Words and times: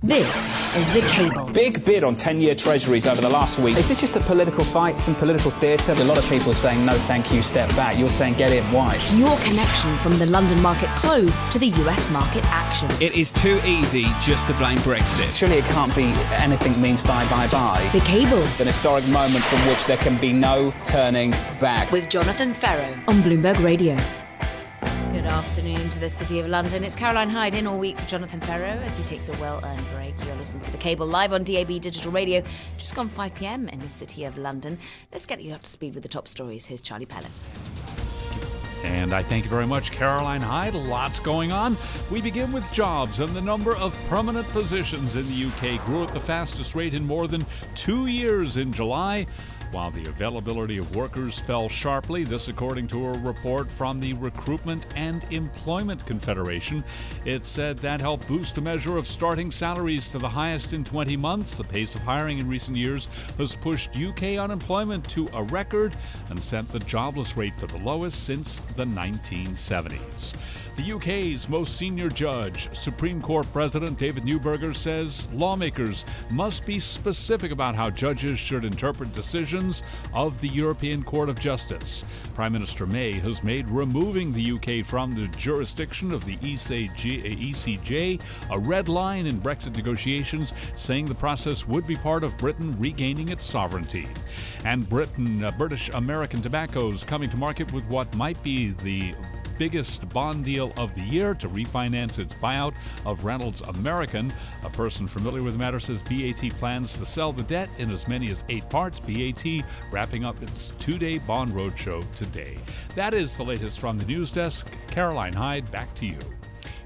This 0.00 0.76
is 0.76 0.94
The 0.94 1.00
Cable. 1.08 1.46
Big 1.52 1.84
bid 1.84 2.04
on 2.04 2.14
10 2.14 2.40
year 2.40 2.54
treasuries 2.54 3.04
over 3.04 3.20
the 3.20 3.28
last 3.28 3.58
week. 3.58 3.76
Is 3.76 3.88
this 3.88 4.00
just 4.00 4.14
a 4.14 4.20
political 4.20 4.62
fight, 4.62 4.96
some 4.96 5.16
political 5.16 5.50
theatre? 5.50 5.90
A 5.90 6.04
lot 6.04 6.16
of 6.16 6.24
people 6.28 6.54
saying 6.54 6.86
no, 6.86 6.92
thank 6.94 7.32
you, 7.32 7.42
step 7.42 7.68
back. 7.70 7.98
You're 7.98 8.08
saying 8.08 8.34
get 8.34 8.52
in. 8.52 8.62
Why? 8.72 8.94
Your 9.16 9.36
connection 9.38 9.90
from 9.96 10.16
the 10.20 10.26
London 10.26 10.62
market 10.62 10.88
close 10.90 11.40
to 11.50 11.58
the 11.58 11.66
US 11.82 12.08
market 12.12 12.44
action. 12.44 12.88
It 13.00 13.14
is 13.14 13.32
too 13.32 13.60
easy 13.66 14.04
just 14.22 14.46
to 14.46 14.54
blame 14.54 14.78
Brexit. 14.78 15.36
Surely 15.36 15.56
it 15.56 15.64
can't 15.64 15.92
be 15.96 16.04
anything 16.34 16.80
means 16.80 17.02
bye, 17.02 17.28
bye, 17.28 17.48
bye. 17.48 17.90
The 17.92 17.98
Cable. 18.04 18.38
An 18.60 18.66
historic 18.66 19.08
moment 19.08 19.42
from 19.42 19.58
which 19.66 19.84
there 19.86 19.96
can 19.96 20.16
be 20.18 20.32
no 20.32 20.72
turning 20.84 21.32
back. 21.58 21.90
With 21.90 22.08
Jonathan 22.08 22.52
Ferro 22.52 22.94
on 23.08 23.20
Bloomberg 23.22 23.60
Radio. 23.64 23.96
Good 25.12 25.26
afternoon 25.26 25.88
to 25.90 25.98
the 25.98 26.10
City 26.10 26.38
of 26.38 26.48
London. 26.48 26.84
It's 26.84 26.94
Caroline 26.94 27.30
Hyde 27.30 27.54
in 27.54 27.66
all 27.66 27.78
week 27.78 27.96
with 27.96 28.06
Jonathan 28.06 28.40
Ferro 28.40 28.68
as 28.68 28.98
he 28.98 29.04
takes 29.04 29.30
a 29.30 29.32
well 29.40 29.58
earned 29.64 29.86
break. 29.94 30.14
You're 30.26 30.36
listening 30.36 30.62
to 30.64 30.70
the 30.70 30.76
cable 30.76 31.06
live 31.06 31.32
on 31.32 31.44
DAB 31.44 31.80
Digital 31.80 32.12
Radio, 32.12 32.42
just 32.76 32.94
gone 32.94 33.08
5 33.08 33.34
pm 33.34 33.68
in 33.68 33.78
the 33.78 33.88
City 33.88 34.24
of 34.24 34.36
London. 34.36 34.78
Let's 35.10 35.24
get 35.24 35.40
you 35.40 35.54
up 35.54 35.62
to 35.62 35.70
speed 35.70 35.94
with 35.94 36.02
the 36.02 36.10
top 36.10 36.28
stories. 36.28 36.66
Here's 36.66 36.82
Charlie 36.82 37.06
Pellet. 37.06 37.30
And 38.84 39.14
I 39.14 39.22
thank 39.22 39.44
you 39.44 39.50
very 39.50 39.66
much, 39.66 39.92
Caroline 39.92 40.42
Hyde. 40.42 40.74
Lots 40.74 41.20
going 41.20 41.52
on. 41.52 41.76
We 42.10 42.20
begin 42.20 42.52
with 42.52 42.70
jobs, 42.70 43.20
and 43.20 43.30
the 43.30 43.40
number 43.40 43.74
of 43.76 43.98
permanent 44.08 44.46
positions 44.48 45.16
in 45.16 45.24
the 45.26 45.46
UK 45.46 45.84
grew 45.86 46.04
at 46.04 46.12
the 46.12 46.20
fastest 46.20 46.74
rate 46.74 46.92
in 46.92 47.06
more 47.06 47.26
than 47.26 47.46
two 47.74 48.06
years 48.06 48.58
in 48.58 48.72
July 48.72 49.26
while 49.72 49.90
the 49.90 50.08
availability 50.08 50.78
of 50.78 50.94
workers 50.96 51.38
fell 51.38 51.68
sharply. 51.68 52.24
This, 52.24 52.48
according 52.48 52.88
to 52.88 53.06
a 53.06 53.18
report 53.18 53.70
from 53.70 53.98
the 53.98 54.14
Recruitment 54.14 54.86
and 54.96 55.24
Employment 55.30 56.04
Confederation. 56.06 56.84
It 57.24 57.46
said 57.46 57.78
that 57.78 58.00
helped 58.00 58.26
boost 58.26 58.58
a 58.58 58.60
measure 58.60 58.96
of 58.96 59.06
starting 59.06 59.50
salaries 59.50 60.10
to 60.10 60.18
the 60.18 60.28
highest 60.28 60.72
in 60.72 60.84
20 60.84 61.16
months. 61.16 61.56
The 61.56 61.64
pace 61.64 61.94
of 61.94 62.02
hiring 62.02 62.38
in 62.38 62.48
recent 62.48 62.76
years 62.76 63.08
has 63.38 63.54
pushed 63.54 63.96
UK 63.96 64.38
unemployment 64.38 65.08
to 65.10 65.28
a 65.32 65.42
record 65.44 65.96
and 66.30 66.42
sent 66.42 66.70
the 66.70 66.80
jobless 66.80 67.36
rate 67.36 67.58
to 67.58 67.66
the 67.66 67.78
lowest 67.78 68.24
since 68.24 68.60
the 68.76 68.84
1970s. 68.84 70.34
The 70.78 70.92
UK's 70.92 71.48
most 71.48 71.76
senior 71.76 72.08
judge, 72.08 72.68
Supreme 72.72 73.20
Court 73.20 73.52
President 73.52 73.98
David 73.98 74.22
Neuberger, 74.22 74.76
says 74.76 75.26
lawmakers 75.32 76.04
must 76.30 76.64
be 76.64 76.78
specific 76.78 77.50
about 77.50 77.74
how 77.74 77.90
judges 77.90 78.38
should 78.38 78.64
interpret 78.64 79.12
decisions 79.12 79.82
of 80.14 80.40
the 80.40 80.46
European 80.46 81.02
Court 81.02 81.30
of 81.30 81.40
Justice. 81.40 82.04
Prime 82.32 82.52
Minister 82.52 82.86
May 82.86 83.14
has 83.14 83.42
made 83.42 83.66
removing 83.66 84.32
the 84.32 84.52
UK 84.52 84.86
from 84.86 85.16
the 85.16 85.26
jurisdiction 85.36 86.12
of 86.12 86.24
the 86.24 86.36
ECJ 86.36 88.20
a 88.52 88.58
red 88.58 88.88
line 88.88 89.26
in 89.26 89.40
Brexit 89.40 89.76
negotiations, 89.76 90.54
saying 90.76 91.06
the 91.06 91.14
process 91.14 91.66
would 91.66 91.88
be 91.88 91.96
part 91.96 92.22
of 92.22 92.38
Britain 92.38 92.76
regaining 92.78 93.30
its 93.30 93.44
sovereignty. 93.44 94.06
And 94.64 94.88
Britain, 94.88 95.42
uh, 95.42 95.50
British 95.50 95.88
American 95.88 96.40
Tobacco's 96.40 97.02
coming 97.02 97.28
to 97.30 97.36
market 97.36 97.72
with 97.72 97.84
what 97.88 98.14
might 98.14 98.40
be 98.44 98.70
the 98.84 99.16
biggest 99.58 100.08
bond 100.10 100.44
deal 100.44 100.72
of 100.76 100.94
the 100.94 101.02
year 101.02 101.34
to 101.34 101.48
refinance 101.48 102.18
its 102.18 102.34
buyout 102.34 102.74
of 103.04 103.24
Reynolds 103.24 103.60
American. 103.62 104.32
A 104.64 104.70
person 104.70 105.06
familiar 105.06 105.42
with 105.42 105.54
the 105.54 105.58
matter 105.58 105.80
says 105.80 106.02
BAT 106.02 106.50
plans 106.58 106.94
to 106.94 107.04
sell 107.04 107.32
the 107.32 107.42
debt 107.42 107.68
in 107.78 107.90
as 107.90 108.08
many 108.08 108.30
as 108.30 108.44
eight 108.48 108.68
parts. 108.70 109.00
BAT 109.00 109.44
wrapping 109.90 110.24
up 110.24 110.40
its 110.42 110.72
two 110.78 110.98
day 110.98 111.18
bond 111.18 111.52
roadshow 111.52 112.04
today. 112.14 112.58
That 112.94 113.14
is 113.14 113.36
the 113.36 113.44
latest 113.44 113.78
from 113.80 113.98
the 113.98 114.06
news 114.06 114.32
desk. 114.32 114.68
Caroline 114.88 115.32
Hyde, 115.32 115.70
back 115.70 115.92
to 115.96 116.06
you. 116.06 116.18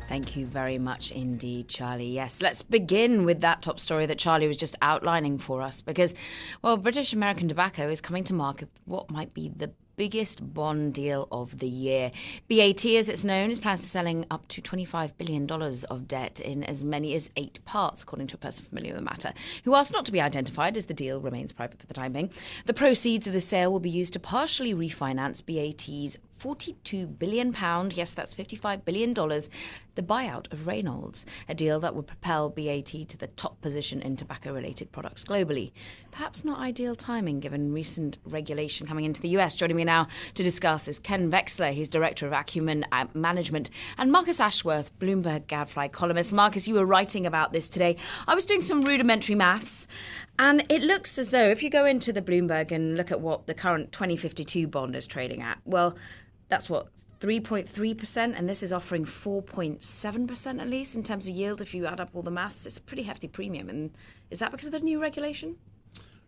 Thank 0.09 0.37
you 0.37 0.45
very 0.45 0.79
much 0.79 1.11
indeed, 1.11 1.69
Charlie. 1.69 2.05
Yes, 2.05 2.43
let's 2.43 2.63
begin 2.63 3.25
with 3.25 3.41
that 3.41 3.63
top 3.63 3.81
story 3.81 4.05
that 4.07 4.19
Charlie 4.19 4.47
was 4.47 4.59
just 4.59 4.77
outlining 4.83 5.39
for 5.39 5.63
us 5.63 5.81
because, 5.81 6.15
well, 6.61 6.77
British 6.77 7.15
American 7.15 7.49
Tobacco 7.49 7.89
is 7.89 8.03
coming 8.03 8.23
to 8.25 8.35
market 8.35 8.69
what 8.85 9.11
might 9.11 9.33
be 9.33 9.49
the 9.49 9.73
biggest 9.97 10.55
bond 10.55 10.95
deal 10.95 11.29
of 11.31 11.59
the 11.59 11.69
year. 11.69 12.11
BAT, 12.49 12.85
as 12.85 13.09
it's 13.09 13.25
known, 13.25 13.51
is 13.51 13.61
plans 13.61 13.81
to 13.83 13.89
selling 13.89 14.27
up 14.31 14.47
to 14.49 14.63
$25 14.63 15.17
billion 15.19 15.51
of 15.51 16.09
debt 16.09 16.41
in 16.41 16.65
as 16.65 16.85
many 16.85 17.15
as 17.15 17.31
eight 17.37 17.65
parts, 17.65 18.03
according 18.03 18.27
to 18.29 18.37
a 18.37 18.39
person 18.39 18.65
familiar 18.65 18.93
with 18.93 19.01
the 19.01 19.05
matter, 19.05 19.33
who 19.65 19.75
asked 19.75 19.93
not 19.93 20.05
to 20.07 20.13
be 20.13 20.21
identified 20.21 20.77
as 20.77 20.87
the 20.87 20.95
deal 20.95 21.21
remains 21.21 21.53
private 21.53 21.79
for 21.79 21.87
the 21.87 21.95
time 21.95 22.13
being. 22.13 22.31
The 22.67 22.75
proceeds 22.75 23.27
of 23.27 23.33
the 23.33 23.41
sale 23.41 23.73
will 23.73 23.81
be 23.81 23.91
used 23.91 24.13
to 24.15 24.21
partially 24.21 24.75
refinance 24.75 25.45
BAT's 25.45 26.19
42 26.43 27.07
billion 27.07 27.53
pound, 27.53 27.97
yes 27.97 28.11
that's 28.11 28.35
55 28.35 28.85
billion 28.85 29.15
dollars, 29.15 29.49
the 29.95 30.03
buyout 30.03 30.53
of 30.53 30.67
Reynolds, 30.67 31.25
a 31.49 31.55
deal 31.55 31.79
that 31.79 31.95
would 31.95 32.09
propel 32.09 32.51
BAT 32.51 32.87
to 32.87 33.17
the 33.17 33.29
top 33.29 33.61
position 33.61 34.03
in 34.03 34.17
tobacco 34.17 34.53
related 34.53 34.91
products 34.91 35.25
globally. 35.25 35.71
Perhaps 36.11 36.45
not 36.45 36.59
ideal 36.59 36.97
timing 36.97 37.39
given 37.39 37.73
recent 37.73 38.19
regulation 38.25 38.89
coming 38.89 39.05
into 39.05 39.23
the 39.23 39.29
US. 39.39 39.55
Joining 39.55 39.77
me 39.77 39.85
now 39.85 40.09
to 40.35 40.43
discuss 40.43 40.89
is 40.89 40.99
Ken 40.99 41.31
Veksler, 41.31 41.73
he's 41.73 41.89
director 41.89 42.27
of 42.27 42.33
Accumen 42.33 42.83
uh, 42.91 43.07
Management, 43.15 43.71
and 43.97 44.11
Marcus 44.11 44.41
Ashworth, 44.41 44.99
Bloomberg 44.99 45.47
Gadfly 45.47 45.93
columnist. 45.93 46.33
Marcus, 46.33 46.67
you 46.67 46.75
were 46.75 46.87
writing 46.87 47.25
about 47.25 47.53
this 47.53 47.69
today. 47.69 47.97
I 48.27 48.35
was 48.35 48.47
doing 48.47 48.63
some 48.63 48.83
rudimentary 48.83 49.37
maths 49.37 49.87
and 50.41 50.65
it 50.69 50.83
looks 50.83 51.19
as 51.19 51.31
though 51.31 51.51
if 51.51 51.63
you 51.63 51.71
go 51.71 51.87
into 51.87 52.13
the 52.13 52.23
Bloomberg 52.23 52.73
and 52.73 52.97
look 52.97 53.13
at 53.13 53.21
what 53.21 53.47
the 53.47 53.55
current 53.55 53.93
2052 53.93 54.67
bond 54.67 54.97
is 54.97 55.07
trading 55.07 55.41
at, 55.41 55.59
well, 55.65 55.97
that's 56.53 56.69
what 56.69 56.89
3.3%, 57.21 58.35
and 58.37 58.47
this 58.47 58.63
is 58.63 58.75
offering 58.75 59.07
4.7% 59.07 60.61
at 60.61 60.69
least 60.69 60.95
in 60.95 61.03
terms 61.03 61.27
of 61.27 61.35
yield. 61.35 61.63
If 61.63 61.73
you 61.75 61.87
add 61.87 61.99
up 61.99 62.11
all 62.13 62.21
the 62.21 62.31
maths, 62.31 62.67
it's 62.67 62.77
a 62.77 62.81
pretty 62.83 63.05
hefty 63.05 63.27
premium. 63.27 63.71
And 63.71 63.91
is 64.31 64.41
that 64.41 64.51
because 64.51 64.67
of 64.67 64.73
the 64.73 64.81
new 64.81 65.01
regulation? 65.01 65.57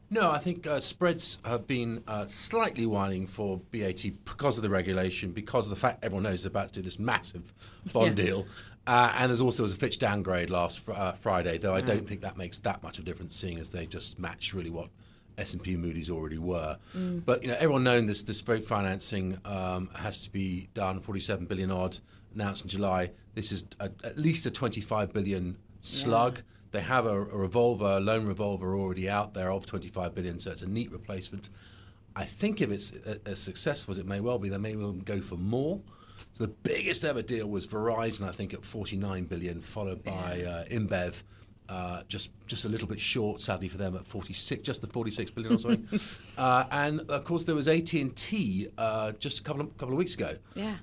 No, 0.08 0.30
I 0.30 0.38
think 0.38 0.66
uh, 0.66 0.80
spreads 0.80 1.38
have 1.44 1.66
been 1.66 2.02
uh, 2.08 2.26
slightly 2.26 2.86
widening 2.86 3.26
for 3.26 3.60
BAT 3.70 4.02
because 4.24 4.56
of 4.56 4.62
the 4.62 4.70
regulation, 4.70 5.32
because 5.32 5.66
of 5.66 5.70
the 5.70 5.76
fact 5.76 6.02
everyone 6.02 6.22
knows 6.22 6.42
they're 6.44 6.48
about 6.48 6.68
to 6.68 6.74
do 6.74 6.82
this 6.82 6.98
massive 6.98 7.52
bond 7.92 8.16
yeah. 8.16 8.24
deal. 8.24 8.46
Uh, 8.86 9.12
and 9.18 9.28
there's 9.28 9.42
also 9.42 9.62
was 9.62 9.74
a 9.74 9.76
Fitch 9.76 9.98
downgrade 9.98 10.48
last 10.48 10.80
fr- 10.80 10.92
uh, 10.92 11.12
Friday, 11.12 11.58
though 11.58 11.74
I 11.74 11.82
don't 11.82 12.08
think 12.08 12.22
that 12.22 12.38
makes 12.38 12.58
that 12.60 12.82
much 12.82 12.98
of 12.98 13.04
a 13.04 13.06
difference, 13.06 13.36
seeing 13.36 13.58
as 13.58 13.70
they 13.70 13.84
just 13.84 14.18
match 14.18 14.54
really 14.54 14.70
what 14.70 14.88
S&P 15.38 15.76
Moody's 15.76 16.10
already 16.10 16.38
were. 16.38 16.78
Mm. 16.96 17.24
But 17.24 17.42
you 17.42 17.48
know, 17.48 17.54
everyone 17.54 17.84
known 17.84 18.06
this 18.06 18.22
this 18.22 18.40
vote 18.40 18.64
financing 18.64 19.38
um, 19.44 19.90
has 19.94 20.22
to 20.24 20.30
be 20.30 20.68
done. 20.74 21.00
47 21.00 21.46
billion 21.46 21.70
odd 21.70 21.98
announced 22.34 22.64
in 22.64 22.68
July. 22.68 23.10
This 23.34 23.52
is 23.52 23.66
a, 23.80 23.90
at 24.02 24.18
least 24.18 24.46
a 24.46 24.50
25 24.50 25.12
billion 25.12 25.56
slug. 25.80 26.36
Yeah. 26.36 26.42
They 26.72 26.80
have 26.80 27.06
a, 27.06 27.20
a, 27.20 27.36
revolver, 27.36 27.84
a 27.84 28.00
loan 28.00 28.26
revolver 28.26 28.76
already 28.76 29.08
out 29.08 29.32
there 29.34 29.52
of 29.52 29.64
25 29.64 30.14
billion, 30.14 30.40
so 30.40 30.50
it's 30.50 30.62
a 30.62 30.68
neat 30.68 30.90
replacement. 30.90 31.48
I 32.16 32.24
think 32.24 32.60
if 32.60 32.70
it's 32.70 32.92
as 33.26 33.40
successful 33.40 33.92
as 33.92 33.98
it 33.98 34.06
may 34.06 34.20
well 34.20 34.38
be, 34.38 34.48
they 34.48 34.58
may 34.58 34.74
well 34.76 34.92
go 34.92 35.20
for 35.20 35.36
more. 35.36 35.80
So 36.34 36.46
the 36.46 36.52
biggest 36.62 37.04
ever 37.04 37.22
deal 37.22 37.46
was 37.48 37.66
Verizon, 37.66 38.28
I 38.28 38.32
think, 38.32 38.54
at 38.54 38.64
49 38.64 39.24
billion, 39.24 39.60
followed 39.60 40.02
by 40.02 40.42
uh, 40.42 40.64
InBev 40.64 41.22
uh, 41.68 42.02
just 42.08 42.30
just 42.46 42.64
a 42.66 42.68
little 42.68 42.86
bit 42.86 43.00
short, 43.00 43.40
sadly 43.40 43.68
for 43.68 43.78
them, 43.78 43.96
at 43.96 44.04
46, 44.04 44.62
just 44.62 44.80
the 44.82 44.86
46 44.86 45.30
billion 45.30 45.54
or 45.54 45.58
something. 45.58 46.00
uh, 46.38 46.64
and 46.70 47.00
of 47.08 47.24
course, 47.24 47.44
there 47.44 47.54
was 47.54 47.68
AT 47.68 47.92
and 47.94 48.14
T 48.16 48.68
uh, 48.76 49.12
just 49.12 49.40
a 49.40 49.42
couple 49.42 49.62
of 49.62 49.76
couple 49.78 49.94
of 49.94 49.98
weeks 49.98 50.14
ago. 50.14 50.36
Yeah. 50.54 50.76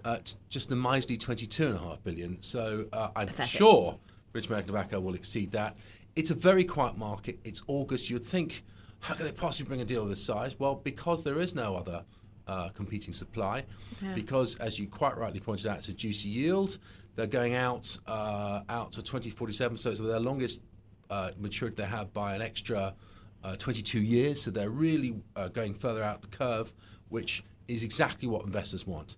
just 0.50 0.70
the 0.70 0.76
miserly 0.76 1.18
22 1.18 1.68
and 1.68 1.76
a 1.76 1.80
half 1.80 2.04
billion. 2.04 2.42
So 2.42 2.86
uh, 2.94 3.10
I'm 3.16 3.28
Pathetic. 3.28 3.52
sure 3.52 3.98
British 4.32 4.50
American 4.50 4.74
Tobacco 4.74 5.00
will 5.00 5.16
exceed 5.16 5.52
that. 5.52 5.76
It's 6.16 6.32
a 6.32 6.36
very 6.36 6.64
quiet 6.64 6.98
market. 6.98 7.40
It's 7.44 7.62
August. 7.68 8.10
You'd 8.10 8.26
think, 8.26 8.64
how 9.00 9.14
can 9.14 9.26
they 9.26 9.32
possibly 9.32 9.68
bring 9.70 9.82
a 9.82 9.86
deal 9.86 10.04
of 10.04 10.10
this 10.10 10.24
size? 10.24 10.60
Well, 10.60 10.76
because 10.76 11.24
there 11.24 11.40
is 11.40 11.56
no 11.56 11.76
other. 11.76 12.04
Uh, 12.48 12.70
competing 12.70 13.14
supply, 13.14 13.64
yeah. 14.02 14.14
because 14.14 14.56
as 14.56 14.78
you 14.78 14.86
quite 14.88 15.16
rightly 15.16 15.40
pointed 15.40 15.68
out, 15.68 15.78
it's 15.78 15.88
a 15.90 15.94
juicy 15.94 16.28
yield. 16.28 16.80
They're 17.16 17.28
going 17.28 17.54
out 17.54 17.98
uh, 18.08 18.62
out 18.68 18.92
to 18.94 19.02
2047, 19.04 19.78
so 19.78 19.92
it's 19.92 20.00
their 20.02 20.20
longest 20.20 20.64
uh, 21.12 21.32
matured 21.38 21.76
they 21.76 21.84
have 21.84 22.14
by 22.14 22.34
an 22.34 22.42
extra 22.42 22.96
uh, 23.44 23.56
22 23.58 24.00
years. 24.00 24.42
So 24.42 24.52
they're 24.52 24.70
really 24.70 25.22
uh, 25.36 25.50
going 25.50 25.74
further 25.74 26.04
out 26.04 26.22
the 26.22 26.28
curve, 26.28 26.74
which 27.10 27.44
is 27.68 27.84
exactly 27.84 28.28
what 28.28 28.46
investors 28.46 28.88
want. 28.88 29.18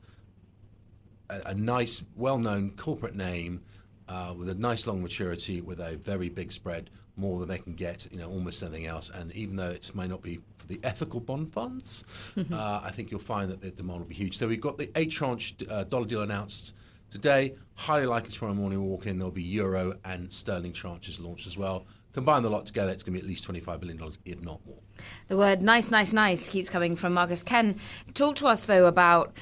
A, 1.30 1.42
a 1.48 1.54
nice, 1.54 2.04
well 2.16 2.38
known 2.40 2.72
corporate 2.72 3.16
name 3.16 3.62
uh, 4.10 4.34
with 4.38 4.50
a 4.50 4.56
nice 4.56 4.88
long 4.88 5.02
maturity, 5.02 5.62
with 5.62 5.80
a 5.80 5.96
very 5.98 6.30
big 6.30 6.52
spread, 6.52 6.90
more 7.16 7.40
than 7.40 7.48
they 7.48 7.60
can 7.60 7.74
get, 7.74 8.08
you 8.12 8.18
know, 8.18 8.28
almost 8.28 8.64
anything 8.64 8.88
else. 8.88 9.12
And 9.12 9.32
even 9.34 9.56
though 9.56 9.70
it 9.70 9.92
may 9.94 10.08
not 10.08 10.22
be 10.22 10.40
for 10.58 10.66
the 10.68 10.80
ethical 10.84 11.20
bond 11.20 11.54
funds, 11.54 12.04
uh, 12.52 12.82
I 12.84 12.92
think 12.92 13.12
you'll 13.12 13.20
find 13.20 13.52
that 13.52 13.62
the 13.62 13.70
demand 13.70 14.00
will 14.00 14.08
be 14.08 14.16
huge. 14.16 14.38
So 14.38 14.48
we've 14.48 14.60
got 14.60 14.78
the 14.78 14.90
eight 14.96 15.12
tranche 15.12 15.56
uh, 15.70 15.84
dollar 15.84 16.06
deal 16.06 16.24
announced 16.24 16.74
Today, 17.14 17.54
highly 17.76 18.08
likely 18.08 18.32
tomorrow 18.32 18.56
morning 18.56 18.80
we'll 18.80 18.90
walk 18.90 19.06
in, 19.06 19.20
there'll 19.20 19.30
be 19.30 19.44
euro 19.44 19.96
and 20.04 20.34
sterling 20.34 20.74
tranches 20.74 21.24
launched 21.24 21.46
as 21.46 21.56
well. 21.56 21.86
Combine 22.12 22.42
the 22.42 22.50
lot 22.50 22.66
together, 22.66 22.90
it's 22.90 23.04
going 23.04 23.14
to 23.14 23.20
be 23.20 23.24
at 23.24 23.30
least 23.30 23.48
$25 23.48 23.80
billion, 23.80 24.02
if 24.26 24.42
not 24.42 24.60
more. 24.66 24.80
The 25.28 25.38
word 25.38 25.62
nice, 25.62 25.92
nice, 25.92 26.12
nice 26.12 26.50
keeps 26.50 26.70
coming 26.70 26.96
from 26.96 27.14
Marcus. 27.14 27.44
Ken, 27.44 27.80
talk 28.16 28.36
to 28.38 28.48
us, 28.48 28.66
though, 28.66 28.88
about 28.88 29.38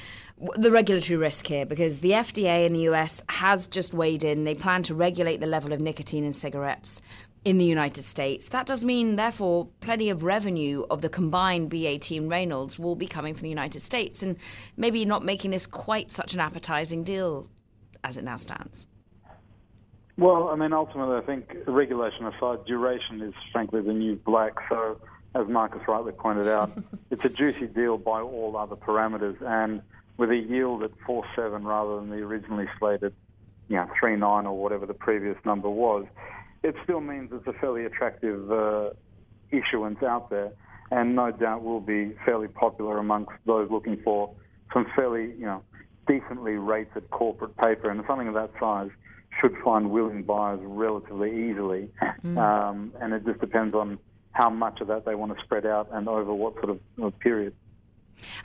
the 0.57 0.69
regulatory 0.69 1.15
risk 1.15 1.47
here 1.47 1.65
because 1.65 2.01
the 2.01 2.11
FDA 2.11 2.65
in 2.65 2.73
the 2.73 2.89
US 2.89 3.23
has 3.29 3.67
just 3.67 3.93
weighed 3.93 4.25
in. 4.25 4.43
They 4.43 4.53
plan 4.53 4.83
to 4.83 4.93
regulate 4.93 5.39
the 5.39 5.47
level 5.47 5.71
of 5.71 5.79
nicotine 5.79 6.25
in 6.25 6.33
cigarettes 6.33 7.01
in 7.45 7.57
the 7.57 7.65
United 7.65 8.03
States. 8.03 8.49
That 8.49 8.65
does 8.65 8.83
mean, 8.83 9.15
therefore, 9.15 9.69
plenty 9.79 10.09
of 10.09 10.25
revenue 10.25 10.83
of 10.91 10.99
the 10.99 11.07
combined 11.07 11.69
BAT 11.69 12.11
and 12.11 12.29
Reynolds 12.29 12.77
will 12.77 12.97
be 12.97 13.07
coming 13.07 13.33
from 13.33 13.43
the 13.43 13.49
United 13.49 13.79
States, 13.79 14.21
and 14.21 14.35
maybe 14.75 15.05
not 15.05 15.23
making 15.23 15.51
this 15.51 15.65
quite 15.65 16.11
such 16.11 16.33
an 16.33 16.41
appetizing 16.41 17.05
deal 17.05 17.47
as 18.03 18.17
it 18.17 18.23
now 18.23 18.35
stands. 18.35 18.87
Well, 20.17 20.49
I 20.49 20.55
mean, 20.55 20.73
ultimately, 20.73 21.17
I 21.17 21.21
think 21.21 21.55
regulation 21.65 22.27
aside, 22.27 22.65
duration 22.65 23.21
is 23.21 23.33
frankly 23.51 23.81
the 23.81 23.93
new 23.93 24.15
black. 24.17 24.53
So, 24.69 24.99
as 25.33 25.47
Marcus 25.47 25.81
rightly 25.87 26.11
pointed 26.11 26.47
out, 26.47 26.71
it's 27.09 27.25
a 27.25 27.29
juicy 27.29 27.67
deal 27.67 27.97
by 27.97 28.21
all 28.21 28.55
other 28.57 28.75
parameters, 28.75 29.41
and 29.41 29.81
with 30.17 30.29
a 30.29 30.35
yield 30.35 30.83
at 30.83 30.91
4.7 31.07 31.63
rather 31.65 31.95
than 31.95 32.09
the 32.09 32.17
originally 32.17 32.67
slated, 32.77 33.13
you 33.69 33.77
know, 33.77 33.87
3.9 33.99 34.45
or 34.45 34.61
whatever 34.61 34.85
the 34.85 34.93
previous 34.93 35.37
number 35.45 35.69
was, 35.69 36.05
it 36.61 36.75
still 36.83 37.01
means 37.01 37.31
it's 37.33 37.47
a 37.47 37.53
fairly 37.53 37.85
attractive 37.85 38.51
uh, 38.51 38.89
issuance 39.49 40.03
out 40.03 40.29
there, 40.29 40.51
and 40.91 41.15
no 41.15 41.31
doubt 41.31 41.63
will 41.63 41.79
be 41.79 42.13
fairly 42.25 42.47
popular 42.47 42.97
amongst 42.99 43.31
those 43.45 43.71
looking 43.71 43.99
for 44.03 44.31
some 44.73 44.85
fairly, 44.95 45.33
you 45.39 45.45
know, 45.45 45.63
decently 46.11 46.53
rated 46.53 47.09
corporate 47.11 47.55
paper, 47.57 47.89
and 47.89 48.03
something 48.07 48.27
of 48.27 48.33
that 48.33 48.51
size 48.59 48.89
should 49.39 49.55
find 49.63 49.91
willing 49.91 50.23
buyers 50.23 50.59
relatively 50.63 51.49
easily. 51.49 51.89
Mm. 52.23 52.37
Um, 52.37 52.93
and 53.01 53.13
it 53.13 53.25
just 53.25 53.39
depends 53.39 53.73
on 53.73 53.97
how 54.31 54.49
much 54.49 54.81
of 54.81 54.87
that 54.87 55.05
they 55.05 55.15
want 55.15 55.35
to 55.35 55.43
spread 55.43 55.65
out 55.65 55.87
and 55.91 56.07
over 56.07 56.33
what 56.33 56.53
sort 56.55 56.69
of 56.69 57.19
period. 57.19 57.53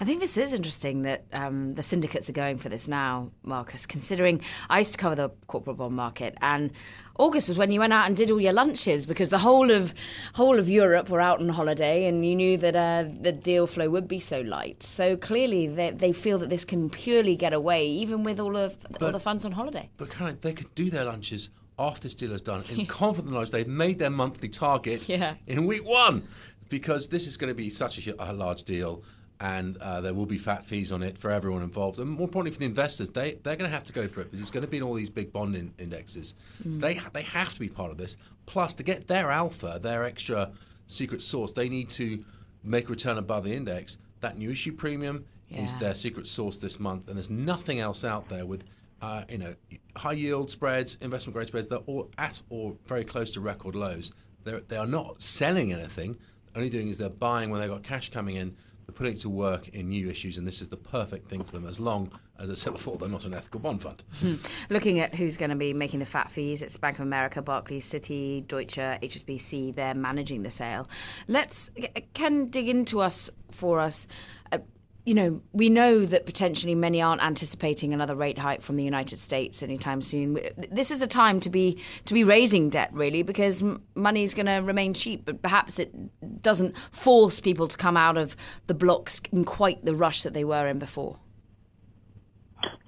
I 0.01 0.05
think 0.05 0.21
this 0.21 0.37
is 0.37 0.53
interesting 0.53 1.03
that 1.03 1.25
um, 1.33 1.75
the 1.75 1.83
syndicates 1.83 2.29
are 2.29 2.33
going 2.35 2.59
for 2.59 2.69
this 2.69 2.89
now, 2.89 3.31
Marcus, 3.43 3.87
considering 3.87 4.41
I 4.69 4.79
used 4.79 4.93
to 4.93 4.99
cover 4.99 5.15
the 5.15 5.31
corporate 5.47 5.77
bond 5.77 5.95
market 5.95 6.37
and 6.41 6.73
August 7.19 7.49
was 7.49 7.57
when 7.57 7.71
you 7.71 7.81
went 7.81 7.93
out 7.93 8.07
and 8.07 8.17
did 8.17 8.31
all 8.31 8.41
your 8.41 8.53
lunches 8.53 9.07
because 9.07 9.31
the 9.31 9.39
whole 9.39 9.71
of 9.71 9.95
whole 10.35 10.59
of 10.59 10.69
Europe 10.69 11.09
were 11.09 11.21
out 11.21 11.41
on 11.41 11.49
holiday 11.49 12.07
and 12.07 12.27
you 12.27 12.37
knew 12.37 12.59
that 12.59 12.77
uh, 12.77 13.05
the 13.21 13.33
deal 13.33 13.67
flow 13.67 13.89
would 13.89 14.07
be 14.07 14.21
so 14.21 14.43
light. 14.43 14.83
So 14.83 15.17
clearly 15.17 15.67
they, 15.67 15.91
they 15.91 16.13
feel 16.13 16.39
that 16.39 16.51
this 16.51 16.65
can 16.65 16.91
purely 16.91 17.37
get 17.37 17.53
away 17.53 17.87
even 17.87 18.23
with 18.23 18.39
all 18.39 18.57
of 18.57 18.77
but, 18.91 19.03
all 19.03 19.13
the 19.13 19.21
funds 19.21 19.45
on 19.45 19.53
holiday. 19.53 19.89
But 19.97 20.11
Caroline, 20.11 20.39
they 20.41 20.53
could 20.53 20.75
do 20.75 20.91
their 20.91 21.05
lunches 21.05 21.51
after 21.79 22.03
this 22.03 22.15
deal 22.15 22.33
is 22.33 22.43
done 22.43 22.63
in 22.71 22.87
confident 22.87 23.33
knowledge 23.33 23.51
they've 23.51 23.69
made 23.69 23.99
their 23.99 24.11
monthly 24.11 24.49
target 24.49 25.09
yeah. 25.09 25.35
in 25.47 25.67
week 25.67 25.85
one 25.85 26.27
because 26.69 27.09
this 27.09 27.27
is 27.27 27.37
going 27.37 27.49
to 27.51 27.55
be 27.55 27.71
such 27.71 28.07
a, 28.07 28.31
a 28.31 28.33
large 28.33 28.65
deal 28.65 29.03
and 29.41 29.77
uh, 29.79 30.01
there 30.01 30.15
will 30.15 30.27
be 30.27 30.39
fat 30.39 30.65
fees 30.65 30.91
on 30.91 31.03
it 31.03 31.19
for 31.19 31.31
everyone 31.31 31.63
involved. 31.63 31.99
And 31.99 32.11
more 32.11 32.25
importantly, 32.25 32.53
for 32.53 32.59
the 32.59 32.67
investors, 32.67 33.11
they 33.11 33.35
they're 33.43 33.57
going 33.57 33.71
to 33.71 33.75
have 33.75 33.85
to 33.85 33.93
go 33.93 34.09
for 34.09 34.21
it 34.21 34.25
because 34.25 34.41
it's 34.41 34.51
going 34.51 34.63
to 34.63 34.69
be 34.69 34.79
in 34.79 34.83
all 34.83 34.95
these 34.95 35.11
big 35.11 35.33
bond 35.33 35.55
in- 35.55 35.75
indexes. 35.79 36.35
Mm. 36.67 36.81
They 36.81 37.01
they 37.13 37.23
have 37.23 37.53
to 37.55 37.61
be 37.61 37.69
part 37.69 37.91
of 37.91 37.99
this. 37.99 38.17
Plus, 38.47 38.75
to 38.75 38.83
get 38.83 39.09
their 39.09 39.31
alpha, 39.31 39.79
their 39.81 40.05
extra 40.05 40.53
secret 40.87 41.23
sauce, 41.23 41.53
they 41.53 41.69
need 41.69 41.91
to 41.91 42.25
make 42.63 42.87
a 42.89 42.91
return 42.91 43.19
above 43.19 43.45
the 43.45 43.55
index. 43.55 43.99
That 44.21 44.39
new 44.39 44.51
issue 44.51 44.73
premium 44.73 45.27
yeah. 45.49 45.63
is 45.63 45.75
their 45.77 45.95
secret 45.95 46.27
sauce 46.27 46.59
this 46.59 46.81
month, 46.81 47.09
and 47.09 47.17
there's 47.17 47.31
nothing 47.31 47.81
else 47.81 48.05
out 48.05 48.29
there 48.29 48.47
with. 48.47 48.65
Uh, 49.03 49.25
you 49.29 49.37
know, 49.37 49.55
high 49.95 50.13
yield 50.13 50.51
spreads, 50.51 50.97
investment 51.03 51.35
grade 51.35 51.47
spreads, 51.47 51.69
they're 51.69 51.81
all 51.81 52.11
at 52.17 52.41
or 52.49 52.75
very 52.87 53.05
close 53.05 53.31
to 53.31 53.41
record 53.43 53.75
lows. 53.75 54.11
They're, 54.43 54.61
they 54.61 54.79
are 54.79 54.87
not 54.87 55.23
selling 55.23 55.71
anything. 55.71 56.17
Only 56.55 56.71
doing 56.71 56.89
is 56.89 56.97
they're 56.97 57.11
buying 57.11 57.51
when 57.51 57.61
they've 57.61 57.69
got 57.69 57.83
cash 57.83 58.11
coming 58.11 58.37
in 58.37 58.57
they're 58.87 58.95
putting 58.95 59.15
it 59.15 59.21
to 59.21 59.31
work 59.31 59.69
in 59.69 59.89
new 59.89 60.09
issues, 60.09 60.39
and 60.39 60.47
this 60.47 60.61
is 60.61 60.69
the 60.69 60.77
perfect 60.77 61.29
thing 61.29 61.43
for 61.45 61.53
them 61.53 61.67
as 61.67 61.81
long 61.81 62.13
as 62.39 62.51
I 62.51 62.55
said 62.55 62.75
before, 62.75 62.99
they're 62.99 63.09
not 63.09 63.25
an 63.25 63.35
ethical 63.35 63.61
bond 63.61 63.83
fund. 63.83 64.03
Hmm. 64.21 64.35
Looking 64.69 65.01
at 65.01 65.15
who's 65.15 65.37
going 65.37 65.51
to 65.51 65.57
be 65.57 65.73
making 65.73 66.01
the 66.01 66.07
fat 66.07 66.31
fees, 66.31 66.63
it's 66.63 66.77
Bank 66.77 66.99
of 66.99 67.03
America, 67.03 67.41
Barclays, 67.41 67.87
Citi, 67.87 68.47
Deutsche, 68.47 68.77
HSBC. 68.77 69.75
They're 69.75 69.95
managing 69.95 70.43
the 70.43 70.51
sale. 70.51 70.89
Let's 71.29 71.71
can 72.15 72.47
dig 72.47 72.69
into 72.69 73.01
us 73.01 73.31
for 73.51 73.81
us. 73.81 74.07
Uh, 74.53 74.59
you 75.07 75.15
know, 75.15 75.41
we 75.53 75.69
know 75.71 76.05
that 76.05 76.27
potentially 76.27 76.75
many 76.75 77.01
aren't 77.01 77.23
anticipating 77.23 77.95
another 77.95 78.17
rate 78.17 78.39
hike 78.39 78.61
from 78.61 78.75
the 78.75 78.83
United 78.83 79.21
States 79.21 79.63
anytime 79.63 80.03
soon. 80.03 80.37
This 80.71 80.91
is 80.91 81.01
a 81.01 81.07
time 81.07 81.39
to 81.41 81.49
be 81.49 81.81
to 82.07 82.13
be 82.13 82.25
raising 82.25 82.69
debt, 82.69 82.91
really, 82.93 83.23
because 83.23 83.63
money 83.95 84.25
is 84.25 84.35
going 84.35 84.47
to 84.47 84.57
remain 84.57 84.95
cheap. 84.95 85.25
But 85.25 85.43
perhaps 85.43 85.79
it 85.79 86.43
doesn't 86.43 86.77
force 86.91 87.39
people 87.39 87.69
to 87.69 87.77
come 87.79 87.97
out 87.97 88.17
of 88.17 88.37
the 88.67 88.75
blocks 88.75 89.23
in 89.31 89.45
quite 89.45 89.85
the 89.85 89.95
rush 89.95 90.23
that 90.23 90.35
they 90.35 90.45
were 90.45 90.67
in 90.67 90.81
before. 90.81 91.21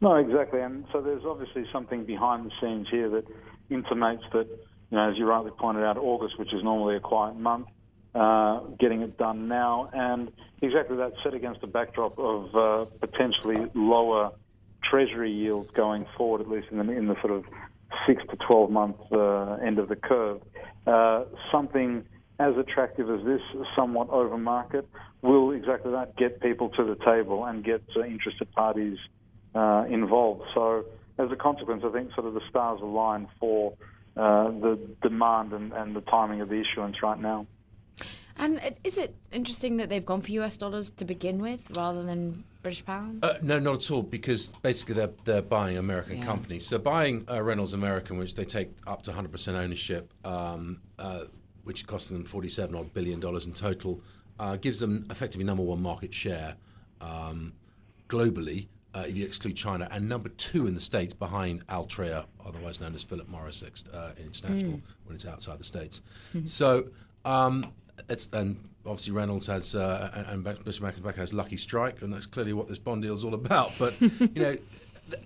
No, 0.01 0.17
exactly. 0.17 0.61
And 0.61 0.87
so 0.93 1.01
there's 1.01 1.25
obviously 1.25 1.67
something 1.73 2.05
behind 2.05 2.47
the 2.47 2.53
scenes 2.61 2.89
here 2.91 3.09
that 3.11 3.27
intimates 3.71 4.25
that, 4.33 4.49
you 4.91 4.97
know, 4.97 5.09
as 5.09 5.17
you 5.17 5.25
rightly 5.25 5.53
pointed 5.53 5.85
out, 5.85 5.97
August, 5.97 6.37
which 6.37 6.53
is 6.53 6.65
normally 6.65 6.97
a 6.97 7.01
quiet 7.01 7.37
month, 7.37 7.69
uh, 8.15 8.61
getting 8.79 9.03
it 9.03 9.19
done 9.19 9.49
now, 9.49 9.91
and 9.93 10.33
exactly 10.63 10.97
that 10.97 11.13
set 11.23 11.35
against 11.35 11.63
a 11.63 11.67
backdrop 11.67 12.19
of 12.19 12.55
uh, 12.55 12.85
potentially 13.01 13.71
lower 13.75 14.33
treasury 14.83 15.31
yields 15.31 15.71
going 15.75 16.07
forward, 16.17 16.41
at 16.41 16.49
least 16.49 16.69
in 16.71 16.79
the, 16.79 16.93
in 16.93 17.07
the 17.07 17.17
sort 17.21 17.33
of 17.33 17.45
six 18.07 18.23
to 18.31 18.37
12 18.47 18.71
month 18.71 18.97
uh, 19.13 19.55
end 19.55 19.79
of 19.79 19.89
the 19.89 19.97
curve. 19.97 20.41
Uh, 20.87 21.25
something 21.53 22.05
as 22.39 22.57
attractive 22.57 23.11
as 23.11 23.25
this, 23.27 23.41
somewhat 23.77 24.09
over 24.11 24.39
market, 24.39 24.89
will 25.23 25.51
exactly 25.51 25.91
that 25.93 26.17
get 26.17 26.41
people 26.41 26.69
to 26.71 26.85
the 26.85 26.97
table 27.05 27.45
and 27.45 27.65
get 27.65 27.83
uh, 27.97 28.05
interested 28.05 28.51
parties 28.53 28.97
uh, 29.55 29.85
involved. 29.91 30.45
So, 30.55 30.85
as 31.19 31.31
a 31.33 31.37
consequence, 31.37 31.83
I 31.85 31.91
think 31.91 32.15
sort 32.15 32.29
of 32.29 32.35
the 32.35 32.43
stars 32.49 32.81
align 32.81 33.29
for 33.41 33.75
the 34.15 34.79
demand 35.03 35.53
and, 35.53 35.73
and 35.73 35.95
the 35.95 36.01
timing 36.01 36.41
of 36.41 36.49
the 36.49 36.61
issuance 36.61 37.03
right 37.03 37.21
now. 37.21 37.47
And 38.39 38.61
is 38.85 38.99
it 38.99 39.15
interesting 39.33 39.77
that 39.79 39.89
they've 39.89 40.05
gone 40.05 40.21
for 40.21 40.31
US 40.33 40.57
dollars 40.57 40.91
to 40.91 41.05
begin 41.05 41.41
with 41.41 41.65
rather 41.77 42.03
than 42.03 42.45
British 42.63 42.85
pounds? 42.85 43.23
Uh, 43.23 43.39
no, 43.43 43.59
not 43.59 43.85
at 43.85 43.91
all, 43.91 44.03
because 44.03 44.49
basically 44.63 44.95
they're, 44.95 45.11
they're 45.25 45.43
buying 45.43 45.77
American 45.77 46.19
yeah. 46.19 46.25
companies. 46.25 46.67
So 46.67 46.79
buying 46.79 47.25
uh, 47.31 47.43
Reynolds 47.43 47.73
American, 47.73 48.19
which 48.19 48.35
they 48.35 48.45
take 48.45 48.71
up 48.87 49.03
to 49.03 49.11
100% 49.11 49.55
ownership, 49.55 50.13
um, 50.25 50.81
uh, 50.99 51.25
which 51.65 51.87
costs 51.87 52.09
them 52.09 52.25
47 52.25 52.75
odd 52.75 52.93
billion 52.95 53.21
dollars 53.21 53.47
in 53.47 53.53
total, 53.53 54.01
uh, 54.39 54.57
gives 54.57 54.81
them 54.81 55.07
effectively 55.11 55.45
number 55.45 55.63
one 55.63 55.83
market 55.83 56.15
share 56.15 56.55
um, 57.01 57.53
globally. 58.09 58.69
Uh, 58.95 59.05
if 59.07 59.17
you 59.17 59.25
exclude 59.25 59.55
China, 59.55 59.87
and 59.91 60.09
number 60.09 60.31
two 60.31 60.67
in 60.67 60.75
the 60.75 60.81
States 60.81 61.13
behind 61.13 61.67
Altria, 61.67 62.25
otherwise 62.45 62.81
known 62.81 62.95
as 62.95 63.03
Philip 63.03 63.29
Morris 63.29 63.63
uh, 63.63 64.13
International, 64.19 64.73
mm. 64.73 64.83
when 65.05 65.15
it's 65.15 65.27
outside 65.27 65.59
the 65.59 65.65
States. 65.65 66.01
Mm-hmm. 66.35 66.47
So 66.47 66.89
um, 67.25 67.67
it's 68.09 68.29
and 68.33 68.57
obviously 68.85 69.13
Reynolds 69.13 69.47
has 69.47 69.75
uh, 69.75 70.25
and 70.29 70.43
British 70.43 70.79
American 70.79 71.03
Tobacco 71.03 71.21
has 71.21 71.33
Lucky 71.33 71.57
Strike, 71.57 72.03
and 72.03 72.13
that's 72.13 72.27
clearly 72.27 72.53
what 72.53 72.69
this 72.69 72.79
bond 72.79 73.03
deal 73.03 73.15
is 73.15 73.25
all 73.25 73.35
about. 73.35 73.73
But 73.79 74.01
you 74.01 74.31
know, 74.35 74.57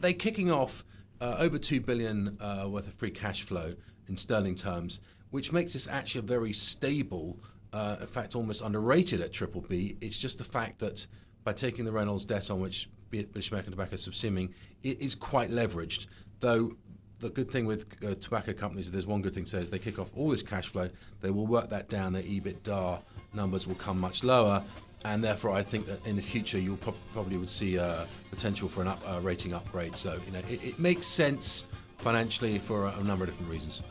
they're 0.00 0.12
kicking 0.12 0.50
off 0.50 0.84
uh, 1.20 1.36
over 1.38 1.58
two 1.58 1.80
billion 1.80 2.36
uh, 2.40 2.66
worth 2.68 2.88
of 2.88 2.94
free 2.94 3.10
cash 3.10 3.42
flow 3.42 3.74
in 4.08 4.16
sterling 4.16 4.56
terms, 4.56 5.00
which 5.30 5.52
makes 5.52 5.72
this 5.72 5.88
actually 5.88 6.20
a 6.20 6.22
very 6.22 6.52
stable. 6.52 7.38
Uh, 7.72 7.96
in 8.02 8.06
fact, 8.06 8.34
almost 8.36 8.60
underrated 8.60 9.22
at 9.22 9.32
Triple 9.32 9.62
B. 9.62 9.96
It's 10.02 10.18
just 10.18 10.36
the 10.36 10.44
fact 10.44 10.78
that 10.80 11.06
by 11.42 11.54
taking 11.54 11.86
the 11.86 11.92
Reynolds 11.92 12.26
debt 12.26 12.50
on 12.50 12.60
which 12.60 12.90
British 13.08 13.50
American 13.50 13.72
Tobacco 13.72 13.94
is 13.94 14.06
subsuming, 14.06 14.52
it 14.82 15.00
is 15.00 15.14
quite 15.14 15.50
leveraged. 15.50 16.06
Though 16.40 16.76
the 17.22 17.30
good 17.30 17.50
thing 17.50 17.66
with 17.66 17.86
uh, 18.04 18.14
tobacco 18.16 18.52
companies, 18.52 18.90
there's 18.90 19.06
one 19.06 19.22
good 19.22 19.32
thing 19.32 19.44
to 19.44 19.50
say 19.50 19.58
is 19.58 19.70
they 19.70 19.78
kick 19.78 19.98
off 19.98 20.10
all 20.16 20.28
this 20.28 20.42
cash 20.42 20.66
flow, 20.66 20.90
they 21.20 21.30
will 21.30 21.46
work 21.46 21.70
that 21.70 21.88
down, 21.88 22.12
their 22.12 22.22
EBITDA 22.22 23.00
numbers 23.32 23.66
will 23.66 23.76
come 23.76 23.98
much 23.98 24.24
lower, 24.24 24.62
and 25.04 25.22
therefore 25.22 25.52
I 25.52 25.62
think 25.62 25.86
that 25.86 26.04
in 26.04 26.16
the 26.16 26.22
future 26.22 26.58
you 26.58 26.76
pro- 26.76 26.94
probably 27.12 27.36
would 27.36 27.48
see 27.48 27.78
uh, 27.78 28.04
potential 28.30 28.68
for 28.68 28.82
an 28.82 28.88
up, 28.88 29.02
uh, 29.08 29.20
rating 29.20 29.54
upgrade. 29.54 29.96
So 29.96 30.20
you 30.26 30.32
know 30.32 30.40
it, 30.50 30.62
it 30.64 30.78
makes 30.78 31.06
sense 31.06 31.64
financially 31.98 32.58
for 32.58 32.86
a, 32.86 32.98
a 32.98 33.04
number 33.04 33.24
of 33.24 33.30
different 33.30 33.50
reasons. 33.50 33.82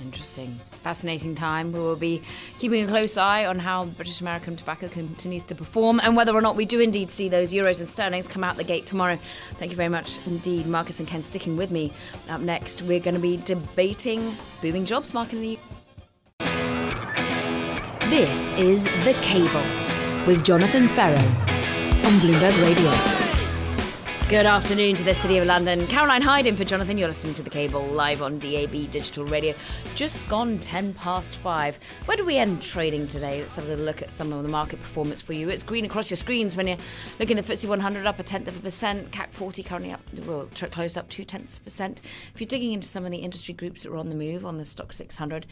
Interesting. 0.00 0.58
Fascinating 0.82 1.34
time. 1.34 1.72
We 1.72 1.78
will 1.78 1.96
be 1.96 2.22
keeping 2.58 2.84
a 2.84 2.86
close 2.86 3.16
eye 3.16 3.44
on 3.44 3.58
how 3.58 3.84
British 3.84 4.20
American 4.20 4.56
tobacco 4.56 4.88
continues 4.88 5.44
to 5.44 5.54
perform 5.54 6.00
and 6.02 6.16
whether 6.16 6.34
or 6.34 6.40
not 6.40 6.56
we 6.56 6.64
do 6.64 6.80
indeed 6.80 7.10
see 7.10 7.28
those 7.28 7.52
euros 7.52 7.80
and 7.80 7.88
sterlings 7.88 8.26
come 8.26 8.42
out 8.42 8.56
the 8.56 8.64
gate 8.64 8.86
tomorrow. 8.86 9.18
Thank 9.58 9.70
you 9.70 9.76
very 9.76 9.88
much 9.88 10.24
indeed, 10.26 10.66
Marcus 10.66 11.00
and 11.00 11.08
Ken, 11.08 11.22
sticking 11.22 11.56
with 11.56 11.70
me. 11.70 11.92
Up 12.28 12.40
next, 12.40 12.82
we're 12.82 13.00
going 13.00 13.14
to 13.14 13.20
be 13.20 13.36
debating 13.38 14.34
booming 14.62 14.86
jobs 14.86 15.12
market 15.12 15.36
in 15.36 15.42
the 15.42 15.58
This 18.08 18.52
is 18.54 18.84
The 18.84 19.16
Cable 19.20 20.26
with 20.26 20.42
Jonathan 20.44 20.88
Ferro 20.88 21.16
on 21.16 22.18
Bloomberg 22.20 22.62
Radio. 22.62 23.29
Good 24.30 24.46
afternoon 24.46 24.94
to 24.94 25.02
the 25.02 25.12
City 25.12 25.38
of 25.38 25.46
London. 25.48 25.84
Caroline 25.88 26.22
Hyde 26.22 26.46
in 26.46 26.54
for 26.54 26.62
Jonathan. 26.62 26.96
You're 26.96 27.08
listening 27.08 27.34
to 27.34 27.42
The 27.42 27.50
Cable 27.50 27.82
live 27.82 28.22
on 28.22 28.38
DAB 28.38 28.88
Digital 28.88 29.24
Radio. 29.24 29.56
Just 29.96 30.24
gone 30.28 30.60
10 30.60 30.94
past 30.94 31.34
5. 31.34 31.76
Where 32.04 32.16
do 32.16 32.24
we 32.24 32.36
end 32.36 32.62
trading 32.62 33.08
today? 33.08 33.40
Let's 33.40 33.56
have 33.56 33.68
a 33.68 33.74
look 33.74 34.02
at 34.02 34.12
some 34.12 34.32
of 34.32 34.44
the 34.44 34.48
market 34.48 34.80
performance 34.80 35.20
for 35.20 35.32
you. 35.32 35.48
It's 35.48 35.64
green 35.64 35.84
across 35.84 36.10
your 36.10 36.16
screens 36.16 36.56
when 36.56 36.68
you're 36.68 36.76
looking 37.18 37.40
at 37.40 37.44
FTSE 37.44 37.68
100 37.68 38.06
up 38.06 38.20
a 38.20 38.22
tenth 38.22 38.46
of 38.46 38.56
a 38.56 38.60
percent. 38.60 39.10
CAC 39.10 39.30
40 39.32 39.64
currently 39.64 39.90
up, 39.90 40.00
well, 40.24 40.46
closed 40.70 40.96
up 40.96 41.08
two 41.08 41.24
tenths 41.24 41.56
of 41.56 41.62
a 41.62 41.64
percent. 41.64 42.00
If 42.32 42.40
you're 42.40 42.46
digging 42.46 42.72
into 42.72 42.86
some 42.86 43.04
of 43.04 43.10
the 43.10 43.18
industry 43.18 43.54
groups 43.54 43.82
that 43.82 43.90
were 43.90 43.98
on 43.98 44.10
the 44.10 44.14
move 44.14 44.46
on 44.46 44.58
the 44.58 44.64
Stoxx 44.64 44.94
600, 44.94 45.44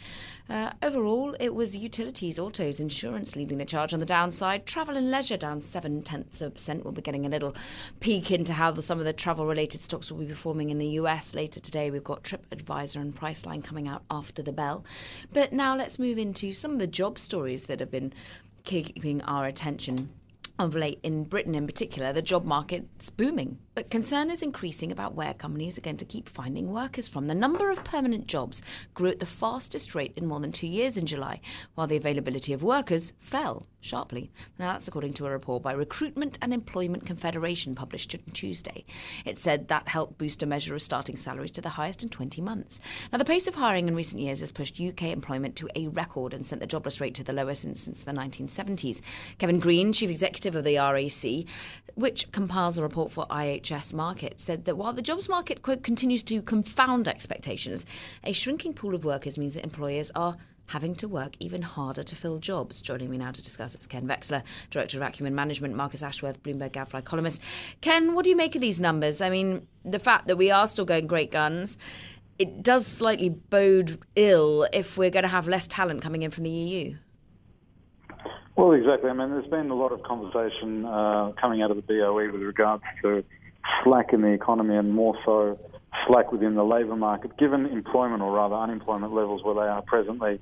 uh, 0.49 0.73
overall 0.83 1.37
it 1.39 1.55
was 1.55 1.77
utilities, 1.77 2.39
autos, 2.39 2.81
insurance 2.81 3.37
leading 3.37 3.59
the 3.59 3.65
charge 3.65 3.93
on 3.93 4.01
the 4.01 4.07
downside. 4.07 4.67
Travel 4.67 4.97
and 4.97 5.11
leisure 5.11 5.37
down 5.37 5.61
seven 5.61 6.03
tenths 6.03 6.41
of 6.41 6.49
a 6.49 6.51
percent. 6.53 6.85
We'll 6.85 6.93
be 6.93 7.03
getting 7.03 7.27
a 7.27 7.29
little 7.29 7.55
peek 8.01 8.31
into 8.31 8.53
how 8.55 8.71
the, 8.71 8.83
some 8.83 8.99
of 8.99 9.05
the 9.05 9.13
travel 9.13 9.47
related 9.47 9.83
stocks 9.83 10.11
will 10.11 10.19
be 10.19 10.27
performing 10.27 10.71
in 10.71 10.79
the 10.79 10.87
US 11.01 11.35
later 11.35 11.61
today. 11.61 11.91
We've 11.91 12.05
got 12.05 12.25
TripAdvisor 12.25 12.97
and 12.97 13.15
Priceline 13.15 13.63
coming 13.63 13.89
out 13.89 14.03
after 14.11 14.43
the 14.43 14.53
bell. 14.53 14.85
But 15.33 15.53
now 15.53 15.77
let's 15.77 15.99
move 15.99 16.19
into 16.19 16.53
some 16.53 16.73
of 16.73 16.79
the 16.79 16.87
job 16.87 17.19
stories 17.19 17.67
that 17.67 17.81
have 17.81 17.91
been 17.91 18.13
keeping 18.65 19.23
our 19.23 19.47
attention 19.47 20.11
of 20.59 20.75
late 20.75 20.99
in 21.03 21.25
Britain 21.25 21.55
in 21.55 21.67
particular, 21.67 22.13
the 22.13 22.23
job 22.23 22.45
market's 22.45 23.11
booming. 23.11 23.59
But 23.79 23.91
concern 23.91 24.29
is 24.29 24.43
increasing 24.43 24.91
about 24.91 25.15
where 25.15 25.33
companies 25.35 25.79
are 25.79 25.83
going 25.83 25.99
to 25.99 26.05
keep 26.05 26.29
finding 26.29 26.73
workers 26.73 27.07
from. 27.07 27.29
The 27.29 27.35
number 27.37 27.71
of 27.71 27.85
permanent 27.85 28.27
jobs 28.27 28.61
grew 28.93 29.11
at 29.11 29.21
the 29.21 29.25
fastest 29.25 29.95
rate 29.95 30.15
in 30.17 30.27
more 30.27 30.41
than 30.41 30.51
two 30.51 30.67
years 30.67 30.97
in 30.97 31.07
July, 31.07 31.41
while 31.77 31.87
the 31.87 31.97
availability 31.97 32.53
of 32.53 32.65
workers 32.65 33.13
fell 33.21 33.69
sharply. 33.81 34.31
Now, 34.59 34.73
that's 34.73 34.89
according 34.89 35.13
to 35.15 35.27
a 35.27 35.31
report 35.31 35.63
by 35.63 35.73
Recruitment 35.73 36.39
and 36.43 36.53
Employment 36.53 37.07
Confederation 37.07 37.77
published 37.77 38.15
on 38.15 38.33
Tuesday. 38.33 38.85
It 39.25 39.39
said 39.39 39.69
that 39.69 39.87
helped 39.87 40.19
boost 40.19 40.43
a 40.43 40.47
measure 40.47 40.75
of 40.75 40.83
starting 40.83 41.17
salaries 41.17 41.53
to 41.53 41.61
the 41.61 41.69
highest 41.69 42.03
in 42.03 42.09
20 42.09 42.43
months. 42.43 42.81
Now, 43.13 43.19
the 43.19 43.25
pace 43.25 43.47
of 43.47 43.55
hiring 43.55 43.87
in 43.87 43.95
recent 43.95 44.21
years 44.21 44.41
has 44.41 44.51
pushed 44.51 44.81
UK 44.81 45.05
employment 45.05 45.55
to 45.57 45.69
a 45.77 45.87
record 45.89 46.35
and 46.35 46.45
sent 46.45 46.61
the 46.61 46.67
jobless 46.67 47.01
rate 47.01 47.15
to 47.15 47.25
the 47.25 47.33
lowest 47.33 47.63
since, 47.63 47.81
since 47.81 48.03
the 48.03 48.13
1970s. 48.13 49.01
Kevin 49.39 49.61
Green, 49.61 49.93
chief 49.93 50.11
executive 50.11 50.57
of 50.57 50.65
the 50.65 50.77
RAC, 50.77 51.47
which 51.95 52.31
compiles 52.33 52.79
a 52.79 52.83
report 52.83 53.13
for 53.13 53.27
IHS 53.69 53.93
Markit 53.93 54.41
said 54.41 54.65
that 54.65 54.77
while 54.77 54.93
the 54.93 55.03
jobs 55.03 55.29
market, 55.29 55.63
quote, 55.63 55.83
continues 55.83 56.23
to 56.25 56.43
confound 56.43 57.09
expectations, 57.09 57.85
a 58.25 58.33
shrinking 58.33 58.73
pool 58.73 58.95
of 58.95 59.05
workers 59.05 59.37
means 59.37 59.55
that 59.55 59.65
employers 59.65 60.11
are 60.15 60.37
having 60.67 60.95
to 60.95 61.09
work 61.09 61.35
even 61.41 61.63
harder 61.63 62.03
to 62.03 62.15
fill 62.15 62.39
jobs. 62.39 62.83
Joining 62.83 63.11
me 63.11 63.17
now 63.17 63.31
to 63.31 63.43
discuss 63.43 63.75
it's 63.75 63.87
Ken 63.87 64.07
Veksler, 64.07 64.43
Director 64.71 65.03
of 65.03 65.09
Accumen 65.09 65.33
Management, 65.33 65.75
Marcus 65.75 66.03
Ashworth, 66.03 66.43
Bloomberg 66.43 66.73
Gadfly 66.73 67.01
columnist. 67.03 67.41
Ken, 67.81 68.15
what 68.15 68.25
do 68.25 68.31
you 68.31 68.37
make 68.37 68.55
of 68.55 68.61
these 68.61 68.79
numbers? 68.79 69.21
I 69.21 69.31
mean, 69.31 69.67
the 69.85 69.99
fact 69.99 70.27
that 70.27 70.37
we 70.37 70.51
are 70.51 70.67
still 70.67 70.85
going 70.85 71.07
great 71.07 71.31
guns, 71.31 71.79
it 72.39 72.63
does 72.63 72.87
slightly 72.87 73.31
bode 73.31 73.99
ill 74.15 74.67
if 74.73 74.99
we're 74.99 75.11
going 75.11 75.23
to 75.23 75.29
have 75.29 75.49
less 75.49 75.67
talent 75.67 76.03
coming 76.03 76.23
in 76.23 76.31
from 76.31 76.45
the 76.45 76.51
EU. 76.51 76.97
Well, 78.57 78.73
exactly. 78.73 79.09
I 79.09 79.13
mean, 79.13 79.31
there's 79.31 79.47
been 79.47 79.71
a 79.71 79.75
lot 79.75 79.93
of 79.93 80.03
conversation 80.03 80.85
uh, 80.85 81.33
coming 81.41 81.63
out 81.63 81.71
of 81.71 81.77
the 81.77 81.83
BOE 81.83 82.31
with 82.33 82.43
regards 82.43 82.83
to 83.03 83.25
slack 83.83 84.13
in 84.13 84.23
the 84.23 84.29
economy 84.29 84.77
and 84.77 84.93
more 84.93 85.17
so 85.25 85.59
slack 86.07 86.33
within 86.33 86.55
the 86.55 86.65
labour 86.65 86.97
market, 86.97 87.37
given 87.37 87.67
employment 87.67 88.23
or 88.23 88.33
rather 88.33 88.55
unemployment 88.55 89.13
levels 89.13 89.43
where 89.43 89.55
they 89.55 89.69
are 89.71 89.83
presently. 89.83 90.41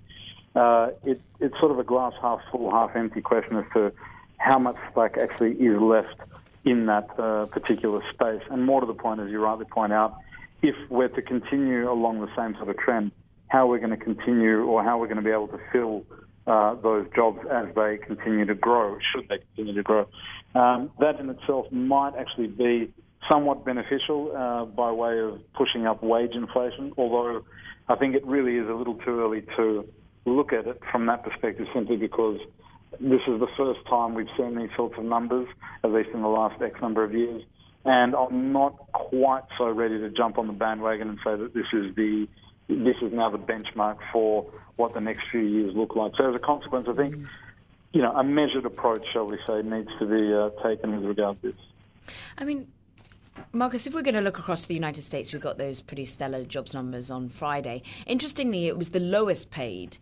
Uh, 0.54 0.90
it, 1.04 1.20
it's 1.40 1.58
sort 1.58 1.70
of 1.70 1.78
a 1.78 1.84
glass 1.84 2.12
half 2.20 2.40
full, 2.50 2.70
half 2.70 2.96
empty 2.96 3.20
question 3.20 3.56
as 3.56 3.64
to 3.74 3.92
how 4.38 4.58
much 4.58 4.76
slack 4.94 5.16
actually 5.18 5.52
is 5.52 5.80
left 5.80 6.16
in 6.64 6.86
that 6.86 7.08
uh, 7.18 7.46
particular 7.46 8.02
space. 8.12 8.42
And 8.50 8.64
more 8.64 8.80
to 8.80 8.86
the 8.86 8.94
point, 8.94 9.20
as 9.20 9.30
you 9.30 9.38
rightly 9.38 9.66
point 9.66 9.92
out, 9.92 10.16
if 10.62 10.74
we're 10.88 11.08
to 11.08 11.22
continue 11.22 11.90
along 11.90 12.20
the 12.20 12.34
same 12.36 12.54
sort 12.56 12.68
of 12.68 12.76
trend, 12.78 13.12
how 13.48 13.66
we're 13.66 13.78
going 13.78 13.90
to 13.90 13.96
continue 13.96 14.64
or 14.64 14.82
how 14.82 14.98
we're 14.98 15.06
going 15.06 15.18
to 15.18 15.22
be 15.22 15.30
able 15.30 15.48
to 15.48 15.60
fill 15.72 16.04
uh, 16.46 16.74
those 16.74 17.06
jobs 17.14 17.38
as 17.50 17.66
they 17.74 17.98
continue 17.98 18.44
to 18.44 18.54
grow, 18.54 18.98
should 19.12 19.28
they 19.28 19.38
continue 19.38 19.74
to 19.74 19.82
grow. 19.82 20.08
Um, 20.54 20.90
that 21.00 21.20
in 21.20 21.28
itself 21.30 21.70
might 21.70 22.14
actually 22.16 22.48
be 22.48 22.92
somewhat 23.30 23.64
beneficial 23.64 24.34
uh, 24.36 24.64
by 24.64 24.90
way 24.90 25.18
of 25.20 25.40
pushing 25.54 25.86
up 25.86 26.02
wage 26.02 26.34
inflation, 26.34 26.92
although 26.96 27.44
I 27.88 27.96
think 27.96 28.14
it 28.14 28.26
really 28.26 28.56
is 28.56 28.68
a 28.68 28.74
little 28.74 28.94
too 28.94 29.20
early 29.20 29.42
to 29.56 29.86
look 30.24 30.52
at 30.52 30.66
it 30.66 30.80
from 30.90 31.06
that 31.06 31.22
perspective 31.22 31.66
simply 31.72 31.96
because 31.96 32.40
this 33.00 33.20
is 33.26 33.40
the 33.40 33.48
first 33.56 33.80
time 33.86 34.14
we've 34.14 34.28
seen 34.36 34.56
these 34.56 34.70
sorts 34.76 34.96
of 34.98 35.04
numbers, 35.04 35.48
at 35.84 35.92
least 35.92 36.10
in 36.12 36.22
the 36.22 36.28
last 36.28 36.60
X 36.60 36.80
number 36.80 37.04
of 37.04 37.14
years. 37.14 37.42
And 37.84 38.16
I'm 38.16 38.52
not 38.52 38.76
quite 38.92 39.44
so 39.56 39.70
ready 39.70 39.98
to 39.98 40.10
jump 40.10 40.38
on 40.38 40.48
the 40.48 40.52
bandwagon 40.52 41.08
and 41.08 41.18
say 41.24 41.36
that 41.36 41.54
this 41.54 41.66
is 41.72 41.94
the 41.94 42.28
this 42.68 42.96
is 43.00 43.12
now 43.12 43.30
the 43.30 43.38
benchmark 43.38 43.98
for 44.12 44.50
what 44.74 44.92
the 44.92 45.00
next 45.00 45.28
few 45.30 45.40
years 45.40 45.72
look 45.76 45.94
like. 45.94 46.12
So 46.16 46.28
as 46.28 46.34
a 46.34 46.40
consequence, 46.40 46.88
I 46.90 46.94
think 46.94 47.14
you 47.92 48.02
know 48.02 48.10
a 48.12 48.24
measured 48.24 48.66
approach, 48.66 49.06
shall 49.12 49.26
we 49.26 49.38
say, 49.46 49.62
needs 49.62 49.90
to 50.00 50.06
be 50.06 50.34
uh, 50.34 50.50
taken 50.68 50.96
with 50.96 51.04
regard 51.04 51.40
to 51.42 51.52
this. 51.52 51.60
I 52.36 52.44
mean, 52.44 52.66
Marcus, 53.52 53.86
if 53.86 53.94
we're 53.94 54.02
going 54.02 54.14
to 54.14 54.20
look 54.20 54.38
across 54.38 54.64
the 54.64 54.74
United 54.74 55.02
States, 55.02 55.32
we 55.32 55.38
got 55.38 55.58
those 55.58 55.80
pretty 55.80 56.04
stellar 56.04 56.44
jobs 56.44 56.74
numbers 56.74 57.10
on 57.10 57.28
Friday. 57.28 57.82
Interestingly, 58.06 58.66
it 58.66 58.76
was 58.76 58.90
the 58.90 59.00
lowest 59.00 59.50
paid 59.50 59.98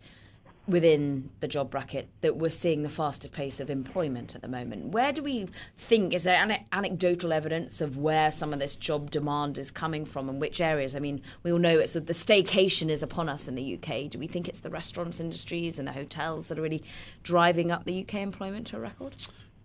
within 0.67 1.29
the 1.41 1.47
job 1.47 1.69
bracket 1.69 2.09
that 2.21 2.37
we're 2.37 2.49
seeing 2.49 2.81
the 2.81 2.89
fastest 2.89 3.33
pace 3.33 3.59
of 3.59 3.69
employment 3.69 4.33
at 4.33 4.41
the 4.41 4.47
moment. 4.47 4.87
Where 4.87 5.13
do 5.13 5.21
we 5.21 5.47
think, 5.77 6.13
is 6.13 6.23
there 6.23 6.41
ane- 6.43 6.65
anecdotal 6.71 7.31
evidence 7.31 7.81
of 7.81 7.97
where 7.97 8.31
some 8.31 8.51
of 8.51 8.59
this 8.59 8.75
job 8.75 9.11
demand 9.11 9.57
is 9.57 9.69
coming 9.69 10.05
from 10.05 10.27
and 10.27 10.41
which 10.41 10.59
areas? 10.59 10.95
I 10.95 10.99
mean, 10.99 11.21
we 11.43 11.51
all 11.51 11.59
know 11.59 11.77
it's 11.77 11.93
the 11.93 12.01
staycation 12.01 12.89
is 12.89 13.03
upon 13.03 13.29
us 13.29 13.47
in 13.47 13.55
the 13.55 13.75
UK. 13.75 14.09
Do 14.09 14.17
we 14.17 14.27
think 14.27 14.47
it's 14.47 14.61
the 14.61 14.71
restaurants 14.71 15.19
industries 15.19 15.77
and 15.77 15.87
the 15.87 15.91
hotels 15.91 16.47
that 16.47 16.57
are 16.57 16.63
really 16.63 16.83
driving 17.21 17.71
up 17.71 17.85
the 17.85 18.01
UK 18.01 18.15
employment 18.15 18.67
to 18.67 18.77
a 18.77 18.79
record? 18.79 19.15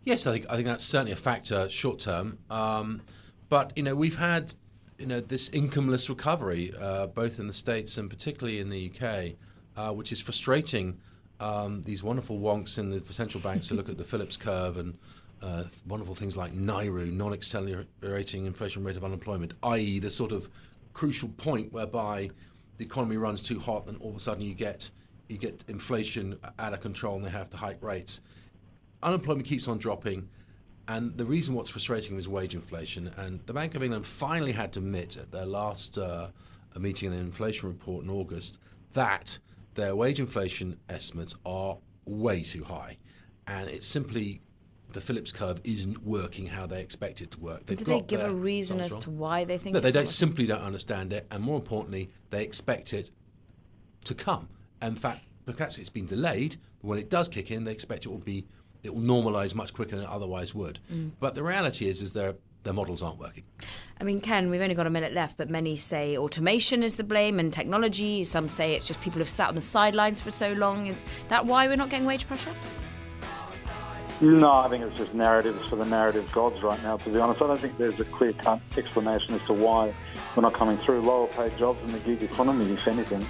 Yes, 0.05 0.27
I 0.27 0.33
think, 0.33 0.47
I 0.51 0.57
think 0.57 0.67
that's 0.67 0.85
certainly 0.85 1.13
a 1.13 1.17
factor 1.17 1.69
short 1.71 1.99
term. 1.99 2.39
Um, 2.51 3.03
but 3.51 3.73
you 3.77 3.83
know, 3.83 3.95
we've 3.95 4.17
had 4.17 4.55
you 4.99 5.07
know 5.07 5.21
this 5.21 5.51
incomeless 5.51 6.09
recovery, 6.09 6.73
uh, 6.81 7.09
both 7.09 7.39
in 7.39 7.47
the 7.47 7.53
states 7.53 7.99
and 7.99 8.09
particularly 8.09 8.61
in 8.61 8.71
the 8.71 8.91
UK, 8.91 9.35
uh, 9.77 9.93
which 9.93 10.13
is 10.13 10.21
frustrating. 10.21 10.99
Um, 11.41 11.83
these 11.83 12.03
wonderful 12.03 12.39
wonks 12.39 12.79
in 12.79 12.91
the 12.91 13.03
central 13.13 13.43
banks 13.43 13.69
to 13.69 13.75
look 13.75 13.89
at 13.89 13.99
the 13.99 14.05
Phillips 14.05 14.37
curve 14.37 14.77
and 14.77 14.97
uh, 15.43 15.65
wonderful 15.87 16.15
things 16.15 16.37
like 16.37 16.53
NAIRU, 16.53 17.13
non-accelerating 17.13 18.45
inflation 18.45 18.85
rate 18.85 18.97
of 18.97 19.05
unemployment, 19.05 19.55
i.e., 19.63 19.99
the 19.99 20.11
sort 20.11 20.33
of 20.33 20.51
crucial 20.93 21.31
point 21.31 21.73
whereby 21.73 22.29
the 22.77 22.85
economy 22.85 23.17
runs 23.17 23.43
too 23.43 23.59
hot 23.59 23.87
and 23.87 23.97
all 24.03 24.11
of 24.11 24.17
a 24.17 24.21
sudden 24.21 24.43
you 24.43 24.55
get 24.55 24.91
you 25.29 25.39
get 25.39 25.65
inflation 25.69 26.39
out 26.59 26.75
of 26.75 26.81
control 26.81 27.17
and 27.17 27.25
they 27.25 27.31
have 27.31 27.49
to 27.51 27.57
hike 27.57 27.83
rates. 27.83 28.21
Unemployment 29.03 29.47
keeps 29.47 29.67
on 29.69 29.79
dropping. 29.79 30.29
And 30.91 31.17
the 31.17 31.25
reason 31.25 31.55
what's 31.55 31.71
frustrating 31.71 32.17
is 32.17 32.29
wage 32.29 32.53
inflation. 32.53 33.13
And 33.17 33.39
the 33.47 33.53
Bank 33.53 33.77
of 33.77 33.83
England 33.85 34.05
finally 34.05 34.51
had 34.51 34.73
to 34.73 34.81
admit 34.81 35.17
at 35.17 35.31
their 35.31 35.47
last 35.47 35.97
uh, 35.97 36.31
meeting 36.77 37.13
in 37.13 37.17
the 37.17 37.21
inflation 37.21 37.69
report 37.69 38.03
in 38.03 38.11
August 38.11 38.59
that 38.95 39.39
their 39.75 39.95
wage 39.95 40.19
inflation 40.19 40.81
estimates 40.89 41.37
are 41.47 41.79
way 42.07 42.43
too 42.43 42.65
high. 42.65 42.97
And 43.47 43.69
it's 43.71 43.87
simply 43.87 44.41
the 44.91 45.01
Phillips 45.01 45.31
curve 45.31 45.61
isn't 45.63 46.05
working 46.05 46.49
how 46.49 46.67
they 46.67 46.81
expect 46.81 47.21
it 47.21 47.31
to 47.31 47.39
work. 47.39 47.67
They've 47.67 47.79
Do 47.79 47.85
they 47.85 48.01
give 48.01 48.23
a 48.23 48.35
reason 48.35 48.81
as 48.81 48.97
to 48.97 49.11
why 49.11 49.45
they 49.45 49.59
think? 49.59 49.75
No, 49.75 49.81
they 49.81 49.93
don't 49.93 50.09
simply 50.09 50.45
don't 50.45 50.61
understand 50.61 51.13
it, 51.13 51.25
and 51.31 51.41
more 51.41 51.55
importantly, 51.57 52.11
they 52.31 52.43
expect 52.43 52.95
it 52.95 53.13
to 54.07 54.15
come. 54.15 54.49
In 54.83 54.97
fact, 54.97 55.23
because 55.47 55.79
it's 55.79 55.89
been 55.89 56.07
delayed, 56.07 56.57
when 56.81 56.99
it 56.99 57.11
does 57.11 57.29
kick 57.29 57.53
in, 57.53 57.63
they 57.63 57.71
expect 57.71 58.07
it 58.07 58.09
will 58.09 58.19
be 58.19 58.47
it 58.83 58.95
will 58.95 59.03
normalise 59.03 59.55
much 59.55 59.75
quicker 59.75 59.97
than 59.97 60.05
it 60.05 60.11
otherwise 60.11 60.55
would. 60.55 60.79
Mm. 60.93 61.13
But 61.21 61.35
the 61.35 61.43
reality 61.43 61.89
is, 61.89 62.03
is 62.03 62.13
their 62.13 62.35
their 62.63 62.73
models 62.75 63.03
aren't 63.03 63.19
working. 63.19 63.45
I 64.01 64.05
mean, 64.05 64.21
Ken, 64.21 64.51
we've 64.51 64.61
only 64.61 64.75
got 64.75 64.87
a 64.87 64.91
minute 64.91 65.15
left, 65.15 65.39
but 65.39 65.49
many 65.49 65.77
say 65.77 66.17
automation 66.17 66.83
is 66.83 66.97
the 66.97 67.05
blame 67.05 67.39
and 67.39 67.53
technology. 67.53 68.23
Some 68.25 68.49
say 68.49 68.75
it's 68.75 68.87
just 68.87 69.01
people 69.01 69.19
have 69.19 69.31
sat 69.31 69.49
on 69.49 69.55
the 69.55 69.63
sidelines 69.63 70.21
for 70.21 70.31
so 70.31 70.53
long. 70.53 70.87
Is 70.87 71.05
that 71.29 71.47
why 71.47 71.69
we're 71.69 71.77
not 71.77 71.89
getting 71.89 72.07
wage 72.07 72.27
pressure? 72.27 72.53
No, 74.21 74.53
I 74.53 74.69
think 74.69 74.85
it's 74.85 74.99
just 74.99 75.15
narratives 75.15 75.67
for 75.71 75.77
the 75.77 75.87
narrative 75.87 76.31
gods 76.33 76.63
right 76.63 76.83
now, 76.83 76.99
to 76.99 77.11
be 77.11 77.19
honest. 77.19 77.41
I 77.41 77.47
don't 77.47 77.59
think 77.59 77.79
there's 77.79 77.99
a 77.99 78.05
clear 78.05 78.35
cut 78.35 78.61
explanation 78.77 79.35
as 79.35 79.43
to 79.47 79.55
why 79.55 79.95
we're 80.37 80.43
not 80.43 80.53
coming 80.53 80.77
through. 80.79 81.01
Lower 81.01 81.27
paid 81.29 81.57
jobs 81.57 81.83
in 81.83 81.93
the 81.93 81.99
gig 82.01 82.23
economy, 82.23 82.71
if 82.71 82.87
anything. 82.87 83.25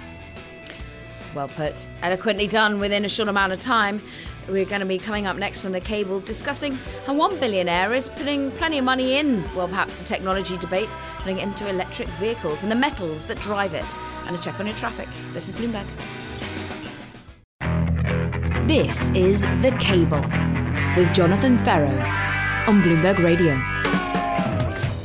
Well 1.33 1.47
put. 1.47 1.87
Eloquently 2.01 2.47
done 2.47 2.81
within 2.81 3.05
a 3.05 3.09
short 3.09 3.29
amount 3.29 3.53
of 3.53 3.59
time. 3.59 4.01
We're 4.47 4.65
going 4.65 4.81
to 4.81 4.87
be 4.87 4.97
coming 4.97 5.27
up 5.27 5.37
next 5.37 5.65
on 5.65 5.71
the 5.71 5.79
cable 5.79 6.19
discussing 6.19 6.77
how 7.05 7.13
one 7.13 7.39
billionaire 7.39 7.93
is 7.93 8.09
putting 8.09 8.51
plenty 8.51 8.79
of 8.79 8.85
money 8.85 9.17
in, 9.17 9.43
well, 9.55 9.67
perhaps 9.67 9.99
the 9.99 10.05
technology 10.05 10.57
debate, 10.57 10.89
putting 11.19 11.37
it 11.37 11.43
into 11.43 11.69
electric 11.69 12.07
vehicles 12.09 12.63
and 12.63 12.71
the 12.71 12.75
metals 12.75 13.25
that 13.27 13.39
drive 13.39 13.73
it. 13.73 13.95
And 14.25 14.35
a 14.35 14.39
check 14.39 14.59
on 14.59 14.67
your 14.67 14.75
traffic. 14.75 15.07
This 15.33 15.47
is 15.47 15.53
Bloomberg. 15.53 15.85
This 18.67 19.09
is 19.11 19.41
The 19.41 19.75
Cable 19.79 20.21
with 20.95 21.13
Jonathan 21.13 21.57
Ferro 21.57 21.99
on 22.67 22.81
Bloomberg 22.81 23.23
Radio. 23.23 23.80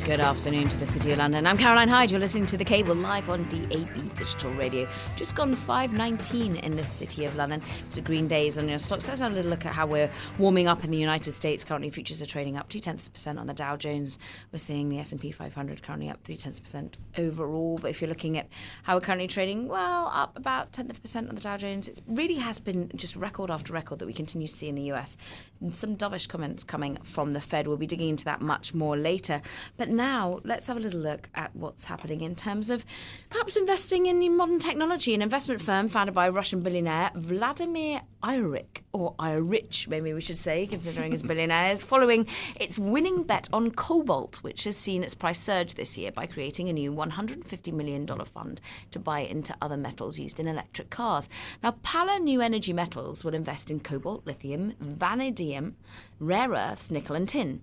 Good 0.06 0.20
afternoon 0.20 0.68
to 0.68 0.76
the 0.76 0.86
City 0.86 1.10
of 1.10 1.18
London. 1.18 1.48
I'm 1.48 1.58
Caroline 1.58 1.88
Hyde. 1.88 2.12
You're 2.12 2.20
listening 2.20 2.46
to 2.46 2.56
The 2.56 2.64
Cable 2.64 2.94
live 2.94 3.28
on 3.28 3.42
DAB 3.48 4.14
Digital 4.14 4.52
Radio. 4.52 4.86
Just 5.16 5.34
gone 5.34 5.56
5.19 5.56 6.62
in 6.62 6.76
the 6.76 6.84
City 6.84 7.24
of 7.24 7.34
London. 7.34 7.60
It's 7.88 7.96
a 7.96 8.02
green 8.02 8.28
days 8.28 8.56
on 8.56 8.68
your 8.68 8.78
stocks. 8.78 9.08
Let's 9.08 9.18
have 9.18 9.32
a 9.32 9.34
little 9.34 9.50
look 9.50 9.66
at 9.66 9.72
how 9.72 9.84
we're 9.84 10.08
warming 10.38 10.68
up 10.68 10.84
in 10.84 10.92
the 10.92 10.96
United 10.96 11.32
States. 11.32 11.64
Currently, 11.64 11.90
futures 11.90 12.22
are 12.22 12.26
trading 12.26 12.56
up 12.56 12.68
two 12.68 12.78
tenths 12.78 13.08
of 13.08 13.14
percent 13.14 13.36
on 13.40 13.48
the 13.48 13.52
Dow 13.52 13.76
Jones. 13.76 14.20
We're 14.52 14.60
seeing 14.60 14.90
the 14.90 15.00
S&P 15.00 15.32
500 15.32 15.82
currently 15.82 16.08
up 16.08 16.22
three 16.22 16.36
tenths 16.36 16.58
of 16.58 16.64
percent 16.64 16.98
overall. 17.18 17.76
But 17.82 17.90
if 17.90 18.00
you're 18.00 18.08
looking 18.08 18.38
at 18.38 18.46
how 18.84 18.94
we're 18.94 19.00
currently 19.00 19.26
trading, 19.26 19.66
well, 19.66 20.12
up 20.14 20.36
about 20.36 20.72
tenth 20.72 20.90
of 20.90 21.02
percent 21.02 21.28
on 21.30 21.34
the 21.34 21.40
Dow 21.40 21.56
Jones. 21.56 21.88
It 21.88 22.00
really 22.06 22.36
has 22.36 22.60
been 22.60 22.92
just 22.94 23.16
record 23.16 23.50
after 23.50 23.72
record 23.72 23.98
that 23.98 24.06
we 24.06 24.12
continue 24.12 24.46
to 24.46 24.54
see 24.54 24.68
in 24.68 24.76
the 24.76 24.92
US. 24.92 25.16
And 25.60 25.74
some 25.74 25.96
dovish 25.96 26.28
comments 26.28 26.62
coming 26.62 26.96
from 27.02 27.32
the 27.32 27.40
Fed. 27.40 27.66
We'll 27.66 27.76
be 27.76 27.88
digging 27.88 28.10
into 28.10 28.24
that 28.26 28.40
much 28.40 28.72
more 28.72 28.96
later. 28.96 29.42
But 29.76 29.95
now 29.96 30.40
let's 30.44 30.66
have 30.66 30.76
a 30.76 30.80
little 30.80 31.00
look 31.00 31.28
at 31.34 31.54
what's 31.54 31.86
happening 31.86 32.20
in 32.20 32.34
terms 32.34 32.70
of 32.70 32.84
perhaps 33.30 33.56
investing 33.56 34.06
in 34.06 34.36
modern 34.36 34.58
technology. 34.58 35.14
An 35.14 35.22
investment 35.22 35.60
firm 35.60 35.88
founded 35.88 36.14
by 36.14 36.28
Russian 36.28 36.60
billionaire 36.62 37.10
Vladimir 37.14 38.02
Iorich, 38.22 38.82
or 38.92 39.14
Iorich, 39.20 39.86
maybe 39.86 40.12
we 40.12 40.20
should 40.20 40.38
say, 40.38 40.66
considering 40.66 41.12
his 41.12 41.22
a 41.24 41.26
billionaire, 41.26 41.70
is 41.72 41.84
following 41.84 42.26
its 42.58 42.78
winning 42.78 43.22
bet 43.22 43.48
on 43.52 43.70
cobalt, 43.70 44.36
which 44.42 44.64
has 44.64 44.76
seen 44.76 45.04
its 45.04 45.14
price 45.14 45.38
surge 45.38 45.74
this 45.74 45.96
year 45.96 46.10
by 46.10 46.26
creating 46.26 46.68
a 46.68 46.72
new 46.72 46.92
$150 46.92 47.72
million 47.72 48.06
fund 48.24 48.60
to 48.90 48.98
buy 48.98 49.20
into 49.20 49.54
other 49.62 49.76
metals 49.76 50.18
used 50.18 50.40
in 50.40 50.48
electric 50.48 50.90
cars. 50.90 51.28
Now, 51.62 51.76
Pala 51.82 52.18
New 52.18 52.40
Energy 52.40 52.72
Metals 52.72 53.24
will 53.24 53.34
invest 53.34 53.70
in 53.70 53.80
cobalt, 53.80 54.26
lithium, 54.26 54.74
vanadium, 54.80 55.76
rare 56.18 56.50
earths, 56.50 56.90
nickel, 56.90 57.16
and 57.16 57.28
tin. 57.28 57.60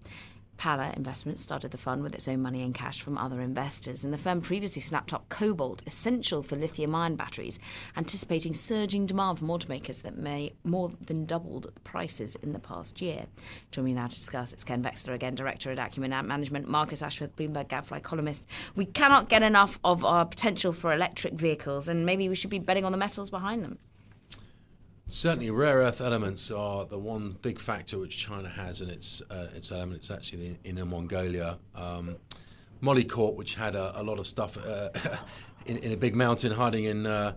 Pala 0.57 0.93
Investments 0.95 1.41
started 1.41 1.71
the 1.71 1.77
fund 1.77 2.03
with 2.03 2.13
its 2.13 2.27
own 2.27 2.41
money 2.41 2.61
and 2.61 2.73
cash 2.73 3.01
from 3.01 3.17
other 3.17 3.41
investors, 3.41 4.03
and 4.03 4.13
the 4.13 4.17
firm 4.17 4.41
previously 4.41 4.81
snapped 4.81 5.13
up 5.13 5.27
cobalt, 5.29 5.83
essential 5.85 6.41
for 6.41 6.55
lithium 6.55 6.95
ion 6.95 7.15
batteries, 7.15 7.59
anticipating 7.97 8.53
surging 8.53 9.05
demand 9.05 9.39
from 9.39 9.49
automakers 9.49 10.01
that 10.01 10.17
may 10.17 10.53
more 10.63 10.91
than 11.05 11.25
doubled 11.25 11.63
the 11.73 11.79
prices 11.81 12.35
in 12.37 12.53
the 12.53 12.59
past 12.59 13.01
year. 13.01 13.25
Joining 13.71 13.95
me 13.95 14.01
now 14.01 14.07
to 14.07 14.15
discuss 14.15 14.53
it's 14.53 14.63
Ken 14.63 14.81
Veksler 14.83 15.13
again, 15.13 15.35
Director 15.35 15.71
at 15.71 15.77
Accumen 15.77 16.25
Management, 16.25 16.67
Marcus 16.67 17.01
Ashworth, 17.01 17.35
Bloomberg 17.35 17.67
Gadfly 17.67 17.99
columnist. 17.99 18.45
We 18.75 18.85
cannot 18.85 19.29
get 19.29 19.43
enough 19.43 19.79
of 19.83 20.05
our 20.05 20.25
potential 20.25 20.73
for 20.73 20.93
electric 20.93 21.33
vehicles, 21.33 21.87
and 21.87 22.05
maybe 22.05 22.29
we 22.29 22.35
should 22.35 22.49
be 22.49 22.59
betting 22.59 22.85
on 22.85 22.91
the 22.91 22.97
metals 22.97 23.29
behind 23.29 23.63
them. 23.63 23.79
Certainly, 25.13 25.51
rare 25.51 25.77
earth 25.77 26.01
elements 26.01 26.49
are 26.49 26.87
the 26.87 26.97
one 26.97 27.37
big 27.43 27.59
factor 27.59 27.99
which 27.99 28.17
China 28.17 28.49
has 28.49 28.81
in 28.81 28.89
its 28.89 29.21
uh, 29.29 29.49
its 29.55 29.71
element. 29.71 29.99
It's 29.99 30.09
actually 30.09 30.47
in, 30.47 30.57
Inner 30.63 30.85
Mongolia. 30.85 31.59
Um, 31.75 32.15
Molycorp, 32.81 33.35
which 33.35 33.53
had 33.53 33.75
a, 33.75 34.01
a 34.01 34.01
lot 34.01 34.17
of 34.17 34.25
stuff 34.25 34.57
uh, 34.57 34.89
in, 35.67 35.77
in, 35.77 35.91
a 35.91 35.97
big 35.97 36.15
mountain 36.15 36.51
hiding 36.51 36.85
in 36.85 37.05
uh, 37.05 37.33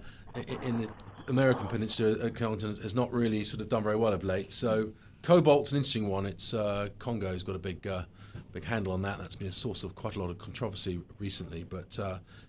in 0.62 0.78
the 0.78 0.88
American 1.28 1.66
peninsula 1.66 2.12
uh, 2.12 2.30
continent, 2.30 2.78
has 2.78 2.94
not 2.94 3.12
really 3.12 3.44
sort 3.44 3.60
of 3.60 3.68
done 3.68 3.82
very 3.82 3.96
well 3.96 4.14
of 4.14 4.24
late. 4.24 4.52
So 4.52 4.92
cobalt's 5.20 5.72
an 5.72 5.76
interesting 5.76 6.08
one. 6.08 6.24
It's 6.24 6.54
uh, 6.54 6.88
Congo's 6.98 7.42
got 7.42 7.56
a 7.56 7.58
big 7.58 7.86
uh, 7.86 8.04
big 8.52 8.64
handle 8.64 8.94
on 8.94 9.02
that. 9.02 9.18
That's 9.18 9.36
been 9.36 9.48
a 9.48 9.52
source 9.52 9.84
of 9.84 9.94
quite 9.94 10.16
a 10.16 10.18
lot 10.18 10.30
of 10.30 10.38
controversy 10.38 11.02
recently, 11.18 11.62
but 11.62 11.98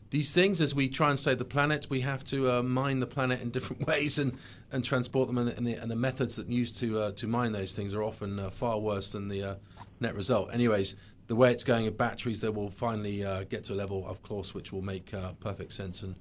these 0.09 0.31
things, 0.31 0.61
as 0.61 0.73
we 0.73 0.87
try 0.87 1.09
and 1.09 1.19
save 1.19 1.37
the 1.37 1.45
planet, 1.45 1.87
we 1.89 2.01
have 2.01 2.23
to 2.25 2.51
uh, 2.51 2.63
mine 2.63 2.99
the 2.99 3.07
planet 3.07 3.41
in 3.41 3.49
different 3.49 3.85
ways 3.87 4.17
and, 4.17 4.37
and 4.71 4.83
transport 4.83 5.27
them, 5.27 5.37
and, 5.37 5.49
and, 5.49 5.67
the, 5.67 5.73
and 5.73 5.91
the 5.91 5.95
methods 5.95 6.37
that 6.37 6.47
used 6.47 6.77
to 6.79 6.99
uh, 6.99 7.11
to 7.11 7.27
mine 7.27 7.51
those 7.51 7.75
things 7.75 7.93
are 7.93 8.03
often 8.03 8.39
uh, 8.39 8.49
far 8.49 8.79
worse 8.79 9.11
than 9.11 9.27
the 9.27 9.43
uh, 9.43 9.55
net 9.99 10.15
result. 10.15 10.53
Anyways, 10.53 10.95
the 11.27 11.35
way 11.35 11.51
it's 11.51 11.65
going 11.65 11.85
with 11.85 11.97
batteries, 11.97 12.39
they 12.39 12.49
will 12.49 12.69
finally 12.69 13.25
uh, 13.25 13.43
get 13.43 13.65
to 13.65 13.73
a 13.73 13.75
level, 13.75 14.07
of 14.07 14.21
course, 14.23 14.53
which 14.53 14.71
will 14.71 14.81
make 14.81 15.13
uh, 15.13 15.33
perfect 15.33 15.73
sense 15.73 16.03
and 16.03 16.15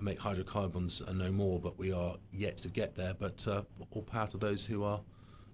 make 0.00 0.18
hydrocarbons 0.18 1.02
and 1.06 1.18
no 1.18 1.30
more. 1.30 1.60
But 1.60 1.78
we 1.78 1.92
are 1.92 2.16
yet 2.32 2.56
to 2.58 2.68
get 2.68 2.94
there. 2.94 3.12
But 3.12 3.46
all 3.90 4.02
power 4.02 4.28
to 4.28 4.38
those 4.38 4.64
who 4.64 4.82
are, 4.82 5.00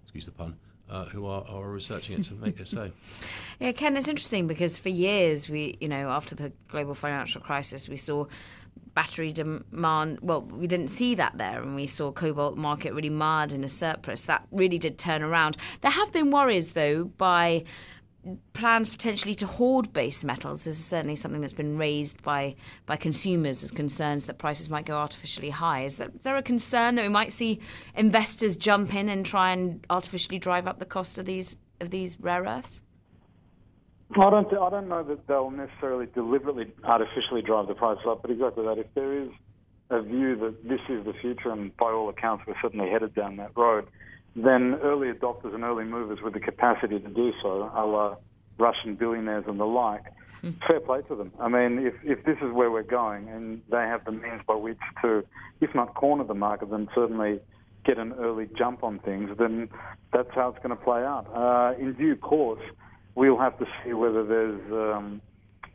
excuse 0.03 0.25
the 0.25 0.31
pun, 0.31 0.55
uh, 0.93 1.05
who 1.05 1.25
are, 1.25 1.43
are 1.49 1.69
researching 1.69 2.19
it 2.19 2.23
to 2.25 2.35
make 2.35 2.59
it 2.59 2.67
so. 2.67 2.91
yeah, 3.59 3.71
Ken, 3.71 3.97
it's 3.97 4.07
interesting 4.07 4.47
because 4.47 4.77
for 4.77 4.89
years 4.89 5.49
we, 5.49 5.75
you 5.81 5.87
know, 5.87 6.09
after 6.09 6.35
the 6.35 6.51
global 6.69 6.93
financial 6.93 7.41
crisis, 7.41 7.89
we 7.89 7.97
saw 7.97 8.27
battery 8.93 9.31
demand. 9.31 10.19
Well, 10.21 10.43
we 10.43 10.67
didn't 10.67 10.89
see 10.89 11.15
that 11.15 11.37
there, 11.37 11.61
and 11.61 11.75
we 11.75 11.87
saw 11.87 12.11
cobalt 12.11 12.57
market 12.57 12.93
really 12.93 13.09
marred 13.09 13.51
in 13.53 13.63
a 13.63 13.69
surplus. 13.69 14.23
That 14.23 14.47
really 14.51 14.77
did 14.77 14.99
turn 14.99 15.23
around. 15.23 15.57
There 15.81 15.91
have 15.91 16.13
been 16.13 16.29
worries, 16.29 16.73
though, 16.73 17.05
by 17.05 17.63
plans 18.53 18.89
potentially 18.89 19.33
to 19.35 19.45
hoard 19.45 19.93
base 19.93 20.23
metals. 20.23 20.65
Is 20.67 20.83
certainly 20.83 21.15
something 21.15 21.41
that's 21.41 21.53
been 21.53 21.77
raised 21.77 22.21
by 22.23 22.55
by 22.85 22.95
consumers 22.95 23.63
as 23.63 23.71
concerns 23.71 24.25
that 24.25 24.37
prices 24.37 24.69
might 24.69 24.85
go 24.85 24.95
artificially 24.95 25.49
high. 25.49 25.83
Is 25.83 25.95
that 25.95 26.23
there 26.23 26.35
a 26.35 26.43
concern 26.43 26.95
that 26.95 27.03
we 27.03 27.09
might 27.09 27.31
see 27.31 27.59
investors 27.95 28.55
jump 28.55 28.93
in 28.93 29.09
and 29.09 29.25
try 29.25 29.51
and 29.51 29.85
artificially 29.89 30.39
drive 30.39 30.67
up 30.67 30.79
the 30.79 30.85
cost 30.85 31.17
of 31.17 31.25
these 31.25 31.57
of 31.79 31.89
these 31.89 32.19
rare 32.19 32.43
earths? 32.43 32.83
I 34.15 34.29
don't. 34.29 34.47
I 34.53 34.69
don't 34.69 34.87
know 34.87 35.03
that 35.03 35.27
they'll 35.27 35.51
necessarily 35.51 36.07
deliberately 36.13 36.71
artificially 36.83 37.41
drive 37.41 37.67
the 37.67 37.75
price 37.75 37.99
up, 38.07 38.21
but 38.21 38.31
exactly 38.31 38.63
that. 38.65 38.77
If 38.77 38.93
there 38.93 39.13
is 39.13 39.29
a 39.89 40.01
view 40.01 40.35
that 40.37 40.67
this 40.67 40.81
is 40.89 41.05
the 41.05 41.13
future, 41.13 41.51
and 41.51 41.75
by 41.77 41.91
all 41.91 42.09
accounts 42.09 42.45
we're 42.47 42.55
certainly 42.61 42.89
headed 42.89 43.15
down 43.15 43.37
that 43.37 43.51
road, 43.55 43.87
then 44.35 44.79
early 44.81 45.11
adopters 45.11 45.53
and 45.53 45.63
early 45.63 45.83
movers 45.83 46.19
with 46.23 46.33
the 46.33 46.39
capacity 46.39 46.99
to 46.99 47.09
do 47.09 47.31
so, 47.41 47.71
a 47.73 47.85
la 47.85 48.15
Russian 48.57 48.95
billionaires 48.95 49.45
and 49.47 49.59
the 49.59 49.65
like, 49.65 50.03
mm. 50.43 50.55
fair 50.67 50.79
play 50.79 51.01
to 51.03 51.15
them. 51.15 51.31
I 51.39 51.47
mean, 51.47 51.79
if, 51.85 51.93
if 52.03 52.25
this 52.25 52.37
is 52.41 52.51
where 52.51 52.71
we're 52.71 52.83
going 52.83 53.29
and 53.29 53.61
they 53.69 53.77
have 53.77 54.05
the 54.05 54.11
means 54.11 54.41
by 54.47 54.55
which 54.55 54.77
to, 55.01 55.23
if 55.61 55.73
not 55.75 55.93
corner 55.95 56.23
the 56.23 56.33
market, 56.33 56.71
then 56.71 56.87
certainly 56.95 57.39
get 57.85 57.97
an 57.97 58.13
early 58.13 58.47
jump 58.57 58.83
on 58.83 58.99
things, 58.99 59.29
then 59.37 59.69
that's 60.11 60.29
how 60.33 60.49
it's 60.49 60.57
going 60.63 60.75
to 60.75 60.83
play 60.83 61.03
out. 61.03 61.27
Uh, 61.33 61.79
in 61.79 61.93
due 61.93 62.15
course, 62.15 62.61
we'll 63.15 63.37
have 63.37 63.57
to 63.59 63.65
see 63.83 63.93
whether 63.93 64.25
there's, 64.25 64.61
um, 64.71 65.21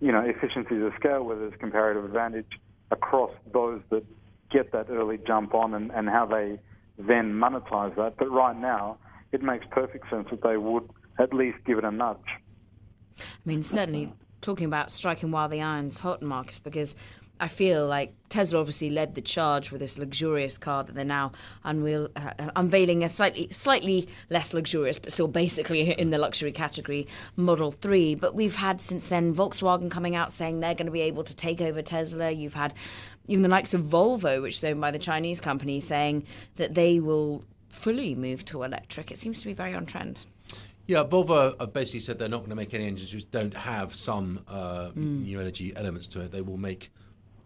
you 0.01 0.11
know, 0.11 0.21
efficiencies 0.21 0.83
of 0.83 0.93
scale, 0.99 1.23
whether 1.23 1.49
there's 1.49 1.61
comparative 1.61 2.05
advantage 2.05 2.47
across 2.91 3.31
those 3.53 3.81
that 3.91 4.05
get 4.51 4.73
that 4.73 4.89
early 4.89 5.19
jump 5.27 5.55
on 5.55 5.75
and, 5.75 5.91
and 5.91 6.09
how 6.09 6.25
they 6.25 6.59
then 6.99 7.33
monetize 7.33 7.95
that. 7.97 8.17
But 8.19 8.31
right 8.31 8.57
now, 8.57 8.99
it 9.33 9.43
makes 9.43 9.67
perfect 9.71 10.11
sense 10.11 10.29
that 10.31 10.43
they 10.43 10.57
would 10.57 10.89
at 11.19 11.33
least 11.33 11.59
give 11.65 11.79
it 11.79 11.85
a 11.85 11.91
nudge. 11.91 12.17
I 13.19 13.25
mean, 13.45 13.63
certainly 13.63 14.13
talking 14.41 14.67
about 14.67 14.93
striking 14.93 15.31
while 15.31 15.49
the 15.49 15.61
iron's 15.61 15.99
hot, 15.99 16.23
Marcus, 16.23 16.59
because 16.59 16.95
I 17.41 17.49
feel 17.49 17.87
like 17.87 18.15
Tesla 18.29 18.59
obviously 18.59 18.91
led 18.91 19.15
the 19.15 19.21
charge 19.21 19.71
with 19.71 19.81
this 19.81 19.97
luxurious 19.97 20.59
car 20.59 20.83
that 20.85 20.95
they're 20.95 21.05
now 21.05 21.33
unveil, 21.65 22.09
uh, 22.17 22.51
unveiling 22.57 23.05
a 23.05 23.09
slightly 23.09 23.49
slightly 23.51 24.09
less 24.29 24.53
luxurious, 24.53 24.99
but 24.99 25.13
still 25.13 25.29
basically 25.29 25.93
in 25.99 26.11
the 26.11 26.19
luxury 26.19 26.53
category, 26.53 27.07
Model 27.37 27.71
3. 27.71 28.17
But 28.17 28.35
we've 28.35 28.57
had 28.57 28.81
since 28.81 29.07
then 29.07 29.35
Volkswagen 29.35 29.91
coming 29.91 30.17
out 30.17 30.33
saying 30.33 30.61
they're 30.61 30.75
going 30.75 30.87
to 30.87 30.93
be 30.93 31.03
able 31.03 31.25
to 31.25 31.37
take 31.37 31.61
over 31.61 31.81
Tesla. 31.81 32.31
You've 32.31 32.55
had 32.55 32.75
even 33.29 33.43
the 33.43 33.49
likes 33.49 33.75
of 33.75 33.83
Volvo, 33.83 34.43
which 34.43 34.57
is 34.57 34.65
owned 34.65 34.81
by 34.81 34.91
the 34.91 34.99
Chinese 34.99 35.41
company, 35.41 35.81
saying 35.81 36.27
that 36.57 36.75
they 36.75 36.99
will 36.99 37.45
fully 37.69 38.15
move 38.15 38.45
to 38.47 38.63
electric. 38.63 39.11
It 39.11 39.19
seems 39.19 39.41
to 39.41 39.47
be 39.47 39.53
very 39.53 39.75
on 39.75 39.87
trend. 39.87 40.21
Yeah, 40.87 41.05
Volvo 41.05 41.59
have 41.61 41.75
basically 41.75 42.01
said 42.01 42.19
they're 42.19 42.31
not 42.31 42.39
going 42.39 42.51
to 42.51 42.57
make 42.57 42.73
any 42.73 42.87
engines 42.87 43.15
which 43.15 43.31
don't 43.31 43.55
have 43.55 43.95
some 43.95 44.41
uh, 44.49 44.89
mm. 44.97 45.25
new 45.25 45.39
energy 45.39 45.75
elements 45.77 46.09
to 46.09 46.21
it. 46.21 46.33
They 46.33 46.41
will 46.41 46.57
make 46.57 46.91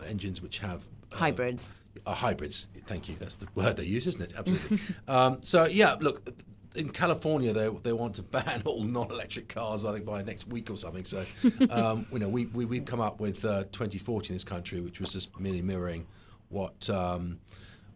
engines 0.06 0.40
which 0.40 0.60
have 0.60 0.84
uh, 1.12 1.16
hybrids. 1.16 1.70
Uh, 2.06 2.14
hybrids. 2.14 2.68
Thank 2.86 3.08
you. 3.08 3.16
That's 3.18 3.36
the 3.36 3.48
word 3.56 3.76
they 3.76 3.84
use, 3.84 4.06
isn't 4.06 4.22
it? 4.22 4.34
Absolutely. 4.38 4.78
um, 5.08 5.38
so 5.42 5.66
yeah, 5.66 5.96
look, 5.98 6.28
in 6.74 6.90
California, 6.90 7.52
they 7.52 7.68
they 7.82 7.92
want 7.92 8.14
to 8.16 8.22
ban 8.34 8.62
all 8.64 8.84
non-electric 8.84 9.48
cars. 9.48 9.84
I 9.84 9.92
think 9.92 10.06
by 10.06 10.22
next 10.22 10.48
week 10.48 10.70
or 10.70 10.76
something. 10.76 11.04
So, 11.04 11.24
um, 11.70 12.06
you 12.12 12.18
know, 12.18 12.28
we, 12.28 12.46
we 12.46 12.64
we've 12.64 12.84
come 12.84 13.00
up 13.00 13.20
with 13.20 13.44
uh, 13.44 13.64
2040 13.72 14.28
in 14.28 14.34
this 14.34 14.44
country, 14.44 14.80
which 14.80 15.00
was 15.00 15.12
just 15.12 15.38
merely 15.38 15.62
mirroring 15.62 16.06
what. 16.48 16.88
Um, 16.90 17.38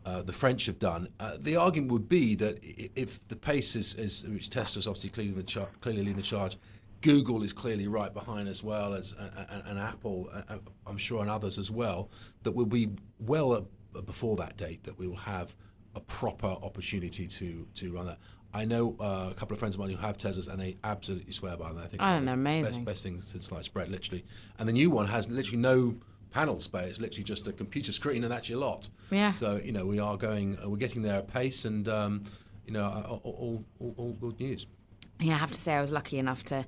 uh, 0.05 0.23
the 0.23 0.33
French 0.33 0.67
have 0.67 0.79
done. 0.79 1.09
Uh, 1.19 1.33
the 1.37 1.57
argument 1.57 1.91
would 1.91 2.09
be 2.09 2.37
that 2.37 2.61
if 2.63 3.27
the 3.27 3.35
pace 3.35 3.75
is, 3.75 3.95
is 3.95 4.23
which 4.23 4.49
Tesla's 4.49 4.87
obviously 4.87 5.11
clearly, 5.11 5.33
the 5.33 5.43
char- 5.43 5.69
clearly 5.81 6.03
leading 6.03 6.15
the 6.15 6.23
charge, 6.23 6.57
Google 7.01 7.43
is 7.43 7.53
clearly 7.53 7.89
right 7.89 8.15
behind 8.15 8.49
as 8.49 8.63
well 8.63 8.95
as 8.95 9.17
an 9.65 9.79
Apple, 9.79 10.31
I'm 10.87 10.97
sure, 10.97 11.23
and 11.23 11.31
others 11.31 11.59
as 11.59 11.73
well. 11.73 12.09
That 12.45 12.53
will 12.53 12.67
be 12.67 12.91
well 13.19 13.67
before 14.05 14.37
that 14.37 14.57
date 14.57 14.85
that 14.85 14.97
we 14.97 15.09
will 15.09 15.17
have 15.17 15.57
a 15.97 16.01
proper 16.01 16.47
opportunity 16.47 17.27
to 17.27 17.67
to 17.75 17.93
run 17.93 18.07
that. 18.07 18.19
I 18.57 18.65
know 18.65 18.97
uh, 18.99 19.29
a 19.31 19.35
couple 19.35 19.53
of 19.53 19.59
friends 19.59 19.75
of 19.75 19.81
mine 19.81 19.91
who 19.91 19.97
have 19.99 20.17
Teslas, 20.17 20.49
and 20.49 20.59
they 20.59 20.77
absolutely 20.83 21.33
swear 21.33 21.57
by 21.57 21.69
them. 21.69 21.79
I 21.79 21.87
think 21.87 22.03
oh, 22.03 22.21
they're 22.25 22.35
amazing. 22.35 22.73
Best, 22.73 22.85
best 22.85 23.03
thing 23.03 23.21
since 23.21 23.47
sliced 23.47 23.75
bread, 23.75 23.91
literally. 23.91 24.25
And 24.59 24.67
the 24.69 24.73
new 24.73 24.91
one 24.91 25.07
has 25.09 25.29
literally 25.29 25.59
no 25.59 25.97
panel 26.31 26.61
space. 26.61 26.99
Literally 26.99 27.25
just 27.25 27.47
a 27.47 27.53
computer 27.53 27.93
screen, 27.93 28.25
and 28.25 28.33
that's 28.33 28.49
your 28.49 28.59
lot. 28.59 28.89
Yeah. 29.11 29.33
So 29.33 29.61
you 29.63 29.73
know 29.73 29.85
we 29.85 29.99
are 29.99 30.17
going, 30.17 30.59
uh, 30.63 30.71
we're 30.71 30.79
getting 30.79 31.03
there 31.03 31.17
at 31.17 31.29
pace, 31.29 31.67
and 31.67 31.87
um, 31.89 32.25
you 32.67 32.73
know 32.73 32.85
all, 32.85 33.21
all, 33.25 33.65
all, 33.79 33.95
all 33.99 34.13
good 34.13 34.41
news. 34.41 34.67
Yeah, 35.21 35.35
I 35.35 35.39
have 35.39 35.53
to 35.53 35.59
say 35.59 35.75
I 35.75 35.81
was 35.81 35.93
lucky 35.93 36.19
enough 36.19 36.43
to 36.45 36.65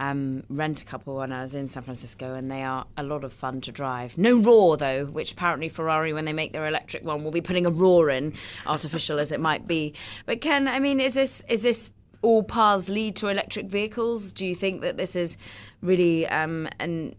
um, 0.00 0.42
rent 0.48 0.80
a 0.80 0.84
couple 0.84 1.16
when 1.16 1.30
I 1.30 1.42
was 1.42 1.54
in 1.54 1.66
San 1.66 1.82
Francisco, 1.82 2.34
and 2.34 2.50
they 2.50 2.62
are 2.62 2.86
a 2.96 3.02
lot 3.02 3.22
of 3.22 3.32
fun 3.32 3.60
to 3.60 3.70
drive. 3.70 4.16
No 4.16 4.38
roar 4.38 4.76
though, 4.76 5.04
which 5.04 5.32
apparently 5.32 5.68
Ferrari, 5.68 6.12
when 6.12 6.24
they 6.24 6.32
make 6.32 6.52
their 6.52 6.66
electric 6.66 7.04
one, 7.04 7.22
will 7.22 7.30
be 7.30 7.42
putting 7.42 7.66
a 7.66 7.70
roar 7.70 8.08
in, 8.08 8.32
artificial 8.66 9.20
as 9.20 9.30
it 9.30 9.40
might 9.40 9.68
be. 9.68 9.94
But 10.24 10.40
Ken, 10.40 10.66
I 10.66 10.80
mean, 10.80 10.98
is 11.00 11.14
this 11.14 11.42
is 11.48 11.62
this 11.62 11.92
all 12.22 12.42
paths 12.42 12.88
lead 12.88 13.16
to 13.16 13.28
electric 13.28 13.66
vehicles? 13.66 14.32
Do 14.32 14.46
you 14.46 14.54
think 14.54 14.80
that 14.80 14.96
this 14.96 15.14
is 15.14 15.36
really 15.82 16.26
um, 16.26 16.66
an 16.80 17.14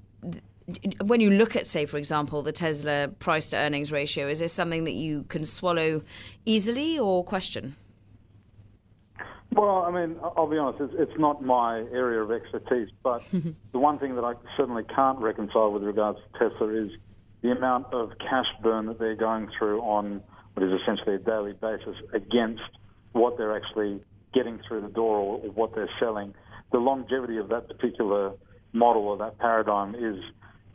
when 1.04 1.20
you 1.20 1.32
look 1.32 1.56
at, 1.56 1.68
say, 1.68 1.86
for 1.86 1.98
example, 1.98 2.42
the 2.44 2.52
Tesla 2.52 3.10
price 3.20 3.50
to 3.50 3.58
earnings 3.58 3.92
ratio, 3.92 4.28
is 4.28 4.40
this 4.40 4.54
something 4.54 4.86
that 4.86 4.94
you 4.94 5.24
can 5.24 5.46
swallow 5.46 6.02
easily 6.46 6.98
or 6.98 7.24
question? 7.24 7.76
Well, 9.54 9.84
I 9.84 9.92
mean, 9.92 10.18
I'll 10.24 10.50
be 10.50 10.58
honest, 10.58 10.82
it's, 10.82 10.94
it's 10.98 11.20
not 11.20 11.44
my 11.44 11.80
area 11.92 12.22
of 12.22 12.32
expertise, 12.32 12.90
but 13.04 13.26
the 13.72 13.80
one 13.80 14.00
thing 14.00 14.16
that 14.16 14.24
I 14.24 14.34
certainly 14.56 14.84
can't 14.84 15.20
reconcile 15.20 15.72
with 15.72 15.84
regards 15.84 16.20
to 16.20 16.50
Tesla 16.50 16.70
is 16.70 16.92
the 17.42 17.52
amount 17.52 17.88
of 17.94 18.12
cash 18.18 18.46
burn 18.64 18.86
that 18.86 19.00
they're 19.00 19.16
going 19.16 19.50
through 19.58 19.82
on 19.82 20.22
what 20.54 20.66
is 20.66 20.72
essentially 20.82 21.16
a 21.16 21.20
daily 21.20 21.54
basis 21.54 21.96
against 22.14 22.62
what 23.12 23.38
they're 23.38 23.56
actually 23.56 24.02
getting 24.34 24.60
through 24.68 24.82
the 24.82 24.88
door 24.88 25.18
or, 25.18 25.40
or 25.40 25.52
what 25.52 25.76
they're 25.76 25.90
selling. 26.00 26.34
The 26.72 26.78
longevity 26.78 27.38
of 27.38 27.50
that 27.50 27.68
particular 27.68 28.34
model 28.74 29.04
or 29.04 29.18
that 29.18 29.38
paradigm 29.40 29.96
is 29.96 30.24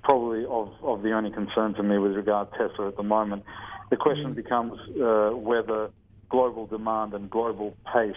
probably 0.02 0.44
of, 0.44 0.70
of 0.82 1.02
the 1.02 1.12
only 1.12 1.30
concern 1.30 1.74
to 1.74 1.82
me 1.82 1.98
with 1.98 2.12
regard 2.12 2.52
to 2.52 2.68
Tesla 2.68 2.88
at 2.88 2.96
the 2.96 3.02
moment. 3.02 3.42
The 3.90 3.96
question 3.96 4.34
becomes 4.34 4.78
uh, 5.00 5.30
whether 5.30 5.90
global 6.28 6.66
demand 6.66 7.14
and 7.14 7.30
global 7.30 7.74
pace 7.92 8.14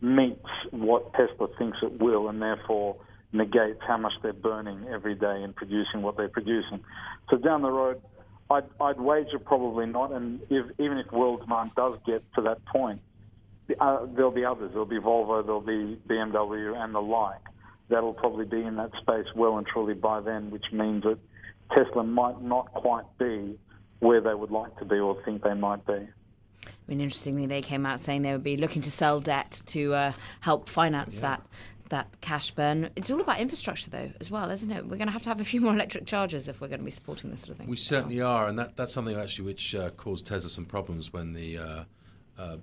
meets 0.00 0.48
what 0.70 1.12
Tesla 1.14 1.48
thinks 1.58 1.78
it 1.82 2.00
will, 2.00 2.28
and 2.28 2.40
therefore 2.40 2.96
negates 3.32 3.80
how 3.86 3.96
much 3.96 4.12
they're 4.22 4.32
burning 4.32 4.86
every 4.90 5.14
day 5.14 5.42
in 5.42 5.52
producing 5.52 6.02
what 6.02 6.16
they're 6.16 6.28
producing. 6.28 6.80
So 7.30 7.36
down 7.36 7.62
the 7.62 7.70
road, 7.70 8.00
I'd, 8.50 8.64
I'd 8.80 9.00
wager 9.00 9.38
probably 9.38 9.86
not. 9.86 10.12
And 10.12 10.40
if, 10.48 10.66
even 10.78 10.98
if 10.98 11.12
world 11.12 11.40
demand 11.40 11.72
does 11.74 11.98
get 12.06 12.22
to 12.34 12.42
that 12.42 12.64
point, 12.64 13.00
uh, 13.78 14.06
there'll 14.06 14.30
be 14.30 14.44
others. 14.44 14.70
There'll 14.70 14.86
be 14.86 14.98
Volvo, 14.98 15.44
there'll 15.44 15.60
be 15.60 15.98
BMW, 16.08 16.74
and 16.76 16.94
the 16.94 17.00
like. 17.00 17.40
That'll 17.90 18.14
probably 18.14 18.46
be 18.46 18.62
in 18.62 18.76
that 18.76 18.92
space 19.00 19.26
well 19.34 19.58
and 19.58 19.66
truly 19.66 19.94
by 19.94 20.20
then, 20.20 20.50
which 20.50 20.66
means 20.72 21.04
that 21.04 21.18
Tesla 21.74 22.04
might 22.04 22.40
not 22.40 22.72
quite 22.72 23.04
be 23.18 23.58
where 23.98 24.20
they 24.20 24.34
would 24.34 24.50
like 24.50 24.76
to 24.78 24.84
be 24.84 24.96
or 24.96 25.22
think 25.24 25.42
they 25.42 25.54
might 25.54 25.86
be. 25.86 26.06
I 26.66 26.70
mean, 26.86 27.00
interestingly, 27.00 27.46
they 27.46 27.62
came 27.62 27.86
out 27.86 28.00
saying 28.00 28.22
they 28.22 28.32
would 28.32 28.42
be 28.42 28.56
looking 28.56 28.82
to 28.82 28.90
sell 28.90 29.20
debt 29.20 29.62
to 29.66 29.94
uh, 29.94 30.12
help 30.40 30.68
finance 30.68 31.16
yeah. 31.16 31.22
that 31.22 31.42
that 31.88 32.20
cash 32.20 32.50
burn. 32.50 32.90
It's 32.96 33.10
all 33.10 33.20
about 33.20 33.40
infrastructure, 33.40 33.90
though, 33.90 34.10
as 34.20 34.30
well, 34.30 34.50
isn't 34.50 34.70
it? 34.70 34.84
We're 34.84 34.96
going 34.96 35.06
to 35.06 35.12
have 35.12 35.22
to 35.22 35.28
have 35.30 35.40
a 35.40 35.44
few 35.44 35.60
more 35.60 35.72
electric 35.72 36.06
chargers 36.06 36.48
if 36.48 36.60
we're 36.60 36.68
going 36.68 36.80
to 36.80 36.84
be 36.84 36.90
supporting 36.90 37.30
this 37.30 37.40
sort 37.40 37.52
of 37.52 37.56
thing. 37.58 37.68
We 37.68 37.76
certainly 37.76 38.20
are, 38.20 38.46
and 38.46 38.58
that, 38.58 38.76
that's 38.76 38.92
something 38.92 39.16
actually 39.16 39.46
which 39.46 39.74
uh, 39.74 39.90
caused 39.90 40.26
Tesla 40.26 40.50
some 40.50 40.66
problems 40.66 41.12
when 41.12 41.32
the 41.32 41.58
uh, 41.58 41.84
uh, 42.38 42.56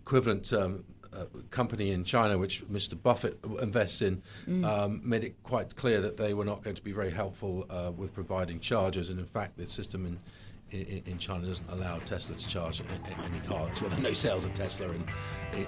equivalent 0.00 0.52
um, 0.52 0.84
uh, 1.12 1.26
company 1.50 1.90
in 1.90 2.04
China, 2.04 2.38
which 2.38 2.66
Mr. 2.68 3.00
Buffett 3.00 3.38
invests 3.60 4.02
in, 4.02 4.22
mm. 4.48 4.64
um, 4.64 5.00
made 5.04 5.24
it 5.24 5.42
quite 5.42 5.76
clear 5.76 6.00
that 6.00 6.16
they 6.16 6.34
were 6.34 6.44
not 6.44 6.62
going 6.62 6.76
to 6.76 6.82
be 6.82 6.92
very 6.92 7.10
helpful 7.10 7.66
uh, 7.70 7.92
with 7.94 8.14
providing 8.14 8.60
chargers, 8.60 9.10
and 9.10 9.18
in 9.18 9.26
fact, 9.26 9.56
the 9.56 9.66
system 9.66 10.06
in 10.06 10.18
in, 10.72 11.02
in, 11.06 11.18
China 11.18 11.46
doesn't 11.46 11.68
allow 11.70 11.98
Tesla 11.98 12.34
to 12.34 12.48
charge 12.48 12.82
any 13.24 13.40
car. 13.40 13.66
That's 13.66 13.82
why 13.82 13.88
there 13.88 13.98
are 13.98 14.02
no 14.02 14.12
sales 14.12 14.44
of 14.44 14.54
Tesla 14.54 14.90
in, 14.90 15.04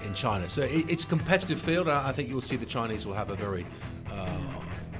in 0.03 0.13
China. 0.13 0.49
So 0.49 0.63
it's 0.63 1.03
a 1.03 1.07
competitive 1.07 1.61
field. 1.61 1.87
I 1.87 2.11
think 2.11 2.29
you'll 2.29 2.41
see 2.41 2.55
the 2.55 2.65
Chinese 2.65 3.05
will 3.05 3.13
have 3.13 3.29
a 3.29 3.35
very 3.35 3.65
uh, 4.11 4.39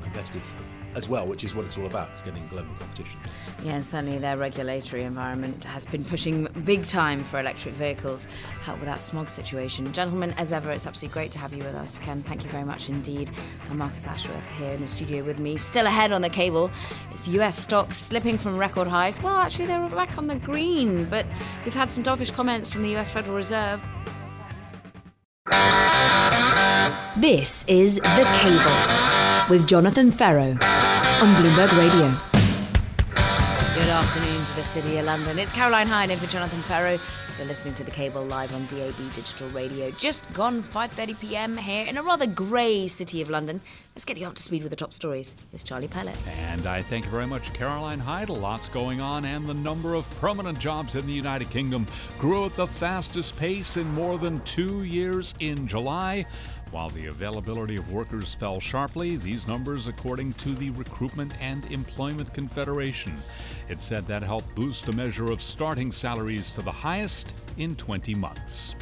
competitive 0.04 0.46
as 0.95 1.10
well, 1.10 1.27
which 1.27 1.43
is 1.43 1.53
what 1.53 1.65
it's 1.65 1.77
all 1.77 1.86
about. 1.86 2.10
It's 2.13 2.23
getting 2.23 2.47
global 2.47 2.73
competition. 2.79 3.19
Yeah, 3.63 3.75
and 3.75 3.86
certainly 3.86 4.17
their 4.17 4.38
regulatory 4.38 5.03
environment 5.03 5.63
has 5.65 5.86
been 5.86 6.03
pushing 6.03 6.47
big 6.63 6.86
time 6.86 7.23
for 7.23 7.39
electric 7.39 7.73
vehicles, 7.75 8.27
help 8.62 8.79
with 8.79 8.88
that 8.88 9.01
smog 9.01 9.29
situation. 9.29 9.91
Gentlemen, 9.93 10.34
as 10.38 10.51
ever, 10.51 10.71
it's 10.71 10.88
absolutely 10.88 11.13
great 11.13 11.31
to 11.31 11.39
have 11.39 11.53
you 11.53 11.63
with 11.63 11.75
us, 11.75 11.99
Ken. 11.99 12.23
Thank 12.23 12.43
you 12.43 12.49
very 12.49 12.63
much 12.63 12.89
indeed. 12.89 13.29
And 13.69 13.77
Marcus 13.77 14.08
Ashworth 14.08 14.47
here 14.58 14.71
in 14.71 14.81
the 14.81 14.88
studio 14.88 15.23
with 15.23 15.39
me, 15.39 15.58
still 15.58 15.86
ahead 15.86 16.12
on 16.12 16.21
the 16.21 16.29
cable. 16.29 16.71
It's 17.12 17.27
US 17.27 17.58
stocks 17.58 17.97
slipping 17.97 18.38
from 18.38 18.58
record 18.58 18.88
highs. 18.88 19.21
Well, 19.21 19.36
actually, 19.36 19.67
they 19.67 19.77
were 19.77 19.89
back 19.89 20.17
on 20.17 20.27
the 20.27 20.36
green, 20.36 21.05
but 21.05 21.25
we've 21.63 21.73
had 21.73 21.91
some 21.91 22.03
dovish 22.03 22.34
comments 22.34 22.73
from 22.73 22.84
the 22.84 22.95
US 22.97 23.12
Federal 23.12 23.36
Reserve. 23.36 23.81
This 27.17 27.65
is 27.67 27.95
The 27.95 28.29
Cable 28.34 29.49
with 29.49 29.67
Jonathan 29.67 30.12
Ferro 30.12 30.58
on 31.21 31.34
Bloomberg 31.36 31.71
Radio. 31.78 32.17
Good 33.73 33.89
afternoon 33.89 34.45
to 34.45 34.56
the 34.56 34.63
city 34.63 34.97
of 34.97 35.06
London. 35.06 35.39
It's 35.39 35.51
Caroline 35.51 35.88
Hyde 35.88 36.10
in 36.10 36.19
for 36.19 36.28
Jonathan 36.28 36.62
Ferro. 36.63 36.99
You're 37.38 37.47
listening 37.47 37.73
to 37.75 37.84
the 37.84 37.91
cable 37.91 38.23
live 38.23 38.54
on 38.54 38.65
DAB 38.67 39.13
digital 39.13 39.49
radio. 39.49 39.91
Just 39.91 40.32
gone 40.34 40.63
5:30 40.63 41.19
p.m. 41.19 41.58
here 41.58 41.86
in 41.86 41.97
a 41.97 42.04
rather 42.04 42.25
grey 42.25 42.88
city 42.88 43.21
of 43.21 43.30
London. 43.30 43.62
Let's 43.93 44.06
get 44.06 44.17
you 44.17 44.28
up 44.28 44.36
to 44.36 44.41
speed 44.41 44.63
with 44.63 44.69
the 44.69 44.75
top 44.78 44.93
stories. 44.93 45.36
It's 45.51 45.63
Charlie 45.63 45.88
Pellet. 45.88 46.17
And 46.28 46.65
I 46.65 46.82
thank 46.82 47.06
you 47.06 47.12
very 47.12 47.28
much, 47.28 47.54
Caroline 47.54 47.99
Hyde. 47.99 48.30
Lots 48.30 48.69
going 48.69 48.99
on, 49.01 49.25
and 49.25 49.47
the 49.47 49.54
number 49.54 49.95
of 49.95 50.10
permanent 50.21 50.60
jobs 50.60 50.95
in 50.95 51.06
the 51.08 51.13
United 51.13 51.49
Kingdom 51.49 51.86
grew 52.19 52.45
at 52.45 52.56
the 52.56 52.67
fastest 52.67 53.38
pace 53.38 53.78
in 53.78 53.89
more 53.93 54.17
than 54.17 54.41
two 54.41 54.84
years 54.84 55.34
in 55.39 55.67
July. 55.67 56.25
While 56.76 56.90
the 56.90 57.06
availability 57.06 57.78
of 57.78 57.90
workers 57.90 58.34
fell 58.34 58.60
sharply, 58.60 59.16
these 59.16 59.48
numbers 59.48 59.88
according 59.88 60.34
to 60.34 60.54
the 60.54 60.72
Recruitment 60.72 61.32
and 61.40 61.66
Employment 61.72 62.34
Confederation. 62.34 63.16
It 63.70 63.80
said 63.80 64.06
that 64.08 64.22
helped 64.22 64.54
boost 64.56 64.90
a 64.90 64.92
measure 64.92 65.32
of 65.32 65.42
starting 65.42 65.94
salaries 65.94 66.50
to 66.50 66.62
the 66.62 66.74
highest 66.74 67.34
in 67.56 67.78
20 67.78 68.14
months. 68.16 68.76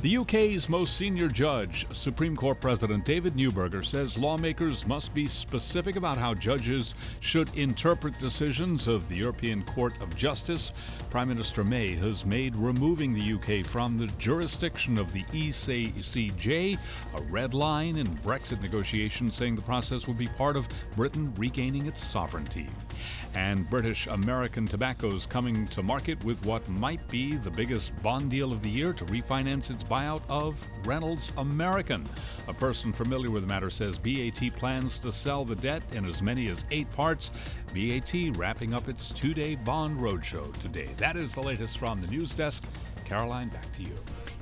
The 0.00 0.16
UK's 0.18 0.68
most 0.68 0.96
senior 0.96 1.26
judge, 1.26 1.84
Supreme 1.92 2.36
Court 2.36 2.60
President 2.60 3.04
David 3.04 3.34
Neuberger, 3.34 3.84
says 3.84 4.16
lawmakers 4.16 4.86
must 4.86 5.12
be 5.12 5.26
specific 5.26 5.96
about 5.96 6.16
how 6.16 6.34
judges 6.34 6.94
should 7.18 7.52
interpret 7.56 8.16
decisions 8.20 8.86
of 8.86 9.08
the 9.08 9.16
European 9.16 9.64
Court 9.64 10.00
of 10.00 10.16
Justice. 10.16 10.72
Prime 11.10 11.26
Minister 11.26 11.64
May 11.64 11.96
has 11.96 12.24
made 12.24 12.54
removing 12.54 13.12
the 13.12 13.32
UK 13.32 13.66
from 13.66 13.98
the 13.98 14.06
jurisdiction 14.18 14.98
of 14.98 15.12
the 15.12 15.24
ECJ 15.32 16.78
a 17.16 17.20
red 17.22 17.52
line 17.52 17.96
in 17.96 18.06
Brexit 18.18 18.62
negotiations, 18.62 19.34
saying 19.34 19.56
the 19.56 19.62
process 19.62 20.06
will 20.06 20.14
be 20.14 20.28
part 20.28 20.56
of 20.56 20.68
Britain 20.94 21.34
regaining 21.36 21.86
its 21.86 22.04
sovereignty. 22.04 22.68
And 23.34 23.68
British 23.68 24.06
American 24.06 24.68
Tobacco's 24.68 25.26
coming 25.26 25.66
to 25.68 25.82
market 25.82 26.22
with 26.24 26.44
what 26.46 26.66
might 26.68 27.06
be 27.08 27.34
the 27.34 27.50
biggest 27.50 28.00
bond 28.00 28.30
deal 28.30 28.52
of 28.52 28.62
the 28.62 28.70
year 28.70 28.92
to 28.92 29.04
refinance 29.06 29.70
its 29.70 29.82
buyout 29.88 30.22
of 30.28 30.62
Reynolds 30.84 31.32
American. 31.38 32.04
A 32.46 32.54
person 32.54 32.92
familiar 32.92 33.30
with 33.30 33.42
the 33.42 33.48
matter 33.48 33.70
says 33.70 33.96
BAT 33.98 34.56
plans 34.56 34.98
to 34.98 35.12
sell 35.12 35.44
the 35.44 35.56
debt 35.56 35.82
in 35.92 36.04
as 36.04 36.22
many 36.22 36.48
as 36.48 36.64
eight 36.70 36.90
parts. 36.92 37.30
BAT 37.74 38.12
wrapping 38.36 38.74
up 38.74 38.88
its 38.88 39.12
two 39.12 39.34
day 39.34 39.54
bond 39.54 39.98
roadshow 39.98 40.52
today. 40.60 40.88
That 40.96 41.16
is 41.16 41.34
the 41.34 41.42
latest 41.42 41.78
from 41.78 42.00
the 42.00 42.08
news 42.08 42.32
desk. 42.32 42.64
Caroline, 43.08 43.48
back 43.48 43.74
to 43.76 43.82
you. 43.82 43.94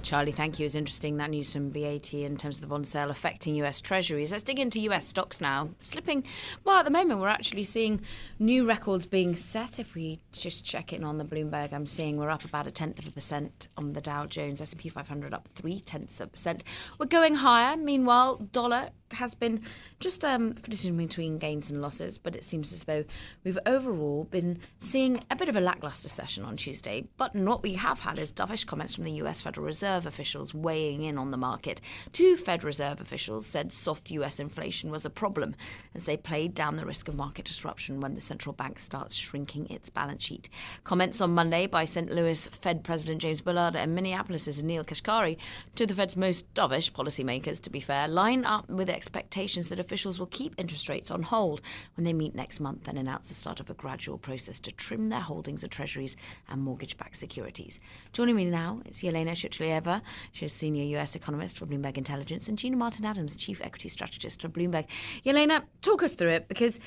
Charlie, 0.02 0.33
thank 0.33 0.59
you. 0.59 0.66
It's 0.66 0.74
interesting 0.74 1.16
that 1.16 1.31
news 1.31 1.52
from 1.52 1.70
BAT 1.70 2.14
in 2.14 2.37
terms 2.37 2.57
of 2.57 2.61
the 2.61 2.66
bond 2.66 2.87
sale 2.87 3.11
affecting 3.11 3.55
US 3.57 3.81
Treasuries. 3.81 4.31
Let's 4.31 4.44
dig 4.44 4.59
into 4.59 4.81
US 4.81 5.07
stocks 5.07 5.40
now. 5.40 5.70
Slipping, 5.79 6.24
well, 6.64 6.79
at 6.79 6.85
the 6.85 6.90
moment, 6.90 7.20
we're 7.20 7.29
actually 7.29 7.64
seeing 7.64 8.00
new 8.38 8.64
records 8.64 9.07
being 9.07 9.35
set. 9.35 9.79
If 9.79 9.94
we 9.94 10.20
just 10.33 10.64
check 10.64 10.92
in 10.92 11.05
on 11.05 11.18
the 11.18 11.24
Bloomberg, 11.24 11.72
I'm 11.72 11.87
seeing 11.87 12.18
we're 12.18 12.31
up 12.31 12.44
about 12.44 12.66
a 12.66 12.70
tenth 12.70 12.98
of 12.98 13.09
a 13.09 13.11
percent 13.11 13.68
on 13.76 13.92
the 13.94 14.00
Dow 14.00 14.26
Jones, 14.26 14.61
S&P 14.61 14.88
500 14.88 15.35
up 15.35 15.48
three 15.55 15.81
tenths 15.81 16.20
of 16.20 16.29
a 16.29 16.31
percent. 16.31 16.62
We're 16.98 17.07
going 17.07 17.37
higher. 17.37 17.76
Meanwhile, 17.76 18.37
dollar 18.52 18.90
has 19.12 19.35
been 19.35 19.61
just 20.01 20.25
um, 20.25 20.55
flitting 20.55 20.97
between 20.97 21.38
gains 21.38 21.71
and 21.71 21.81
losses, 21.81 22.19
but 22.19 22.37
it 22.37 22.45
seems 22.45 22.73
as 22.73 22.85
though 22.85 23.05
we've 23.45 23.59
overall 23.66 24.25
been 24.25 24.59
seeing 24.81 25.23
a 25.31 25.37
bit 25.37 25.49
of 25.49 25.57
a 25.57 25.61
lackluster 25.61 26.09
session 26.09 26.45
on 26.45 26.57
Tuesday. 26.57 27.07
But 27.16 27.35
what 27.35 27.62
we 27.62 27.75
have 27.75 28.01
had 28.01 28.19
is 28.19 28.33
dovish 28.33 28.66
comments 28.66 28.95
from 28.95 29.05
the 29.05 29.12
US 29.12 29.40
Federal 29.40 29.66
Reserve 29.66 30.07
officials 30.07 30.55
weighing 30.55 31.03
in 31.03 31.19
on 31.19 31.31
the 31.31 31.37
market. 31.37 31.81
Two 32.12 32.37
Fed 32.37 32.64
Reserve 32.64 33.01
officials 33.01 33.47
said 33.47 33.73
soft 33.73 34.11
US 34.11 34.38
inflation 34.38 34.90
was 34.90 35.05
a 35.05 35.11
problem 35.11 35.55
as 35.95 36.05
they 36.05 36.16
played 36.16 36.55
down 36.55 36.77
the 36.77 36.87
risk 36.87 37.09
of 37.09 37.14
market 37.14 37.45
disruption 37.45 38.01
when 38.01 38.14
the 38.14 38.21
central 38.21 38.53
bank 38.53 38.79
starts 38.79 39.14
shrinking 39.14 39.66
its 39.71 39.90
balance 39.90 40.25
sheet. 40.25 40.49
Comments 40.85 41.21
on 41.21 41.31
Monday 41.31 41.66
by 41.66 41.85
St. 41.85 42.11
Louis 42.11 42.47
Fed 42.47 42.85
President 42.85 43.21
James 43.21 43.40
Bullard 43.40 43.77
and 43.77 43.95
Minneapolis' 43.95 44.62
Neel 44.62 44.85
Kashkari, 44.85 45.37
two 45.75 45.85
of 45.85 45.88
the 45.88 45.95
Fed's 45.95 46.16
most 46.16 46.53
dovish 46.55 46.92
policymakers, 46.92 47.61
to 47.62 47.71
be 47.71 47.81
fair, 47.81 48.09
line 48.09 48.45
up 48.45 48.69
with 48.69 48.88
expectations 48.96 49.68
that 49.68 49.78
officials 49.78 50.18
will 50.18 50.26
keep 50.26 50.54
interest 50.59 50.88
rates 50.88 51.11
on 51.11 51.22
hold 51.22 51.61
when 51.94 52.04
they 52.04 52.12
meet 52.12 52.35
next 52.35 52.59
month 52.59 52.88
and 52.88 52.98
announce 52.98 53.28
the 53.28 53.35
start 53.35 53.61
of 53.61 53.70
a 53.70 53.74
gradual 53.74 54.18
process 54.18 54.59
to 54.61 54.72
trim 54.72 55.11
their 55.11 55.20
holdings 55.20 55.62
of 55.62 55.70
treasuries 55.70 56.16
and 56.48 56.62
mortgage 56.62 56.96
backed 56.96 57.16
securities. 57.16 57.78
Joining 58.12 58.35
me 58.35 58.46
now 58.46 58.80
is 58.87 59.02
Yelena 59.02 59.32
Shulyatyeva. 59.32 60.00
She's 60.32 60.52
senior 60.52 60.85
U.S. 60.85 61.14
economist 61.14 61.59
for 61.59 61.66
Bloomberg 61.66 61.98
Intelligence, 61.98 62.48
and 62.48 62.59
Gina 62.59 62.76
Martin 62.76 63.04
Adams, 63.04 63.37
chief 63.37 63.61
equity 63.62 63.88
strategist 63.88 64.40
for 64.40 64.48
Bloomberg. 64.48 64.87
Yelena, 65.24 65.62
talk 65.82 66.02
us 66.02 66.14
through 66.14 66.30
it 66.30 66.48
because 66.48 66.80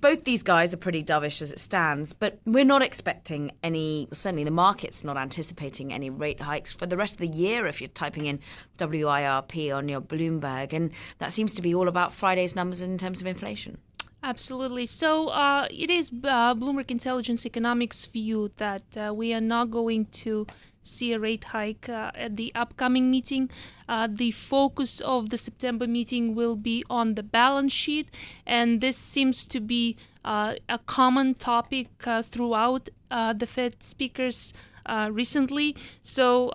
both 0.00 0.24
these 0.24 0.42
guys 0.42 0.74
are 0.74 0.78
pretty 0.78 1.02
dovish 1.02 1.42
as 1.42 1.52
it 1.52 1.58
stands, 1.58 2.12
but 2.12 2.38
we're 2.44 2.64
not 2.64 2.82
expecting 2.82 3.52
any, 3.62 4.08
certainly 4.12 4.44
the 4.44 4.50
market's 4.50 5.04
not 5.04 5.16
anticipating 5.16 5.92
any 5.92 6.10
rate 6.10 6.40
hikes 6.40 6.72
for 6.72 6.86
the 6.86 6.96
rest 6.96 7.14
of 7.14 7.18
the 7.20 7.28
year 7.28 7.66
if 7.66 7.80
you're 7.80 7.88
typing 7.88 8.26
in 8.26 8.40
WIRP 8.78 9.74
on 9.74 9.88
your 9.88 10.00
Bloomberg. 10.00 10.72
And 10.72 10.90
that 11.18 11.32
seems 11.32 11.54
to 11.54 11.62
be 11.62 11.74
all 11.74 11.88
about 11.88 12.12
Friday's 12.12 12.54
numbers 12.54 12.82
in 12.82 12.98
terms 12.98 13.20
of 13.20 13.26
inflation. 13.26 13.78
Absolutely. 14.22 14.86
So 14.86 15.28
uh, 15.28 15.68
it 15.70 15.90
is 15.90 16.10
uh, 16.10 16.54
Bloomberg 16.54 16.90
Intelligence 16.90 17.44
Economics 17.44 18.06
view 18.06 18.50
that 18.56 18.84
uh, 18.96 19.12
we 19.12 19.34
are 19.34 19.40
not 19.40 19.70
going 19.70 20.06
to 20.06 20.46
see 20.84 21.12
a 21.12 21.18
rate 21.18 21.44
hike 21.44 21.88
uh, 21.88 22.12
at 22.14 22.36
the 22.36 22.52
upcoming 22.54 23.10
meeting. 23.10 23.50
Uh, 23.88 24.06
the 24.10 24.30
focus 24.30 25.00
of 25.00 25.30
the 25.30 25.36
September 25.36 25.86
meeting 25.86 26.34
will 26.34 26.56
be 26.56 26.84
on 26.88 27.14
the 27.14 27.22
balance 27.22 27.72
sheet, 27.72 28.08
and 28.46 28.80
this 28.80 28.96
seems 28.96 29.44
to 29.46 29.60
be 29.60 29.96
uh, 30.24 30.54
a 30.68 30.78
common 30.78 31.34
topic 31.34 31.88
uh, 32.06 32.22
throughout 32.22 32.88
uh, 33.10 33.32
the 33.32 33.46
Fed 33.46 33.82
speakers 33.82 34.54
uh, 34.86 35.10
recently. 35.12 35.76
So 36.02 36.50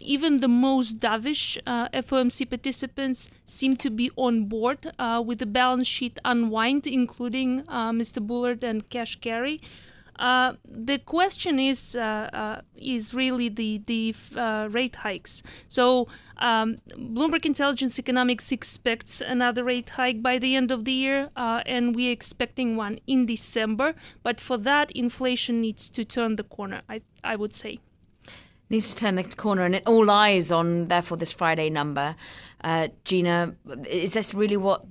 even 0.00 0.40
the 0.40 0.48
most 0.48 0.98
dovish 0.98 1.58
uh, 1.66 1.88
FOMC 1.90 2.48
participants 2.48 3.30
seem 3.44 3.76
to 3.76 3.90
be 3.90 4.10
on 4.16 4.46
board 4.46 4.90
uh, 4.98 5.22
with 5.24 5.38
the 5.38 5.46
balance 5.46 5.86
sheet 5.86 6.18
unwind, 6.24 6.86
including 6.86 7.64
uh, 7.68 7.90
Mr. 7.92 8.26
Bullard 8.26 8.64
and 8.64 8.88
Kashkari. 8.88 9.60
Uh, 10.20 10.52
the 10.64 10.98
question 10.98 11.58
is 11.58 11.96
uh, 11.96 12.28
uh, 12.32 12.60
is 12.76 13.14
really 13.14 13.48
the 13.48 13.80
the 13.86 14.14
uh, 14.36 14.68
rate 14.70 14.96
hikes. 14.96 15.42
So 15.66 16.08
um, 16.36 16.76
Bloomberg 16.94 17.46
Intelligence 17.46 17.98
Economics 17.98 18.52
expects 18.52 19.22
another 19.22 19.64
rate 19.64 19.88
hike 19.90 20.22
by 20.22 20.38
the 20.38 20.54
end 20.54 20.70
of 20.70 20.84
the 20.84 20.92
year, 20.92 21.30
uh, 21.36 21.62
and 21.64 21.96
we're 21.96 22.12
expecting 22.12 22.76
one 22.76 23.00
in 23.06 23.24
December. 23.24 23.94
But 24.22 24.40
for 24.40 24.58
that, 24.58 24.90
inflation 24.90 25.62
needs 25.62 25.88
to 25.90 26.04
turn 26.04 26.36
the 26.36 26.44
corner. 26.44 26.82
I 26.86 27.00
I 27.24 27.36
would 27.36 27.54
say 27.54 27.80
needs 28.68 28.92
to 28.92 29.00
turn 29.00 29.14
the 29.14 29.24
corner, 29.24 29.64
and 29.64 29.74
it 29.74 29.86
all 29.86 30.10
eyes 30.10 30.52
on 30.52 30.84
therefore 30.84 31.16
this 31.16 31.32
Friday 31.32 31.70
number. 31.70 32.14
Gina, 33.04 33.54
is 33.88 34.12
this 34.12 34.34
really 34.34 34.58
what 34.58 34.84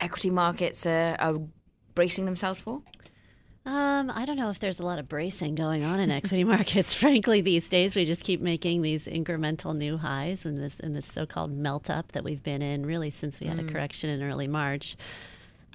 equity 0.00 0.30
markets 0.30 0.84
are, 0.84 1.14
are 1.20 1.38
bracing 1.94 2.24
themselves 2.24 2.60
for? 2.60 2.82
Um, 3.66 4.12
I 4.14 4.26
don't 4.26 4.36
know 4.36 4.50
if 4.50 4.58
there's 4.58 4.78
a 4.78 4.84
lot 4.84 4.98
of 4.98 5.08
bracing 5.08 5.54
going 5.54 5.84
on 5.84 5.98
in 5.98 6.10
equity 6.10 6.44
markets. 6.44 6.94
Frankly, 6.94 7.40
these 7.40 7.68
days 7.68 7.96
we 7.96 8.04
just 8.04 8.22
keep 8.22 8.40
making 8.40 8.82
these 8.82 9.06
incremental 9.06 9.74
new 9.74 9.96
highs 9.96 10.44
in 10.44 10.60
this 10.60 10.78
in 10.80 10.92
this 10.92 11.06
so-called 11.06 11.50
melt 11.50 11.88
up 11.88 12.12
that 12.12 12.24
we've 12.24 12.42
been 12.42 12.60
in 12.60 12.84
really 12.84 13.10
since 13.10 13.40
we 13.40 13.46
had 13.46 13.58
mm. 13.58 13.68
a 13.68 13.72
correction 13.72 14.10
in 14.10 14.22
early 14.22 14.46
March. 14.46 14.96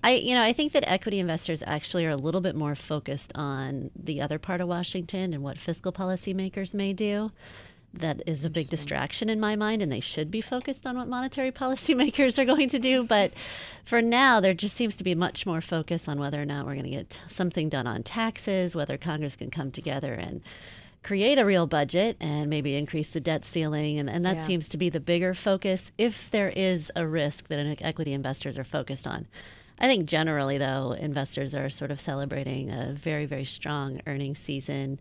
I 0.04 0.14
you 0.14 0.36
know 0.36 0.44
I 0.44 0.54
think 0.54 0.74
that 0.74 0.88
equity 0.88 1.20
investors 1.20 1.64
actually 1.66 2.06
are 2.06 2.12
a 2.12 2.16
little 2.16 2.42
bit 2.42 2.56
more 2.56 2.76
focused 2.76 3.32
on 3.34 3.90
the 3.96 4.22
other 4.22 4.38
part 4.38 4.62
of 4.62 4.68
Washington 4.68 5.34
and 5.34 5.42
what 5.42 5.58
fiscal 5.58 5.92
policymakers 5.92 6.76
may 6.76 6.94
do 6.94 7.32
that 7.94 8.22
is 8.28 8.46
a 8.46 8.50
big 8.50 8.68
distraction 8.68 9.30
in 9.30 9.40
my 9.40 9.56
mind, 9.56 9.82
and 9.82 9.92
they 9.92 10.00
should 10.00 10.30
be 10.30 10.42
focused 10.42 10.86
on 10.86 10.98
what 10.98 11.08
monetary 11.08 11.52
policymakers 11.64 12.38
are 12.38 12.46
going 12.46 12.70
to 12.70 12.80
do. 12.80 13.04
But 13.04 13.34
for 13.86 14.02
now, 14.02 14.40
there 14.40 14.54
just 14.54 14.76
seems 14.76 14.96
to 14.98 15.04
be 15.04 15.16
much 15.16 15.46
more 15.46 15.62
focus 15.62 16.08
on 16.08 16.20
whether 16.20 16.42
or 16.42 16.46
not 16.46 16.66
we're 16.66 16.74
going 16.74 16.86
to 16.86 16.92
get 16.92 17.22
something 17.28 17.70
done 17.70 17.88
on 17.88 18.04
taxes, 18.04 18.76
whether 18.76 18.98
Congress 18.98 19.36
can 19.36 19.50
come 19.50 19.72
together 19.72 20.14
and 20.14 20.42
create 21.02 21.40
a 21.40 21.46
real 21.46 21.66
budget 21.66 22.18
and 22.20 22.50
maybe 22.50 22.76
increase 22.76 23.14
the 23.14 23.22
debt 23.22 23.46
ceiling. 23.46 24.00
And, 24.00 24.10
and 24.10 24.26
that 24.26 24.38
yeah. 24.38 24.48
seems 24.48 24.68
to 24.70 24.78
be 24.78 24.90
the 24.90 25.00
bigger 25.00 25.34
focus 25.34 25.92
if 25.98 26.30
there 26.30 26.50
is 26.50 26.92
a 26.96 27.08
risk 27.08 27.48
that 27.48 27.82
equity 27.82 28.14
investors 28.14 28.58
are 28.60 28.64
focused 28.64 29.08
on. 29.08 29.28
I 29.80 29.88
think 29.88 30.08
generally, 30.08 30.58
though, 30.58 30.92
investors 30.92 31.56
are 31.56 31.70
sort 31.70 31.92
of 31.92 32.02
celebrating 32.02 32.70
a 32.70 32.94
very, 32.94 33.26
very 33.26 33.46
strong 33.46 34.02
earnings 34.06 34.40
season 34.40 35.00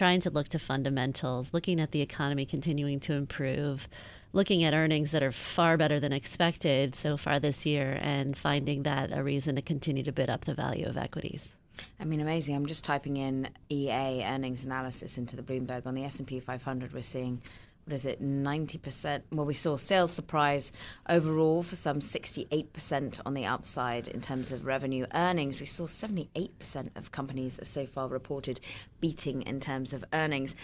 trying 0.00 0.18
to 0.18 0.30
look 0.30 0.48
to 0.48 0.58
fundamentals, 0.58 1.52
looking 1.52 1.78
at 1.78 1.90
the 1.90 2.00
economy 2.00 2.46
continuing 2.46 2.98
to 2.98 3.12
improve, 3.12 3.86
looking 4.32 4.64
at 4.64 4.72
earnings 4.72 5.10
that 5.10 5.22
are 5.22 5.30
far 5.30 5.76
better 5.76 6.00
than 6.00 6.10
expected 6.10 6.94
so 6.94 7.18
far 7.18 7.38
this 7.38 7.66
year, 7.66 7.98
and 8.00 8.34
finding 8.34 8.82
that 8.82 9.10
a 9.12 9.22
reason 9.22 9.56
to 9.56 9.60
continue 9.60 10.02
to 10.02 10.10
bid 10.10 10.30
up 10.30 10.46
the 10.46 10.54
value 10.54 10.86
of 10.86 10.96
equities. 10.96 11.52
I 12.00 12.04
mean, 12.06 12.22
amazing. 12.22 12.56
I'm 12.56 12.64
just 12.64 12.82
typing 12.82 13.18
in 13.18 13.50
EA 13.68 14.24
earnings 14.24 14.64
analysis 14.64 15.18
into 15.18 15.36
the 15.36 15.42
Bloomberg 15.42 15.84
on 15.84 15.92
the 15.92 16.04
S&P 16.04 16.40
500. 16.40 16.94
We're 16.94 17.02
seeing 17.02 17.42
what 17.84 17.94
is 17.94 18.06
it, 18.06 18.22
90%? 18.22 19.22
Well, 19.32 19.46
we 19.46 19.54
saw 19.54 19.76
sales 19.76 20.12
surprise 20.12 20.70
overall 21.08 21.62
for 21.62 21.76
some 21.76 21.98
68% 21.98 23.20
on 23.26 23.34
the 23.34 23.46
upside 23.46 24.08
in 24.08 24.20
terms 24.20 24.52
of 24.52 24.66
revenue 24.66 25.06
earnings. 25.14 25.60
We 25.60 25.66
saw 25.66 25.84
78% 25.84 26.96
of 26.96 27.10
companies 27.10 27.56
that 27.56 27.66
so 27.66 27.86
far 27.86 28.08
reported 28.08 28.60
beating 29.00 29.42
in 29.42 29.60
terms 29.60 29.92
of 29.92 30.04
earnings. 30.12 30.54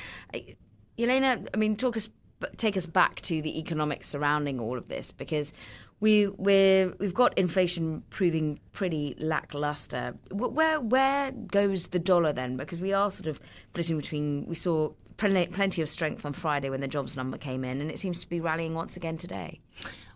Elena, 0.98 1.42
I 1.52 1.56
mean, 1.56 1.76
talk 1.76 1.96
us, 1.96 2.08
take 2.56 2.76
us 2.76 2.86
back 2.86 3.20
to 3.22 3.42
the 3.42 3.58
economics 3.58 4.06
surrounding 4.06 4.60
all 4.60 4.78
of 4.78 4.88
this 4.88 5.10
because 5.10 5.52
we 6.00 6.26
we 6.26 6.90
we've 6.98 7.14
got 7.14 7.36
inflation 7.38 8.02
proving 8.10 8.60
pretty 8.72 9.14
lackluster. 9.18 10.14
Where 10.30 10.80
where 10.80 11.30
goes 11.30 11.88
the 11.88 11.98
dollar 11.98 12.32
then? 12.32 12.56
Because 12.56 12.80
we 12.80 12.92
are 12.92 13.10
sort 13.10 13.28
of 13.28 13.40
flitting 13.72 13.96
between. 13.96 14.46
We 14.46 14.54
saw 14.54 14.90
plenty 15.16 15.80
of 15.80 15.88
strength 15.88 16.26
on 16.26 16.34
Friday 16.34 16.68
when 16.68 16.80
the 16.80 16.88
jobs 16.88 17.16
number 17.16 17.38
came 17.38 17.64
in, 17.64 17.80
and 17.80 17.90
it 17.90 17.98
seems 17.98 18.20
to 18.20 18.28
be 18.28 18.40
rallying 18.40 18.74
once 18.74 18.96
again 18.96 19.16
today. 19.16 19.60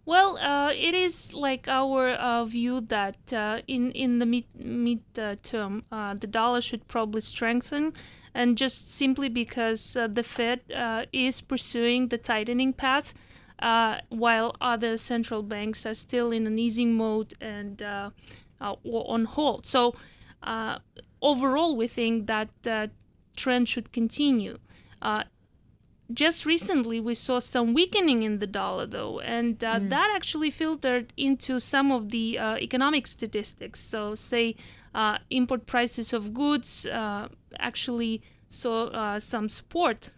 Well, 0.04 0.38
uh, 0.38 0.72
it 0.74 0.94
is 0.94 1.32
like 1.34 1.68
our 1.68 2.10
uh, 2.10 2.44
view 2.44 2.82
that 2.82 3.32
uh, 3.32 3.60
in 3.66 3.92
in 3.92 4.18
the 4.18 4.26
mid 4.26 4.44
mid 4.54 5.00
term, 5.42 5.84
uh, 5.90 6.14
the 6.14 6.26
dollar 6.26 6.60
should 6.60 6.88
probably 6.88 7.22
strengthen, 7.22 7.94
and 8.34 8.58
just 8.58 8.94
simply 8.94 9.30
because 9.30 9.96
uh, 9.96 10.08
the 10.08 10.22
Fed 10.22 10.60
uh, 10.76 11.06
is 11.10 11.40
pursuing 11.40 12.08
the 12.08 12.18
tightening 12.18 12.74
path 12.74 13.14
uh, 13.60 13.98
while 14.08 14.56
other 14.60 14.96
central 14.96 15.42
banks 15.42 15.84
are 15.84 15.94
still 15.94 16.32
in 16.32 16.46
an 16.46 16.58
easing 16.58 16.94
mode 16.94 17.34
and 17.40 17.82
uh, 17.82 18.10
uh, 18.60 18.74
on 18.84 19.24
hold. 19.26 19.66
So 19.66 19.94
uh, 20.42 20.78
overall, 21.20 21.76
we 21.76 21.86
think 21.86 22.26
that 22.26 22.50
uh, 22.66 22.88
trend 23.36 23.68
should 23.68 23.92
continue. 23.92 24.58
Uh, 25.02 25.24
just 26.12 26.44
recently, 26.44 26.98
we 26.98 27.14
saw 27.14 27.38
some 27.38 27.72
weakening 27.72 28.24
in 28.24 28.40
the 28.40 28.46
dollar, 28.46 28.84
though, 28.84 29.20
and 29.20 29.60
mm. 29.60 29.88
that 29.90 30.12
actually 30.14 30.50
filtered 30.50 31.12
into 31.16 31.60
some 31.60 31.92
of 31.92 32.08
the 32.08 32.36
economic 32.38 33.06
statistics. 33.06 33.78
So, 33.78 34.16
say, 34.16 34.56
import 35.30 35.66
prices 35.66 36.12
of 36.12 36.34
goods 36.34 36.84
actually 37.60 38.22
saw 38.48 39.20
some 39.20 39.48
support, 39.48 40.10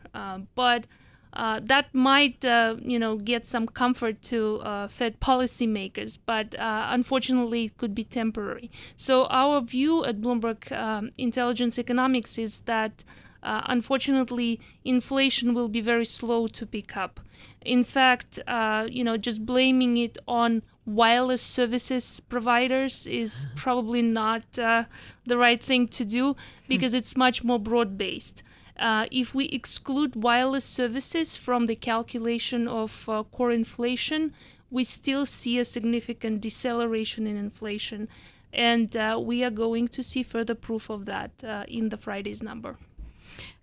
but 0.54 0.86
uh, 1.34 1.60
that 1.62 1.94
might 1.94 2.44
uh, 2.44 2.76
you 2.82 2.98
know 2.98 3.16
get 3.16 3.46
some 3.46 3.66
comfort 3.66 4.20
to 4.22 4.60
uh, 4.60 4.88
Fed 4.88 5.18
policymakers, 5.20 6.18
but 6.24 6.58
uh, 6.58 6.86
unfortunately 6.90 7.64
it 7.66 7.78
could 7.78 7.94
be 7.94 8.04
temporary. 8.04 8.70
So 8.96 9.26
our 9.26 9.60
view 9.62 10.04
at 10.04 10.20
Bloomberg 10.20 10.70
um, 10.72 11.10
Intelligence 11.18 11.78
Economics 11.78 12.38
is 12.38 12.60
that. 12.60 13.04
Uh, 13.44 13.60
unfortunately, 13.66 14.60
inflation 14.84 15.52
will 15.52 15.68
be 15.68 15.80
very 15.80 16.04
slow 16.04 16.46
to 16.46 16.64
pick 16.64 16.96
up. 16.96 17.18
In 17.64 17.82
fact, 17.82 18.38
uh, 18.46 18.86
you 18.88 19.02
know, 19.02 19.16
just 19.16 19.44
blaming 19.44 19.96
it 19.96 20.16
on 20.28 20.62
wireless 20.86 21.42
services 21.42 22.20
providers 22.28 23.04
is 23.08 23.46
probably 23.56 24.00
not 24.00 24.44
the 24.52 24.86
right 25.26 25.60
thing 25.60 25.88
to 25.88 26.04
do 26.04 26.36
because 26.68 26.94
it's 26.94 27.16
much 27.16 27.42
more 27.42 27.58
broad 27.58 27.98
based. 27.98 28.44
Uh, 28.78 29.06
if 29.10 29.34
we 29.34 29.46
exclude 29.46 30.16
wireless 30.16 30.64
services 30.64 31.36
from 31.36 31.66
the 31.66 31.76
calculation 31.76 32.66
of 32.66 33.08
uh, 33.08 33.22
core 33.24 33.52
inflation, 33.52 34.32
we 34.70 34.84
still 34.84 35.26
see 35.26 35.58
a 35.58 35.64
significant 35.64 36.40
deceleration 36.40 37.26
in 37.26 37.36
inflation. 37.36 38.08
And 38.52 38.96
uh, 38.96 39.20
we 39.22 39.44
are 39.44 39.50
going 39.50 39.88
to 39.88 40.02
see 40.02 40.22
further 40.22 40.54
proof 40.54 40.90
of 40.90 41.04
that 41.06 41.30
uh, 41.44 41.64
in 41.68 41.90
the 41.90 41.96
Friday's 41.96 42.42
number. 42.42 42.76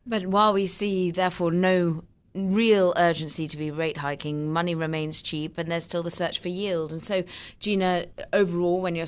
But 0.06 0.28
while 0.28 0.54
we 0.54 0.66
see, 0.66 1.12
therefore, 1.12 1.52
no 1.52 2.04
real 2.34 2.94
urgency 2.98 3.48
to 3.48 3.58
be 3.58 3.72
rate 3.72 3.98
hiking, 3.98 4.52
money 4.52 4.76
remains 4.76 5.22
cheap, 5.22 5.58
and 5.58 5.72
there's 5.72 5.84
still 5.84 6.04
the 6.04 6.12
search 6.12 6.40
for 6.40 6.50
yield. 6.50 6.92
And 6.92 7.02
so, 7.02 7.24
Gina, 7.60 8.06
overall, 8.34 8.82
when 8.82 8.96
you're 8.96 9.08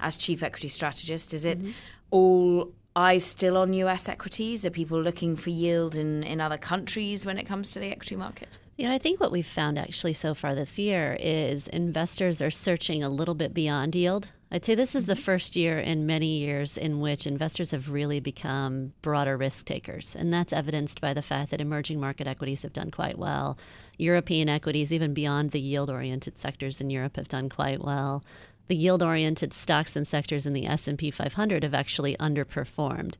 as 0.00 0.16
chief 0.16 0.42
equity 0.42 0.68
strategist, 0.68 1.34
is 1.34 1.44
it 1.44 1.58
mm-hmm. 1.58 1.70
all 2.10 2.72
eyes 2.96 3.24
still 3.24 3.56
on 3.56 3.72
US 3.74 4.08
equities? 4.08 4.64
Are 4.64 4.70
people 4.70 5.00
looking 5.00 5.36
for 5.36 5.50
yield 5.50 5.96
in, 5.96 6.22
in 6.22 6.40
other 6.40 6.58
countries 6.58 7.26
when 7.26 7.38
it 7.38 7.44
comes 7.44 7.72
to 7.72 7.80
the 7.80 7.90
equity 7.90 8.16
market? 8.16 8.58
You 8.76 8.88
know, 8.88 8.94
I 8.94 8.98
think 8.98 9.20
what 9.20 9.30
we've 9.30 9.46
found 9.46 9.78
actually 9.78 10.14
so 10.14 10.34
far 10.34 10.54
this 10.54 10.78
year 10.78 11.16
is 11.20 11.68
investors 11.68 12.42
are 12.42 12.50
searching 12.50 13.02
a 13.02 13.08
little 13.08 13.34
bit 13.34 13.54
beyond 13.54 13.94
yield. 13.94 14.30
I'd 14.50 14.64
say 14.64 14.76
this 14.76 14.94
is 14.94 15.06
the 15.06 15.14
mm-hmm. 15.14 15.22
first 15.22 15.56
year 15.56 15.80
in 15.80 16.06
many 16.06 16.38
years 16.38 16.76
in 16.76 17.00
which 17.00 17.26
investors 17.26 17.72
have 17.72 17.90
really 17.90 18.20
become 18.20 18.92
broader 19.02 19.36
risk 19.36 19.66
takers. 19.66 20.14
And 20.14 20.32
that's 20.32 20.52
evidenced 20.52 21.00
by 21.00 21.12
the 21.12 21.22
fact 21.22 21.50
that 21.50 21.60
emerging 21.60 21.98
market 21.98 22.28
equities 22.28 22.62
have 22.62 22.72
done 22.72 22.92
quite 22.92 23.18
well. 23.18 23.58
European 23.98 24.48
equities, 24.48 24.92
even 24.92 25.14
beyond 25.14 25.50
the 25.50 25.60
yield 25.60 25.90
oriented 25.90 26.38
sectors 26.38 26.80
in 26.80 26.90
Europe, 26.90 27.16
have 27.16 27.28
done 27.28 27.48
quite 27.48 27.82
well. 27.82 28.22
The 28.68 28.76
yield 28.76 29.02
oriented 29.02 29.52
stocks 29.52 29.94
and 29.94 30.06
sectors 30.06 30.46
in 30.46 30.52
the 30.52 30.66
S&P 30.66 31.10
500 31.10 31.62
have 31.62 31.74
actually 31.74 32.16
underperformed. 32.16 33.14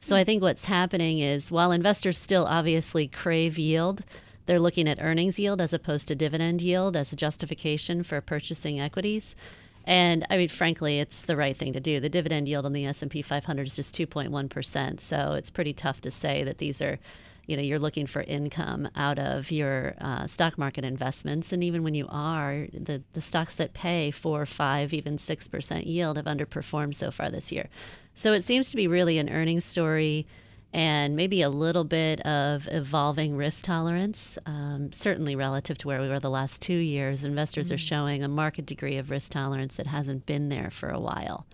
So 0.00 0.16
I 0.16 0.24
think 0.24 0.42
what's 0.42 0.64
happening 0.64 1.18
is 1.18 1.50
while 1.50 1.72
investors 1.72 2.18
still 2.18 2.46
obviously 2.46 3.06
crave 3.08 3.58
yield, 3.58 4.04
they're 4.46 4.58
looking 4.58 4.88
at 4.88 5.00
earnings 5.00 5.38
yield 5.38 5.60
as 5.60 5.72
opposed 5.72 6.08
to 6.08 6.14
dividend 6.14 6.62
yield 6.62 6.96
as 6.96 7.12
a 7.12 7.16
justification 7.16 8.02
for 8.02 8.20
purchasing 8.20 8.80
equities. 8.80 9.36
And 9.84 10.26
I 10.28 10.36
mean, 10.36 10.48
frankly, 10.48 11.00
it's 11.00 11.22
the 11.22 11.36
right 11.36 11.56
thing 11.56 11.72
to 11.72 11.80
do. 11.80 12.00
The 12.00 12.08
dividend 12.08 12.48
yield 12.48 12.66
on 12.66 12.72
the 12.72 12.86
S&P 12.86 13.22
500 13.22 13.66
is 13.66 13.76
just 13.76 13.94
2.1%. 13.94 15.00
So 15.00 15.32
it's 15.32 15.50
pretty 15.50 15.72
tough 15.72 16.00
to 16.02 16.10
say 16.10 16.42
that 16.44 16.58
these 16.58 16.82
are, 16.82 16.98
you 17.46 17.56
know, 17.56 17.62
you're 17.62 17.78
looking 17.78 18.06
for 18.06 18.22
income 18.22 18.88
out 18.94 19.18
of 19.18 19.50
your 19.50 19.94
uh, 20.00 20.26
stock 20.26 20.56
market 20.58 20.84
investments. 20.84 21.52
And 21.52 21.64
even 21.64 21.82
when 21.82 21.94
you 21.94 22.06
are, 22.08 22.66
the, 22.72 23.02
the 23.12 23.20
stocks 23.20 23.54
that 23.56 23.74
pay 23.74 24.10
4, 24.10 24.46
5, 24.46 24.94
even 24.94 25.16
6% 25.18 25.86
yield 25.86 26.16
have 26.16 26.26
underperformed 26.26 26.94
so 26.94 27.10
far 27.10 27.30
this 27.30 27.50
year. 27.50 27.68
So 28.14 28.32
it 28.32 28.44
seems 28.44 28.70
to 28.70 28.76
be 28.76 28.86
really 28.86 29.18
an 29.18 29.28
earnings 29.28 29.64
story 29.64 30.26
and 30.72 31.16
maybe 31.16 31.42
a 31.42 31.48
little 31.48 31.84
bit 31.84 32.20
of 32.20 32.68
evolving 32.70 33.36
risk 33.36 33.64
tolerance. 33.64 34.38
Um, 34.46 34.92
certainly, 34.92 35.34
relative 35.34 35.76
to 35.78 35.88
where 35.88 36.00
we 36.00 36.08
were 36.08 36.20
the 36.20 36.30
last 36.30 36.62
two 36.62 36.76
years, 36.76 37.24
investors 37.24 37.66
mm-hmm. 37.66 37.74
are 37.74 37.78
showing 37.78 38.22
a 38.22 38.28
marked 38.28 38.64
degree 38.66 38.96
of 38.96 39.10
risk 39.10 39.32
tolerance 39.32 39.76
that 39.76 39.88
hasn't 39.88 40.26
been 40.26 40.48
there 40.48 40.70
for 40.70 40.90
a 40.90 41.00
while. 41.00 41.46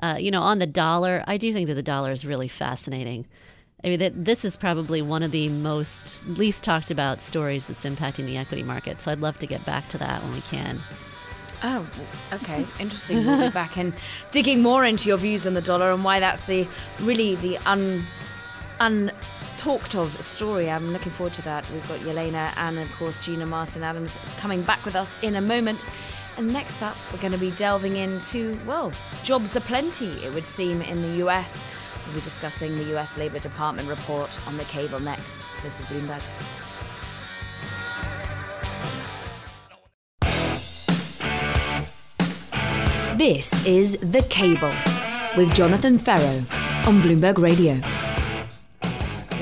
Uh, 0.00 0.16
you 0.18 0.30
know, 0.30 0.42
on 0.42 0.58
the 0.58 0.66
dollar, 0.66 1.24
I 1.26 1.36
do 1.36 1.52
think 1.52 1.68
that 1.68 1.74
the 1.74 1.82
dollar 1.82 2.12
is 2.12 2.24
really 2.24 2.48
fascinating. 2.48 3.26
I 3.84 3.88
mean, 3.88 3.98
that 3.98 4.24
this 4.24 4.44
is 4.44 4.56
probably 4.56 5.02
one 5.02 5.22
of 5.22 5.30
the 5.30 5.48
most 5.50 6.26
least 6.26 6.64
talked 6.64 6.90
about 6.90 7.20
stories 7.20 7.66
that's 7.66 7.84
impacting 7.84 8.24
the 8.24 8.38
equity 8.38 8.62
market. 8.62 9.02
So 9.02 9.12
I'd 9.12 9.20
love 9.20 9.38
to 9.38 9.46
get 9.46 9.64
back 9.66 9.88
to 9.90 9.98
that 9.98 10.22
when 10.22 10.32
we 10.32 10.40
can. 10.40 10.80
Oh, 11.62 11.86
okay. 12.32 12.66
Interesting. 12.78 13.24
We'll 13.26 13.40
be 13.40 13.50
back 13.50 13.76
and 13.76 13.92
digging 14.30 14.62
more 14.62 14.84
into 14.84 15.08
your 15.08 15.18
views 15.18 15.46
on 15.46 15.54
the 15.54 15.62
dollar 15.62 15.92
and 15.92 16.02
why 16.02 16.20
that's 16.20 16.46
the 16.46 16.66
really 17.00 17.34
the 17.36 17.58
un 17.66 18.06
untalked 18.80 19.94
of 19.94 20.22
story. 20.22 20.70
I'm 20.70 20.92
looking 20.92 21.12
forward 21.12 21.34
to 21.34 21.42
that. 21.42 21.70
We've 21.70 21.86
got 21.88 22.00
Yelena 22.00 22.52
and, 22.56 22.78
of 22.78 22.90
course, 22.92 23.20
Gina 23.20 23.46
Martin 23.46 23.82
Adams 23.82 24.18
coming 24.38 24.62
back 24.62 24.84
with 24.84 24.96
us 24.96 25.16
in 25.22 25.36
a 25.36 25.40
moment. 25.40 25.86
And 26.36 26.52
next 26.52 26.82
up, 26.82 26.96
we're 27.12 27.20
going 27.20 27.32
to 27.32 27.38
be 27.38 27.52
delving 27.52 27.96
into, 27.96 28.58
well, 28.66 28.92
jobs 29.22 29.56
aplenty, 29.56 30.10
it 30.24 30.34
would 30.34 30.46
seem, 30.46 30.82
in 30.82 31.02
the 31.02 31.24
US. 31.26 31.62
We'll 32.06 32.16
be 32.16 32.20
discussing 32.20 32.76
the 32.76 32.96
US 32.96 33.16
Labour 33.16 33.38
Department 33.38 33.88
report 33.88 34.38
on 34.46 34.56
the 34.56 34.64
cable 34.64 35.00
next. 35.00 35.46
This 35.62 35.80
is 35.80 35.86
Bloomberg. 35.86 36.22
This 43.16 43.64
is 43.64 43.96
The 43.98 44.26
Cable 44.28 44.74
with 45.36 45.54
Jonathan 45.54 45.98
Ferro 45.98 46.44
on 46.86 47.00
Bloomberg 47.00 47.38
Radio. 47.38 47.80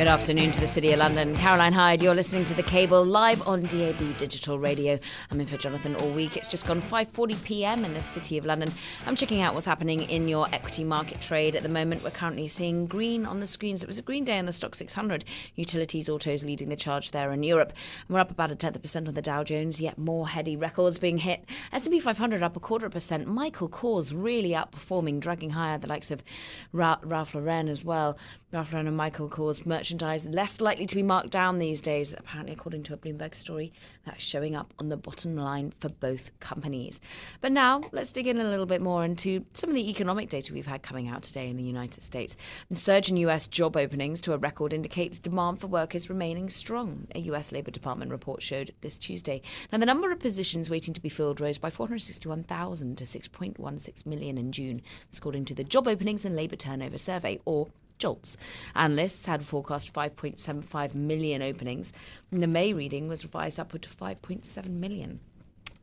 Good 0.03 0.09
afternoon 0.09 0.51
to 0.51 0.61
the 0.61 0.67
City 0.67 0.93
of 0.93 0.99
London. 0.99 1.37
Caroline 1.37 1.73
Hyde, 1.73 2.03
you're 2.03 2.13
listening 2.13 2.45
to 2.47 2.55
The 2.55 2.63
Cable 2.65 3.05
live 3.05 3.47
on 3.47 3.63
DAB 3.63 4.17
Digital 4.17 4.59
Radio. 4.59 4.99
I'm 5.31 5.41
in 5.41 5.47
for 5.47 5.57
Jonathan 5.57 5.95
all 5.95 6.11
week. 6.11 6.37
It's 6.37 6.49
just 6.49 6.67
gone 6.67 6.83
5:40 6.83 7.41
p.m. 7.45 7.85
in 7.85 7.95
the 7.95 8.03
City 8.03 8.37
of 8.37 8.45
London. 8.45 8.73
I'm 9.07 9.15
checking 9.15 9.43
out 9.43 9.55
what's 9.55 9.65
happening 9.65 10.01
in 10.01 10.27
your 10.27 10.49
equity 10.53 10.83
market 10.83 11.21
trade 11.21 11.55
at 11.55 11.63
the 11.63 11.69
moment. 11.69 12.03
We're 12.03 12.11
currently 12.11 12.49
seeing 12.49 12.87
green 12.87 13.25
on 13.25 13.39
the 13.39 13.47
screens. 13.47 13.81
It 13.81 13.87
was 13.87 14.01
a 14.01 14.03
green 14.03 14.25
day 14.25 14.41
on 14.41 14.47
the 14.47 14.51
Stoxx 14.51 14.75
600. 14.75 15.25
Utilities, 15.55 16.09
autos 16.09 16.43
leading 16.43 16.69
the 16.69 16.75
charge 16.75 17.13
there 17.13 17.31
in 17.31 17.45
Europe. 17.45 17.73
we're 18.09 18.19
up 18.19 18.33
about 18.33 18.51
a 18.51 18.57
tenth 18.57 18.75
of 18.75 18.83
percent 18.83 19.07
on 19.07 19.15
the 19.15 19.23
Dow 19.23 19.45
Jones. 19.45 19.81
Yet 19.81 19.99
more 19.99 20.27
heady 20.27 20.57
records 20.57 20.99
being 20.99 21.19
hit. 21.19 21.45
S&P 21.73 22.01
500 22.01 22.43
up 22.43 22.57
a 22.57 22.61
quarter 22.61 22.87
of 22.87 22.93
a 22.93 22.95
percent. 22.95 23.29
Michael 23.29 23.69
Kors 23.69 24.13
really 24.13 24.51
outperforming, 24.51 25.21
dragging 25.21 25.51
higher 25.51 25.79
the 25.79 25.87
likes 25.87 26.11
of 26.11 26.25
Ra- 26.73 26.99
Ralph 27.05 27.37
Lauren 27.37 27.69
as 27.69 27.85
well. 27.85 28.19
Ralph 28.53 28.73
Lauren 28.73 28.89
and 28.89 28.97
Michael 28.97 29.31
Kors 29.31 29.65
merchandise 29.93 30.25
less 30.27 30.61
likely 30.61 30.87
to 30.87 30.95
be 30.95 31.03
marked 31.03 31.31
down 31.31 31.59
these 31.59 31.83
days, 31.83 32.15
apparently, 32.17 32.55
according 32.55 32.83
to 32.83 32.95
a 32.95 32.97
Bloomberg 32.97 33.35
story 33.35 33.73
that's 34.07 34.25
showing 34.25 34.57
up 34.57 34.73
on 34.79 34.89
the 34.89 34.97
bottom 34.97 35.37
line 35.37 35.71
for 35.81 35.91
both 35.91 36.31
companies. 36.41 36.99
But 37.43 37.53
now, 37.53 37.83
let's 37.93 38.11
dig 38.11 38.27
in 38.27 38.41
a 38.41 38.45
little 38.45 38.65
bit 38.65 38.81
more 38.81 39.05
into 39.05 39.45
some 39.53 39.69
of 39.69 39.77
the 39.77 39.91
economic 39.91 40.31
data 40.31 40.55
we've 40.55 40.67
had 40.67 40.83
coming 40.83 41.09
out 41.09 41.23
today 41.23 41.51
in 41.51 41.59
the 41.59 41.63
United 41.63 42.03
States. 42.03 42.39
The 42.71 42.77
surge 42.77 43.11
in 43.11 43.19
US 43.19 43.47
job 43.49 43.77
openings 43.77 44.23
to 44.23 44.33
a 44.33 44.39
record 44.39 44.73
indicates 44.73 45.19
demand 45.19 45.61
for 45.61 45.67
work 45.67 45.95
is 45.95 46.09
remaining 46.09 46.49
strong, 46.49 47.07
a 47.15 47.21
US 47.21 47.53
Labour 47.53 47.71
Department 47.71 48.11
report 48.11 48.43
showed 48.43 48.73
this 48.81 48.97
Tuesday. 48.97 49.43
Now, 49.71 49.79
the 49.79 49.87
number 49.87 50.11
of 50.11 50.21
positions 50.21 50.71
waiting 50.71 50.95
to 50.95 51.03
be 51.03 51.11
filled 51.11 51.39
rose 51.39 51.59
by 51.59 51.69
461,000 51.69 52.97
to 52.97 53.05
6.16 53.05 54.07
million 54.07 54.39
in 54.39 54.53
June, 54.53 54.81
according 55.15 55.45
to 55.47 55.55
the 55.55 55.65
Job 55.65 55.87
Openings 55.87 56.25
and 56.25 56.35
Labour 56.35 56.57
Turnover 56.57 56.97
Survey, 56.97 57.39
or 57.45 57.69
JOLTS. 58.03 58.37
Analysts 58.75 59.27
had 59.27 59.45
forecast 59.45 59.93
5.75 59.93 60.95
million 60.97 61.41
openings, 61.41 61.93
and 62.33 62.43
the 62.43 62.49
May 62.49 62.73
reading 62.73 63.07
was 63.07 63.23
revised 63.23 63.61
upward 63.61 63.83
to 63.83 63.89
5.7 63.89 64.67
million. 64.69 65.21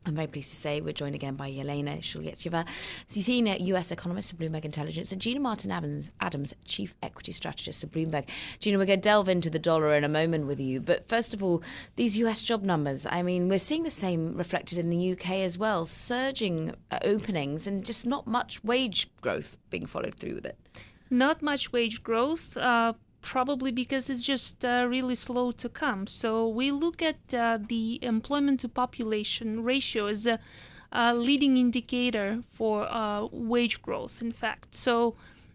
I'm 0.04 0.14
very 0.14 0.26
pleased 0.26 0.50
to 0.50 0.56
say 0.56 0.82
we're 0.82 0.92
joined 0.92 1.14
again 1.14 1.34
by 1.34 1.50
Yelena 1.50 2.00
Shulyatyeva, 2.00 2.66
senior 3.08 3.56
US 3.58 3.90
economist 3.90 4.32
at 4.32 4.38
Bloomberg 4.38 4.66
Intelligence, 4.66 5.12
and 5.12 5.20
Gina 5.20 5.40
Martin 5.40 5.70
Adams, 5.70 6.10
Adams, 6.20 6.52
chief 6.66 6.94
equity 7.02 7.32
strategist 7.32 7.84
at 7.84 7.90
Bloomberg. 7.90 8.26
Gina, 8.58 8.76
we're 8.76 8.84
going 8.84 9.00
to 9.00 9.02
delve 9.02 9.28
into 9.30 9.48
the 9.48 9.58
dollar 9.58 9.94
in 9.94 10.04
a 10.04 10.08
moment 10.08 10.46
with 10.46 10.60
you, 10.60 10.80
but 10.80 11.08
first 11.08 11.32
of 11.32 11.42
all, 11.42 11.62
these 11.96 12.18
US 12.18 12.42
job 12.42 12.62
numbers. 12.62 13.06
I 13.06 13.22
mean, 13.22 13.48
we're 13.48 13.58
seeing 13.58 13.82
the 13.82 13.90
same 13.90 14.34
reflected 14.34 14.76
in 14.76 14.90
the 14.90 15.12
UK 15.12 15.30
as 15.30 15.56
well, 15.56 15.86
surging 15.86 16.74
uh, 16.90 16.98
openings 17.02 17.66
and 17.66 17.82
just 17.82 18.06
not 18.06 18.26
much 18.26 18.62
wage 18.62 19.10
growth 19.22 19.56
being 19.70 19.86
followed 19.86 20.14
through 20.14 20.34
with 20.34 20.46
it 20.46 20.58
not 21.10 21.42
much 21.42 21.72
wage 21.72 22.02
growth. 22.02 22.56
Uh, 22.56 22.94
probably 23.22 23.70
because 23.70 24.08
it's 24.08 24.22
just 24.22 24.64
uh, 24.64 24.86
really 24.88 25.14
slow 25.14 25.52
to 25.52 25.68
come. 25.68 26.06
So 26.06 26.48
we 26.48 26.70
look 26.70 27.02
at 27.02 27.34
uh, 27.34 27.58
the 27.68 28.02
employment 28.02 28.60
to 28.60 28.68
population 28.68 29.62
ratio 29.62 30.06
as 30.06 30.26
a, 30.26 30.38
a 30.92 31.14
leading 31.14 31.56
indicator 31.56 32.40
for 32.48 32.90
uh, 32.90 33.26
wage 33.30 33.82
growth, 33.82 34.22
in 34.22 34.32
fact. 34.32 34.74
So 34.74 35.14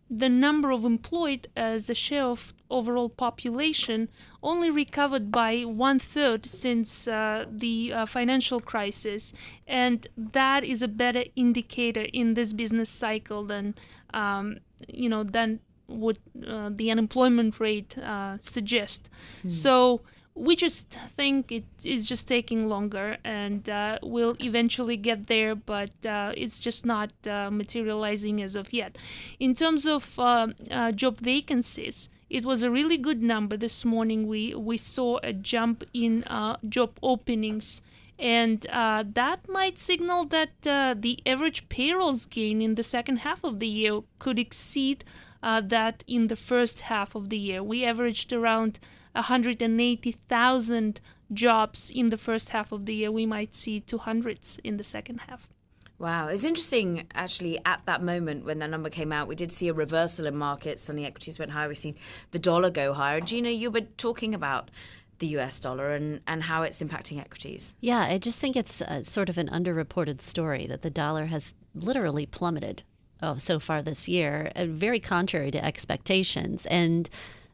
the 0.09 0.29
number 0.29 0.69
of 0.69 0.85
employed 0.85 1.47
as 1.55 1.89
a 1.89 1.95
share 1.95 2.25
of 2.25 2.53
overall 2.69 3.09
population 3.09 4.09
only 4.43 4.69
recovered 4.69 5.31
by 5.31 5.61
one 5.61 5.97
third 5.97 6.45
since 6.45 7.07
uh, 7.07 7.45
the 7.49 7.91
uh, 7.91 8.05
financial 8.05 8.59
crisis, 8.59 9.33
and 9.67 10.05
that 10.15 10.63
is 10.63 10.83
a 10.83 10.87
better 10.87 11.23
indicator 11.35 12.05
in 12.13 12.35
this 12.35 12.53
business 12.53 12.89
cycle 12.89 13.43
than 13.43 13.73
um, 14.13 14.57
you 14.87 15.09
know 15.09 15.23
than 15.23 15.59
would 15.87 16.19
uh, 16.47 16.69
the 16.73 16.89
unemployment 16.91 17.59
rate 17.59 17.97
uh, 17.97 18.37
suggest. 18.41 19.09
Mm. 19.43 19.51
So 19.51 20.01
we 20.35 20.55
just 20.55 20.89
think 21.15 21.49
it 21.51 21.63
is 21.83 22.05
just 22.05 22.27
taking 22.27 22.67
longer 22.67 23.17
and 23.23 23.69
uh, 23.69 23.99
we'll 24.03 24.35
eventually 24.41 24.97
get 24.97 25.27
there, 25.27 25.55
but 25.55 26.05
uh, 26.05 26.33
it's 26.35 26.59
just 26.59 26.85
not 26.85 27.11
uh, 27.25 27.49
materializing 27.49 28.41
as 28.41 28.55
of 28.57 28.73
yet. 28.73 28.97
In 29.39 29.53
terms 29.53 29.85
of 29.85 30.19
uh, 30.19 30.47
uh, 30.69 30.91
job 30.91 31.19
vacancies, 31.19 32.09
it 32.29 32.43
was 32.43 32.63
a 32.63 32.71
really 32.71 32.97
good 32.97 33.23
number 33.23 33.55
this 33.55 33.85
morning. 33.85 34.27
We 34.27 34.53
we 34.55 34.77
saw 34.77 35.19
a 35.23 35.31
jump 35.31 35.83
in 35.93 36.23
uh, 36.23 36.57
job 36.67 36.99
openings 37.01 37.81
and 38.17 38.65
uh, 38.67 39.03
that 39.13 39.47
might 39.49 39.77
signal 39.77 40.25
that 40.25 40.65
uh, 40.65 40.95
the 40.97 41.19
average 41.25 41.67
payrolls 41.69 42.25
gain 42.25 42.61
in 42.61 42.75
the 42.75 42.83
second 42.83 43.17
half 43.17 43.43
of 43.43 43.59
the 43.59 43.67
year 43.67 44.01
could 44.19 44.39
exceed 44.39 45.03
uh, 45.43 45.61
that 45.61 46.03
in 46.07 46.27
the 46.27 46.35
first 46.35 46.81
half 46.81 47.15
of 47.15 47.29
the 47.29 47.37
year. 47.37 47.61
We 47.61 47.85
averaged 47.85 48.31
around 48.31 48.79
180,000 49.13 51.01
jobs 51.33 51.91
in 51.93 52.09
the 52.09 52.17
first 52.17 52.49
half 52.49 52.71
of 52.71 52.85
the 52.85 52.95
year. 52.95 53.11
We 53.11 53.25
might 53.25 53.53
see 53.53 53.81
200s 53.81 54.59
in 54.63 54.77
the 54.77 54.83
second 54.83 55.21
half. 55.21 55.49
Wow, 55.97 56.27
it's 56.27 56.43
interesting 56.43 57.07
actually 57.13 57.57
at 57.63 57.85
that 57.85 58.03
moment 58.03 58.43
when 58.43 58.59
that 58.59 58.69
number 58.69 58.89
came 58.89 59.13
out, 59.13 59.29
we 59.29 59.35
did 59.35 59.49
see 59.51 59.69
a 59.69 59.73
reversal 59.73 60.25
in 60.25 60.35
markets 60.35 60.89
and 60.89 60.99
the 60.99 61.05
equities 61.05 61.39
went 61.39 61.51
higher. 61.51 61.69
We've 61.69 61.77
seen 61.77 61.95
the 62.31 62.39
dollar 62.39 62.69
go 62.69 62.91
higher. 62.93 63.21
Gina, 63.21 63.49
you 63.49 63.71
were 63.71 63.87
talking 63.97 64.35
about 64.35 64.71
the 65.19 65.27
US 65.37 65.59
dollar 65.59 65.91
and, 65.91 66.21
and 66.27 66.43
how 66.43 66.63
it's 66.63 66.81
impacting 66.81 67.19
equities. 67.19 67.75
Yeah, 67.79 68.01
I 68.01 68.17
just 68.17 68.39
think 68.39 68.55
it's 68.55 68.81
a, 68.81 69.05
sort 69.05 69.29
of 69.29 69.37
an 69.37 69.49
underreported 69.49 70.21
story 70.21 70.67
that 70.67 70.81
the 70.81 70.89
dollar 70.89 71.25
has 71.27 71.53
literally 71.73 72.25
plummeted 72.25 72.83
oh, 73.21 73.37
so 73.37 73.59
far 73.59 73.81
this 73.81 74.07
year, 74.07 74.51
uh, 74.55 74.65
very 74.65 74.99
contrary 74.99 75.51
to 75.51 75.63
expectations. 75.63 76.65
And 76.67 77.09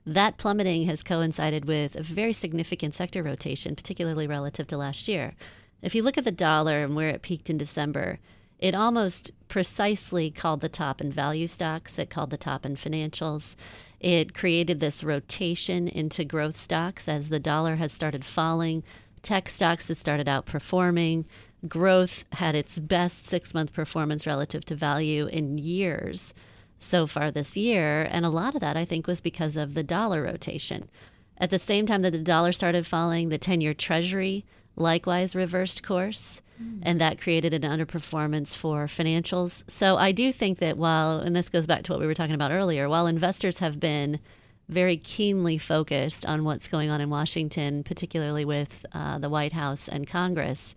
that 0.05 0.38
plummeting 0.38 0.86
has 0.88 1.03
coincided 1.03 1.65
with 1.65 1.95
a 1.95 2.03
very 2.03 2.33
significant 2.33 2.95
sector 2.95 3.21
rotation, 3.21 3.75
particularly 3.75 4.27
relative 4.27 4.67
to 4.67 4.77
last 4.77 5.07
year. 5.07 5.33
If 5.81 5.95
you 5.95 6.03
look 6.03 6.17
at 6.17 6.23
the 6.23 6.31
dollar 6.31 6.83
and 6.83 6.95
where 6.95 7.09
it 7.09 7.21
peaked 7.21 7.49
in 7.49 7.57
December, 7.57 8.19
it 8.59 8.75
almost 8.75 9.31
precisely 9.47 10.29
called 10.29 10.61
the 10.61 10.69
top 10.69 11.01
in 11.01 11.11
value 11.11 11.47
stocks, 11.47 11.97
it 11.97 12.09
called 12.09 12.29
the 12.29 12.38
top 12.38 12.65
in 12.65 12.75
financials. 12.75 13.55
It 14.01 14.33
created 14.33 14.79
this 14.79 15.03
rotation 15.03 15.87
into 15.87 16.25
growth 16.25 16.57
stocks 16.57 17.07
as 17.07 17.29
the 17.29 17.39
dollar 17.39 17.75
has 17.75 17.91
started 17.93 18.25
falling. 18.25 18.83
Tech 19.21 19.47
stocks 19.47 19.89
has 19.89 19.99
started 19.99 20.25
outperforming. 20.25 21.25
Growth 21.67 22.25
had 22.33 22.55
its 22.55 22.79
best 22.79 23.27
six 23.27 23.53
month 23.53 23.73
performance 23.73 24.25
relative 24.25 24.65
to 24.65 24.75
value 24.75 25.27
in 25.27 25.59
years 25.59 26.33
so 26.79 27.05
far 27.05 27.29
this 27.29 27.55
year. 27.55 28.07
And 28.09 28.25
a 28.25 28.29
lot 28.29 28.55
of 28.55 28.61
that, 28.61 28.75
I 28.75 28.85
think, 28.85 29.05
was 29.05 29.21
because 29.21 29.55
of 29.55 29.75
the 29.75 29.83
dollar 29.83 30.23
rotation. 30.23 30.89
At 31.37 31.51
the 31.51 31.59
same 31.59 31.85
time 31.85 32.01
that 32.01 32.11
the 32.11 32.23
dollar 32.23 32.53
started 32.53 32.87
falling, 32.87 33.29
the 33.29 33.37
10 33.37 33.61
year 33.61 33.75
treasury 33.75 34.45
likewise 34.75 35.35
reversed 35.35 35.83
course. 35.83 36.41
And 36.84 36.99
that 36.99 37.22
created 37.22 37.53
an 37.53 37.62
underperformance 37.62 38.55
for 38.55 38.86
financials. 38.86 39.64
So 39.70 39.97
I 39.97 40.12
do 40.12 40.32
think 40.32 40.59
that 40.59 40.78
while, 40.78 41.20
and 41.20 41.36
this 41.36 41.49
goes 41.49 41.68
back 41.68 41.84
to 41.84 41.91
what 41.91 41.99
we 41.99 42.07
were 42.07 42.14
talking 42.14 42.36
about 42.36 42.51
earlier, 42.51 42.89
while 42.89 43.07
investors 43.07 43.59
have 43.59 43.80
been 43.80 44.20
very 44.68 44.97
keenly 44.97 45.57
focused 45.57 46.26
on 46.26 46.43
what's 46.43 46.68
going 46.68 46.89
on 46.89 47.01
in 47.01 47.09
Washington, 47.09 47.84
particularly 47.84 48.45
with 48.45 48.86
uh, 48.93 49.20
the 49.20 49.30
White 49.30 49.53
House 49.53 49.88
and 49.88 50.07
Congress, 50.07 50.76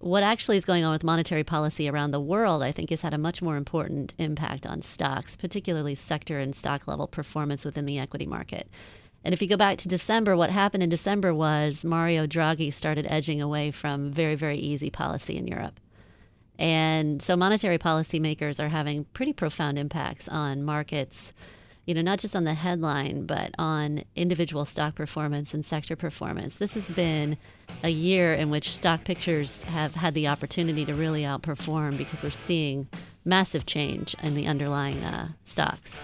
what 0.00 0.22
actually 0.22 0.56
is 0.56 0.64
going 0.64 0.84
on 0.84 0.92
with 0.92 1.04
monetary 1.04 1.44
policy 1.44 1.88
around 1.88 2.10
the 2.10 2.20
world, 2.20 2.62
I 2.62 2.72
think, 2.72 2.90
has 2.90 3.02
had 3.02 3.14
a 3.14 3.18
much 3.18 3.42
more 3.42 3.56
important 3.56 4.14
impact 4.18 4.66
on 4.66 4.82
stocks, 4.82 5.36
particularly 5.36 5.94
sector 5.94 6.38
and 6.38 6.54
stock 6.54 6.86
level 6.86 7.06
performance 7.06 7.64
within 7.64 7.86
the 7.86 7.98
equity 7.98 8.26
market. 8.26 8.68
And 9.24 9.34
if 9.34 9.42
you 9.42 9.48
go 9.48 9.56
back 9.56 9.78
to 9.78 9.88
December, 9.88 10.36
what 10.36 10.50
happened 10.50 10.82
in 10.82 10.88
December 10.88 11.34
was 11.34 11.84
Mario 11.84 12.26
Draghi 12.26 12.72
started 12.72 13.06
edging 13.08 13.42
away 13.42 13.70
from 13.70 14.12
very, 14.12 14.34
very 14.34 14.56
easy 14.56 14.90
policy 14.90 15.36
in 15.36 15.46
Europe. 15.46 15.80
And 16.58 17.22
so 17.22 17.36
monetary 17.36 17.78
policymakers 17.78 18.62
are 18.62 18.68
having 18.68 19.04
pretty 19.12 19.32
profound 19.32 19.78
impacts 19.78 20.28
on 20.28 20.64
markets, 20.64 21.32
you 21.86 21.94
know, 21.94 22.02
not 22.02 22.18
just 22.18 22.34
on 22.34 22.44
the 22.44 22.54
headline, 22.54 23.26
but 23.26 23.52
on 23.58 24.02
individual 24.16 24.64
stock 24.64 24.94
performance 24.94 25.54
and 25.54 25.64
sector 25.64 25.94
performance. 25.94 26.56
This 26.56 26.74
has 26.74 26.90
been 26.90 27.38
a 27.84 27.90
year 27.90 28.34
in 28.34 28.50
which 28.50 28.72
stock 28.72 29.04
pictures 29.04 29.62
have 29.64 29.94
had 29.94 30.14
the 30.14 30.26
opportunity 30.28 30.84
to 30.84 30.94
really 30.94 31.22
outperform 31.22 31.96
because 31.96 32.22
we're 32.22 32.30
seeing 32.30 32.88
massive 33.24 33.64
change 33.64 34.16
in 34.22 34.34
the 34.34 34.46
underlying 34.46 35.02
uh, 35.04 35.28
stocks. 35.44 36.00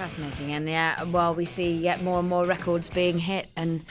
Fascinating. 0.00 0.52
And 0.52 0.66
yeah, 0.66 1.04
while 1.04 1.34
we 1.34 1.44
see 1.44 1.74
yet 1.74 2.02
more 2.02 2.20
and 2.20 2.26
more 2.26 2.46
records 2.46 2.88
being 2.88 3.18
hit 3.18 3.50
and 3.54 3.84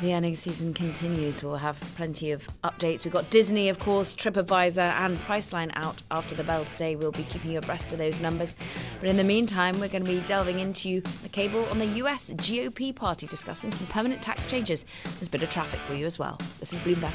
the 0.00 0.14
earnings 0.14 0.38
season 0.38 0.72
continues, 0.72 1.44
we'll 1.44 1.56
have 1.56 1.78
plenty 1.96 2.30
of 2.30 2.48
updates. 2.64 3.04
We've 3.04 3.12
got 3.12 3.28
Disney, 3.28 3.68
of 3.68 3.78
course, 3.78 4.16
TripAdvisor, 4.16 4.78
and 4.78 5.18
Priceline 5.18 5.70
out 5.74 6.00
after 6.10 6.34
the 6.34 6.44
bell 6.44 6.64
today. 6.64 6.96
We'll 6.96 7.12
be 7.12 7.24
keeping 7.24 7.50
you 7.50 7.58
abreast 7.58 7.92
of 7.92 7.98
those 7.98 8.22
numbers. 8.22 8.56
But 9.00 9.10
in 9.10 9.18
the 9.18 9.22
meantime, 9.22 9.78
we're 9.78 9.88
going 9.88 10.02
to 10.02 10.10
be 10.10 10.20
delving 10.20 10.60
into 10.60 11.02
the 11.22 11.28
cable 11.28 11.66
on 11.66 11.78
the 11.78 11.88
US 12.04 12.30
GOP 12.30 12.96
party, 12.96 13.26
discussing 13.26 13.70
some 13.70 13.86
permanent 13.88 14.22
tax 14.22 14.46
changes. 14.46 14.86
There's 15.04 15.28
a 15.28 15.30
bit 15.30 15.42
of 15.42 15.50
traffic 15.50 15.80
for 15.80 15.92
you 15.92 16.06
as 16.06 16.18
well. 16.18 16.38
This 16.58 16.72
is 16.72 16.80
Bloomberg. 16.80 17.12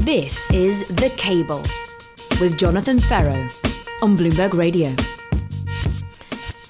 This 0.00 0.50
is 0.50 0.88
The 0.88 1.14
Cable 1.16 1.62
with 2.40 2.58
Jonathan 2.58 2.98
Ferro 2.98 3.48
on 4.02 4.16
Bloomberg 4.16 4.54
Radio. 4.54 5.15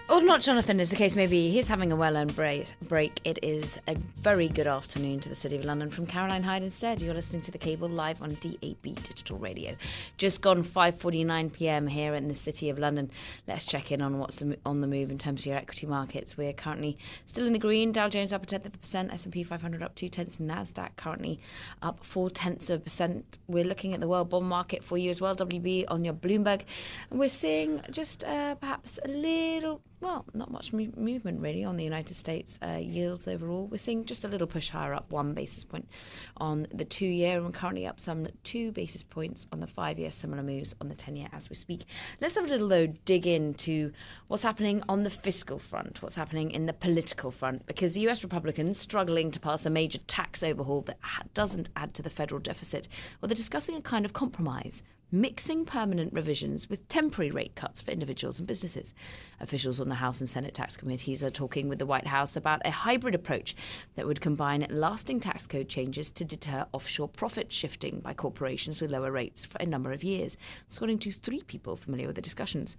Or 0.09 0.22
not 0.22 0.40
Jonathan, 0.40 0.78
as 0.78 0.90
the 0.90 0.96
case 0.96 1.16
may 1.16 1.26
be. 1.26 1.50
He's 1.50 1.66
having 1.66 1.90
a 1.90 1.96
well-earned 1.96 2.36
break. 2.36 2.72
break. 2.82 3.20
It 3.24 3.40
is 3.42 3.80
a 3.88 3.96
very 4.18 4.48
good 4.48 4.68
afternoon 4.68 5.18
to 5.20 5.28
the 5.28 5.34
City 5.34 5.57
of 5.57 5.64
London 5.64 5.90
from 5.90 6.07
Caroline 6.07 6.44
Hyde 6.44 6.62
instead. 6.62 7.02
You're 7.02 7.12
listening 7.12 7.42
to 7.42 7.50
The 7.50 7.59
Cable 7.59 7.88
live 7.88 8.22
on 8.22 8.34
DAB 8.40 8.82
Digital 8.82 9.36
Radio. 9.36 9.74
Just 10.16 10.42
gone 10.42 10.62
5.49pm 10.62 11.88
here 11.88 12.14
in 12.14 12.28
the 12.28 12.36
City 12.36 12.70
of 12.70 12.78
London. 12.78 13.11
Let's 13.48 13.64
check 13.64 13.90
in 13.90 14.00
on 14.00 14.20
what's 14.20 14.40
on 14.64 14.80
the 14.80 14.86
move 14.86 15.11
in 15.11 15.18
terms 15.18 15.40
of 15.40 15.46
your 15.46 15.57
equity 15.57 15.88
markets. 15.88 16.36
We're 16.36 16.52
currently 16.52 16.96
still 17.24 17.44
in 17.44 17.52
the 17.52 17.59
green. 17.59 17.90
Dow 17.90 18.09
Jones 18.09 18.32
up 18.32 18.44
a 18.44 18.46
tenth 18.46 18.64
of 18.64 18.76
a 18.76 18.78
percent. 18.78 19.12
S&P 19.12 19.42
500 19.42 19.82
up 19.82 19.96
two 19.96 20.09
tenths. 20.09 20.38
NASDAQ 20.38 20.90
currently 20.94 21.40
up 21.82 22.04
four 22.04 22.30
tenths 22.30 22.70
of 22.70 22.82
a 22.82 22.84
percent. 22.84 23.38
We're 23.48 23.64
looking 23.64 23.92
at 23.92 23.98
the 23.98 24.07
world 24.07 24.30
bond 24.30 24.46
market 24.46 24.84
for 24.84 24.96
you 24.96 25.11
as 25.11 25.20
well. 25.20 25.34
WB 25.34 25.86
on 25.88 26.04
your 26.04 26.14
Bloomberg. 26.14 26.62
And 27.11 27.18
we're 27.18 27.28
seeing 27.28 27.80
just 27.90 28.22
uh, 28.22 28.54
perhaps 28.54 29.00
a 29.04 29.09
little 29.09 29.82
well, 30.07 30.24
not 30.34 30.52
much 30.52 30.72
mo- 30.72 30.92
movement 30.96 31.40
really 31.40 31.64
on 31.64 31.76
the 31.76 31.82
United 31.82 32.14
States 32.14 32.61
uh, 32.62 32.78
yields 32.80 33.26
overall. 33.26 33.66
We're 33.66 33.78
seeing 33.78 34.04
just 34.04 34.24
a 34.24 34.28
little 34.28 34.46
push 34.46 34.70
higher 34.70 34.94
up, 34.94 35.11
one 35.11 35.34
basis 35.34 35.64
point 35.64 35.88
on 36.36 36.68
the 36.72 36.84
two 36.84 37.07
year, 37.07 37.44
and 37.44 37.52
currently 37.52 37.88
up 37.88 38.00
some 38.00 38.28
two 38.44 38.70
basis 38.70 39.02
points 39.02 39.48
on 39.50 39.59
the 39.59 39.66
five 39.66 39.98
year, 39.98 40.12
similar 40.12 40.44
moves 40.44 40.76
on 40.80 40.88
the 40.88 40.94
10 40.94 41.16
year 41.16 41.28
as 41.32 41.50
we 41.50 41.57
speak. 41.57 41.86
Let's 42.20 42.36
have 42.36 42.44
a 42.44 42.48
little, 42.48 42.68
though, 42.68 42.86
dig 42.86 43.26
into 43.26 43.90
what's 44.28 44.44
happening 44.44 44.80
on 44.88 45.02
the 45.02 45.11
fiscal 45.11 45.59
front, 45.59 46.00
what's 46.02 46.14
happening 46.14 46.52
in 46.52 46.66
the 46.66 46.72
political 46.72 47.32
front, 47.32 47.66
because 47.66 47.94
the 47.94 48.09
US 48.09 48.22
Republicans 48.22 48.78
struggling 48.78 49.32
to 49.32 49.40
pass 49.40 49.66
a 49.66 49.70
major 49.70 49.98
tax 50.07 50.44
overhaul 50.44 50.82
that 50.82 50.98
ha- 51.00 51.24
doesn't 51.34 51.70
add 51.74 51.94
to 51.94 52.02
the 52.02 52.11
federal 52.11 52.40
deficit. 52.40 52.86
Well, 53.20 53.26
they're 53.26 53.34
discussing 53.34 53.74
a 53.74 53.82
kind 53.82 54.04
of 54.04 54.12
compromise 54.12 54.84
mixing 55.12 55.64
permanent 55.64 56.12
revisions 56.12 56.68
with 56.68 56.88
temporary 56.88 57.30
rate 57.30 57.54
cuts 57.54 57.80
for 57.80 57.90
individuals 57.90 58.38
and 58.38 58.48
businesses. 58.48 58.94
Officials 59.40 59.80
on 59.80 59.88
the 59.88 59.94
House 59.96 60.20
and 60.20 60.28
Senate 60.28 60.54
tax 60.54 60.76
committees 60.76 61.22
are 61.22 61.30
talking 61.30 61.68
with 61.68 61.78
the 61.78 61.86
White 61.86 62.07
House 62.07 62.36
about 62.36 62.62
a 62.64 62.70
hybrid 62.70 63.14
approach 63.14 63.54
that 63.94 64.07
would 64.07 64.20
combine 64.20 64.66
lasting 64.68 65.20
tax 65.20 65.46
code 65.46 65.68
changes 65.68 66.11
to 66.11 66.24
deter 66.24 66.66
offshore 66.72 67.09
profit 67.09 67.52
shifting 67.52 68.00
by 68.00 68.12
corporations 68.12 68.80
with 68.80 68.90
lower 68.90 69.12
rates 69.12 69.46
for 69.46 69.59
a 69.59 69.66
number 69.66 69.92
of 69.92 70.02
years, 70.02 70.36
according 70.74 70.98
to 70.98 71.12
three 71.12 71.42
people 71.42 71.76
familiar 71.76 72.07
with 72.07 72.16
the 72.16 72.22
discussions. 72.22 72.76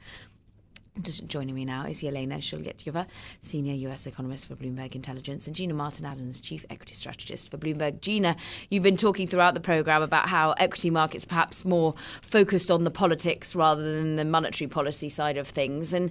Just 1.02 1.26
joining 1.28 1.54
me 1.54 1.64
now 1.64 1.86
is 1.86 2.02
Yelena 2.02 2.38
Shulyatyeva, 2.38 3.06
senior 3.42 3.74
U.S. 3.74 4.08
economist 4.08 4.48
for 4.48 4.56
Bloomberg 4.56 4.96
Intelligence, 4.96 5.46
and 5.46 5.56
Gina 5.56 5.74
Martin 5.74 6.06
Adams, 6.06 6.40
chief 6.40 6.66
equity 6.72 6.96
strategist 6.96 7.52
for 7.52 7.58
Bloomberg. 7.58 8.02
Gina, 8.02 8.36
you've 8.72 8.82
been 8.82 8.98
talking 8.98 9.28
throughout 9.28 9.54
the 9.54 9.60
program 9.60 10.02
about 10.02 10.30
how 10.30 10.52
equity 10.54 10.90
markets 10.90 11.24
perhaps 11.24 11.64
more 11.64 11.94
focused 12.22 12.72
on 12.72 12.84
the 12.84 12.90
politics 12.90 13.56
rather 13.56 13.84
than 13.94 14.16
the 14.16 14.26
monetary 14.26 14.68
policy 14.68 15.08
side 15.08 15.38
of 15.38 15.48
things, 15.48 15.94
and 15.94 16.10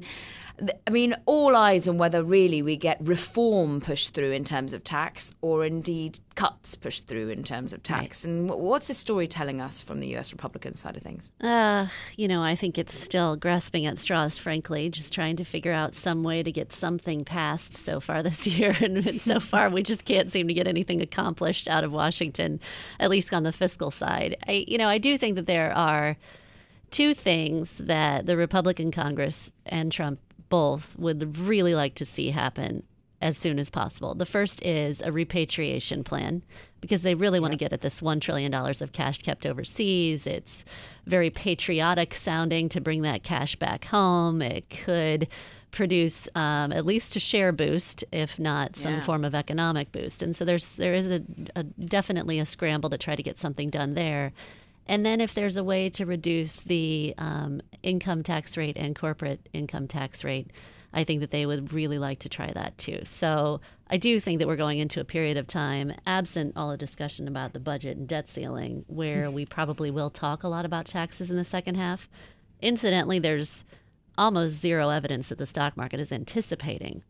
I 0.86 0.90
mean, 0.90 1.14
all 1.26 1.54
eyes 1.54 1.86
on 1.86 1.98
whether 1.98 2.22
really 2.22 2.62
we 2.62 2.76
get 2.76 2.98
reform 3.00 3.80
pushed 3.80 4.14
through 4.14 4.32
in 4.32 4.44
terms 4.44 4.72
of 4.72 4.84
tax 4.84 5.34
or 5.42 5.64
indeed 5.64 6.18
cuts 6.34 6.74
pushed 6.74 7.06
through 7.06 7.28
in 7.28 7.44
terms 7.44 7.72
of 7.72 7.82
tax. 7.82 8.24
Right. 8.24 8.30
And 8.30 8.48
what's 8.48 8.88
the 8.88 8.94
story 8.94 9.26
telling 9.26 9.60
us 9.60 9.82
from 9.82 10.00
the 10.00 10.16
US 10.16 10.32
Republican 10.32 10.74
side 10.74 10.96
of 10.96 11.02
things? 11.02 11.30
Uh, 11.40 11.88
you 12.16 12.28
know, 12.28 12.42
I 12.42 12.54
think 12.54 12.78
it's 12.78 12.98
still 12.98 13.36
grasping 13.36 13.86
at 13.86 13.98
straws, 13.98 14.38
frankly, 14.38 14.88
just 14.88 15.12
trying 15.12 15.36
to 15.36 15.44
figure 15.44 15.72
out 15.72 15.94
some 15.94 16.22
way 16.22 16.42
to 16.42 16.52
get 16.52 16.72
something 16.72 17.24
passed 17.24 17.76
so 17.76 18.00
far 18.00 18.22
this 18.22 18.46
year. 18.46 18.74
And 18.80 19.20
so 19.20 19.40
far, 19.40 19.68
we 19.68 19.82
just 19.82 20.04
can't 20.04 20.32
seem 20.32 20.48
to 20.48 20.54
get 20.54 20.66
anything 20.66 21.02
accomplished 21.02 21.68
out 21.68 21.84
of 21.84 21.92
Washington, 21.92 22.60
at 22.98 23.10
least 23.10 23.34
on 23.34 23.42
the 23.42 23.52
fiscal 23.52 23.90
side. 23.90 24.36
I, 24.46 24.64
you 24.66 24.78
know, 24.78 24.88
I 24.88 24.98
do 24.98 25.18
think 25.18 25.34
that 25.36 25.46
there 25.46 25.72
are 25.72 26.16
two 26.90 27.14
things 27.14 27.78
that 27.78 28.26
the 28.26 28.36
Republican 28.36 28.90
Congress 28.90 29.52
and 29.66 29.90
Trump 29.90 30.20
both 30.48 30.98
would 30.98 31.38
really 31.38 31.74
like 31.74 31.94
to 31.96 32.04
see 32.04 32.30
happen 32.30 32.82
as 33.20 33.38
soon 33.38 33.58
as 33.58 33.70
possible. 33.70 34.14
The 34.14 34.26
first 34.26 34.64
is 34.64 35.00
a 35.00 35.10
repatriation 35.10 36.04
plan 36.04 36.42
because 36.80 37.02
they 37.02 37.14
really 37.14 37.40
want 37.40 37.52
to 37.52 37.58
get 37.58 37.72
at 37.72 37.80
this 37.80 38.00
$1 38.00 38.20
trillion 38.20 38.52
of 38.52 38.92
cash 38.92 39.22
kept 39.22 39.46
overseas. 39.46 40.26
It's 40.26 40.64
very 41.06 41.30
patriotic 41.30 42.14
sounding 42.14 42.68
to 42.70 42.80
bring 42.80 43.02
that 43.02 43.22
cash 43.22 43.56
back 43.56 43.86
home. 43.86 44.42
It 44.42 44.68
could 44.68 45.28
produce 45.70 46.28
um, 46.34 46.72
at 46.72 46.86
least 46.86 47.16
a 47.16 47.20
share 47.20 47.52
boost, 47.52 48.04
if 48.12 48.38
not 48.38 48.76
some 48.76 48.94
yeah. 48.94 49.00
form 49.00 49.24
of 49.24 49.34
economic 49.34 49.92
boost. 49.92 50.22
And 50.22 50.34
so 50.34 50.44
there's 50.44 50.76
there 50.76 50.94
is 50.94 51.10
a, 51.10 51.22
a, 51.54 51.64
definitely 51.64 52.38
a 52.38 52.46
scramble 52.46 52.90
to 52.90 52.98
try 52.98 53.16
to 53.16 53.22
get 53.22 53.38
something 53.38 53.70
done 53.70 53.94
there. 53.94 54.32
And 54.86 55.04
then 55.04 55.20
if 55.20 55.34
there's 55.34 55.56
a 55.56 55.64
way 55.64 55.90
to 55.90 56.06
reduce 56.06 56.60
the 56.60 57.14
um, 57.18 57.60
income 57.82 58.22
tax 58.22 58.56
rate 58.56 58.76
and 58.76 58.94
corporate 58.96 59.48
income 59.52 59.88
tax 59.88 60.24
rate, 60.24 60.52
I 60.92 61.04
think 61.04 61.20
that 61.20 61.30
they 61.30 61.44
would 61.44 61.72
really 61.72 61.98
like 61.98 62.20
to 62.20 62.28
try 62.28 62.50
that 62.52 62.78
too. 62.78 63.00
So 63.04 63.60
I 63.88 63.98
do 63.98 64.18
think 64.18 64.38
that 64.38 64.48
we're 64.48 64.56
going 64.56 64.78
into 64.78 65.00
a 65.00 65.04
period 65.04 65.36
of 65.36 65.46
time, 65.46 65.92
absent 66.06 66.54
all 66.56 66.70
the 66.70 66.76
discussion 66.76 67.28
about 67.28 67.52
the 67.52 67.60
budget 67.60 67.96
and 67.96 68.08
debt 68.08 68.28
ceiling, 68.28 68.84
where 68.86 69.30
we 69.38 69.44
probably 69.44 69.90
will 69.90 70.10
talk 70.10 70.42
a 70.42 70.48
lot 70.48 70.64
about 70.64 70.86
taxes 70.86 71.30
in 71.30 71.36
the 71.36 71.44
second 71.44 71.74
half. 71.74 72.08
Incidentally, 72.62 73.18
there's 73.18 73.64
almost 74.16 74.56
zero 74.56 74.88
evidence 74.88 75.28
that 75.28 75.38
the 75.38 75.46
stock 75.46 75.76
market 75.76 76.00
is 76.00 76.12
anticipating 76.12 77.02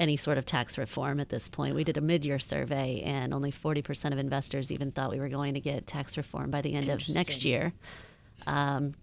any 0.00 0.16
sort 0.16 0.38
of 0.38 0.46
tax 0.46 0.78
reform 0.78 1.20
at 1.20 1.28
this 1.28 1.48
point. 1.48 1.74
We 1.74 1.84
did 1.84 1.96
a 1.96 2.00
mid 2.00 2.24
year 2.24 2.38
survey, 2.38 3.02
and 3.04 3.32
only 3.32 3.52
40% 3.52 4.12
of 4.12 4.18
investors 4.18 4.72
even 4.72 4.90
thought 4.90 5.10
we 5.10 5.20
were 5.20 5.28
going 5.28 5.54
to 5.54 5.60
get 5.60 5.86
tax 5.86 6.16
reform 6.16 6.50
by 6.50 6.62
the 6.62 6.74
end 6.74 6.88
of 6.88 7.06
next 7.10 7.44
year. 7.44 7.72
Um, 8.46 8.94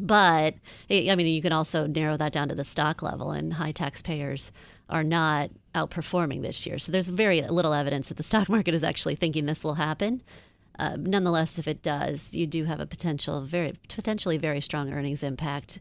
but 0.00 0.54
I 0.90 1.14
mean, 1.14 1.26
you 1.26 1.42
can 1.42 1.52
also 1.52 1.86
narrow 1.86 2.16
that 2.16 2.32
down 2.32 2.48
to 2.48 2.54
the 2.54 2.64
stock 2.64 3.02
level, 3.02 3.30
and 3.30 3.52
high 3.52 3.72
taxpayers 3.72 4.50
are 4.88 5.04
not 5.04 5.50
outperforming 5.74 6.42
this 6.42 6.66
year. 6.66 6.78
So 6.78 6.90
there's 6.90 7.08
very 7.08 7.42
little 7.42 7.74
evidence 7.74 8.08
that 8.08 8.16
the 8.16 8.22
stock 8.22 8.48
market 8.48 8.74
is 8.74 8.82
actually 8.82 9.14
thinking 9.14 9.44
this 9.44 9.62
will 9.62 9.74
happen. 9.74 10.22
Uh, 10.78 10.96
nonetheless, 10.98 11.58
if 11.58 11.68
it 11.68 11.82
does, 11.82 12.32
you 12.32 12.46
do 12.46 12.64
have 12.64 12.80
a 12.80 12.86
potential, 12.86 13.42
very 13.42 13.74
potentially 13.88 14.38
very 14.38 14.62
strong 14.62 14.90
earnings 14.90 15.22
impact 15.22 15.78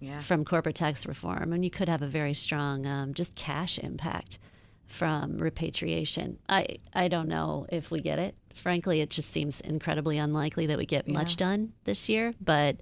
Yeah. 0.00 0.18
from 0.18 0.44
corporate 0.44 0.76
tax 0.76 1.06
reform, 1.06 1.52
and 1.52 1.64
you 1.64 1.70
could 1.70 1.88
have 1.88 2.02
a 2.02 2.06
very 2.06 2.34
strong 2.34 2.86
um, 2.86 3.14
just 3.14 3.34
cash 3.34 3.78
impact 3.78 4.38
from 4.86 5.38
repatriation. 5.38 6.38
I 6.48 6.78
I 6.92 7.08
don't 7.08 7.28
know 7.28 7.66
if 7.70 7.90
we 7.90 8.00
get 8.00 8.18
it. 8.18 8.36
Frankly, 8.54 9.00
it 9.00 9.10
just 9.10 9.32
seems 9.32 9.60
incredibly 9.60 10.18
unlikely 10.18 10.66
that 10.66 10.78
we 10.78 10.86
get 10.86 11.08
much 11.08 11.36
done 11.36 11.72
this 11.84 12.08
year. 12.08 12.34
But 12.40 12.76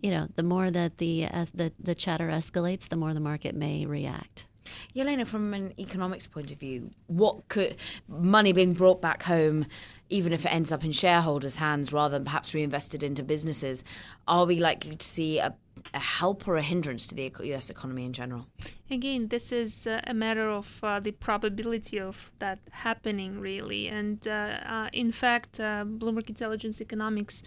you 0.00 0.10
know, 0.10 0.28
the 0.34 0.42
more 0.42 0.70
that 0.70 0.98
the 0.98 1.26
the 1.54 1.72
the 1.78 1.94
chatter 1.94 2.28
escalates, 2.28 2.88
the 2.88 2.96
more 2.96 3.14
the 3.14 3.20
market 3.20 3.54
may 3.54 3.86
react. 3.86 4.46
Yelena, 4.94 5.26
from 5.26 5.54
an 5.54 5.72
economics 5.78 6.26
point 6.26 6.50
of 6.50 6.58
view, 6.58 6.90
what 7.06 7.48
could 7.48 7.76
money 8.08 8.52
being 8.52 8.72
brought 8.72 9.00
back 9.00 9.22
home, 9.22 9.66
even 10.08 10.32
if 10.32 10.44
it 10.44 10.52
ends 10.52 10.72
up 10.72 10.84
in 10.84 10.92
shareholders' 10.92 11.56
hands 11.56 11.92
rather 11.92 12.16
than 12.16 12.24
perhaps 12.24 12.54
reinvested 12.54 13.02
into 13.02 13.22
businesses, 13.22 13.84
are 14.26 14.44
we 14.44 14.58
likely 14.58 14.96
to 14.96 15.06
see 15.06 15.38
a, 15.38 15.54
a 15.94 15.98
help 15.98 16.46
or 16.48 16.56
a 16.56 16.62
hindrance 16.62 17.06
to 17.08 17.14
the 17.14 17.32
US 17.52 17.70
economy 17.70 18.04
in 18.04 18.12
general? 18.12 18.46
Again, 18.90 19.28
this 19.28 19.52
is 19.52 19.86
uh, 19.86 20.00
a 20.04 20.14
matter 20.14 20.48
of 20.48 20.80
uh, 20.82 21.00
the 21.00 21.12
probability 21.12 21.98
of 21.98 22.32
that 22.38 22.58
happening, 22.70 23.40
really. 23.40 23.88
And 23.88 24.26
uh, 24.26 24.30
uh, 24.30 24.88
in 24.92 25.10
fact, 25.12 25.60
uh, 25.60 25.84
Bloomberg 25.84 26.28
Intelligence 26.28 26.80
Economics 26.80 27.42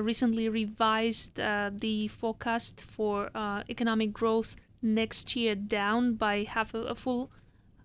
recently 0.00 0.48
revised 0.48 1.34
the 1.34 2.08
forecast 2.08 2.82
for 2.82 3.30
economic 3.68 4.12
growth 4.12 4.54
next 4.80 5.34
year 5.36 5.54
down 5.54 6.14
by 6.14 6.44
half 6.44 6.74
a, 6.74 6.78
a 6.78 6.94
full, 6.94 7.30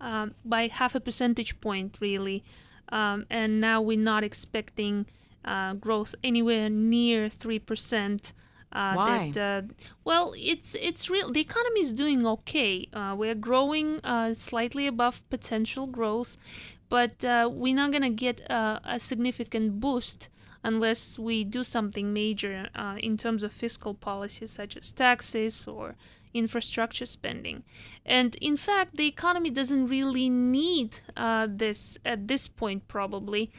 um, 0.01 0.33
by 0.43 0.67
half 0.67 0.95
a 0.95 0.99
percentage 0.99 1.59
point, 1.61 1.97
really. 1.99 2.43
Um, 2.89 3.25
and 3.29 3.59
now 3.59 3.81
we're 3.81 3.97
not 3.97 4.23
expecting 4.23 5.05
uh, 5.45 5.73
growth 5.73 6.15
anywhere 6.23 6.69
near 6.69 7.29
three 7.29 7.59
percent. 7.59 8.33
Uh, 8.71 8.93
Why? 8.93 9.31
That, 9.33 9.63
uh, 9.63 9.73
well, 10.03 10.33
it's 10.37 10.75
it's 10.75 11.09
real. 11.09 11.31
The 11.31 11.41
economy 11.41 11.81
is 11.81 11.93
doing 11.93 12.25
okay. 12.25 12.87
Uh, 12.93 13.15
we're 13.17 13.35
growing 13.35 13.99
uh, 14.03 14.33
slightly 14.33 14.87
above 14.87 15.27
potential 15.29 15.87
growth, 15.87 16.37
but 16.89 17.23
uh, 17.23 17.49
we're 17.51 17.75
not 17.75 17.91
gonna 17.91 18.09
get 18.09 18.49
uh, 18.51 18.79
a 18.83 18.99
significant 18.99 19.79
boost 19.79 20.29
unless 20.63 21.17
we 21.17 21.43
do 21.43 21.63
something 21.63 22.11
major 22.13 22.67
uh, 22.75 22.97
in 22.99 23.15
terms 23.15 23.41
of 23.43 23.51
fiscal 23.53 23.93
policies 23.93 24.51
such 24.51 24.75
as 24.75 24.91
taxes 24.91 25.65
or 25.65 25.95
infrastructure 26.33 27.05
spending. 27.05 27.63
And 28.05 28.35
in 28.35 28.57
fact, 28.57 28.97
the 28.97 29.07
economy 29.07 29.49
doesn't 29.49 29.87
really 29.87 30.29
need 30.29 30.99
uh, 31.15 31.47
this 31.49 31.97
at 32.05 32.27
this 32.27 32.47
point, 32.47 32.87
probably. 32.87 33.51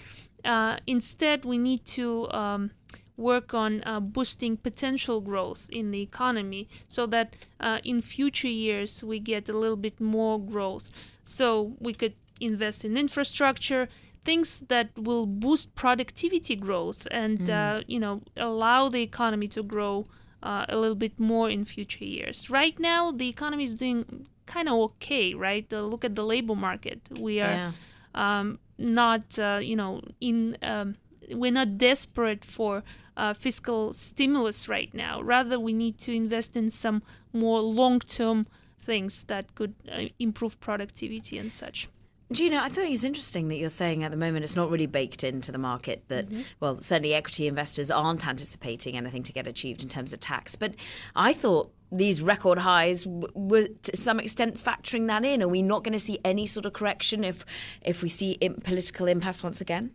Uh, 0.45 0.77
instead, 0.87 1.45
we 1.45 1.59
need 1.59 1.85
to 1.85 2.31
um, 2.31 2.71
work 3.19 3.53
on 3.53 3.83
uh, 3.85 4.01
boosting 4.01 4.57
potential 4.57 5.21
growth 5.21 5.69
in 5.71 5.91
the 5.91 6.01
economy 6.01 6.69
so 6.89 7.05
that 7.07 7.35
uh, 7.61 7.79
in 7.85 8.01
future 8.01 8.49
years 8.49 9.03
we 9.03 9.19
get 9.19 9.49
a 9.49 9.53
little 9.63 9.77
bit 9.77 10.01
more 10.01 10.39
growth. 10.41 10.91
So 11.25 11.75
we 11.81 11.93
could 11.93 12.15
invest 12.41 12.85
in 12.85 12.97
infrastructure, 12.97 13.89
things 14.25 14.61
that 14.69 14.89
will 14.97 15.27
boost 15.27 15.75
productivity 15.75 16.57
growth 16.57 17.07
and 17.11 17.51
uh, 17.51 17.83
you 17.87 17.99
know 17.99 18.23
allow 18.37 18.89
the 18.89 19.03
economy 19.03 19.49
to 19.49 19.63
grow 19.63 20.07
uh, 20.43 20.65
a 20.69 20.77
little 20.77 20.95
bit 21.07 21.19
more 21.19 21.51
in 21.51 21.65
future 21.65 22.05
years. 22.05 22.49
Right 22.49 22.79
now, 22.79 23.11
the 23.11 23.29
economy 23.29 23.65
is 23.65 23.75
doing 23.75 24.27
kind 24.47 24.69
of 24.69 24.75
okay, 24.75 25.35
right? 25.35 25.67
Uh, 25.73 25.83
look 25.83 26.05
at 26.05 26.15
the 26.15 26.25
labor 26.25 26.55
market. 26.55 27.01
We 27.19 27.41
are 27.41 27.55
Yeah. 27.59 27.73
um, 28.15 28.59
not, 28.79 29.39
uh, 29.39 29.59
you 29.61 29.77
know, 29.77 30.01
in 30.21 30.57
um, 30.63 30.97
we're 31.31 31.53
not 31.53 31.77
desperate 31.77 32.45
for 32.45 32.83
uh, 33.19 33.35
fiscal 33.35 33.93
stimulus 33.93 34.69
right 34.69 34.93
now. 34.95 35.21
Rather, 35.21 35.59
we 35.61 35.73
need 35.73 35.99
to 35.99 36.15
invest 36.15 36.57
in 36.57 36.71
some 36.71 37.03
more 37.33 37.61
long-term 37.61 38.47
things 38.81 39.25
that 39.25 39.55
could 39.55 39.75
uh, 39.93 40.05
improve 40.19 40.59
productivity 40.61 41.37
and 41.37 41.53
such. 41.53 41.89
Gina, 42.31 42.61
I 42.63 42.69
thought 42.69 42.85
it 42.85 42.91
was 42.91 43.05
interesting 43.05 43.49
that 43.49 43.57
you're 43.57 43.71
saying 43.71 44.05
at 44.05 44.11
the 44.11 44.17
moment 44.17 44.45
it's 44.45 44.55
not 44.55 44.71
really 44.71 44.87
baked 44.87 45.25
into 45.25 45.51
the 45.51 45.59
market 45.59 46.05
that, 46.09 46.27
well, 46.61 46.79
certainly 46.81 47.15
equity 47.15 47.47
investors 47.47 47.91
aren't 47.91 48.27
anticipating 48.27 48.99
anything 48.99 49.23
to 49.23 49.33
get 49.33 49.47
achieved 49.47 49.83
in 49.83 49.89
terms 49.89 50.13
of 50.13 50.21
tax. 50.21 50.55
But 50.55 50.75
I 51.17 51.33
thought 51.33 51.73
these 51.91 52.21
record 52.23 52.59
highs 52.59 53.05
w- 53.05 53.29
were 53.35 53.69
to 53.83 53.97
some 53.97 54.21
extent 54.21 54.57
factoring 54.57 55.07
that 55.07 55.25
in. 55.25 55.43
Are 55.43 55.49
we 55.49 55.63
not 55.63 55.83
going 55.83 55.95
to 55.95 55.99
see 56.01 56.19
any 56.23 56.45
sort 56.45 56.67
of 56.67 56.75
correction 56.75 57.25
if 57.25 57.47
if 57.81 58.03
we 58.03 58.11
see 58.11 58.33
im- 58.33 58.61
political 58.61 59.09
impasse 59.09 59.43
once 59.43 59.63
again? 59.63 59.93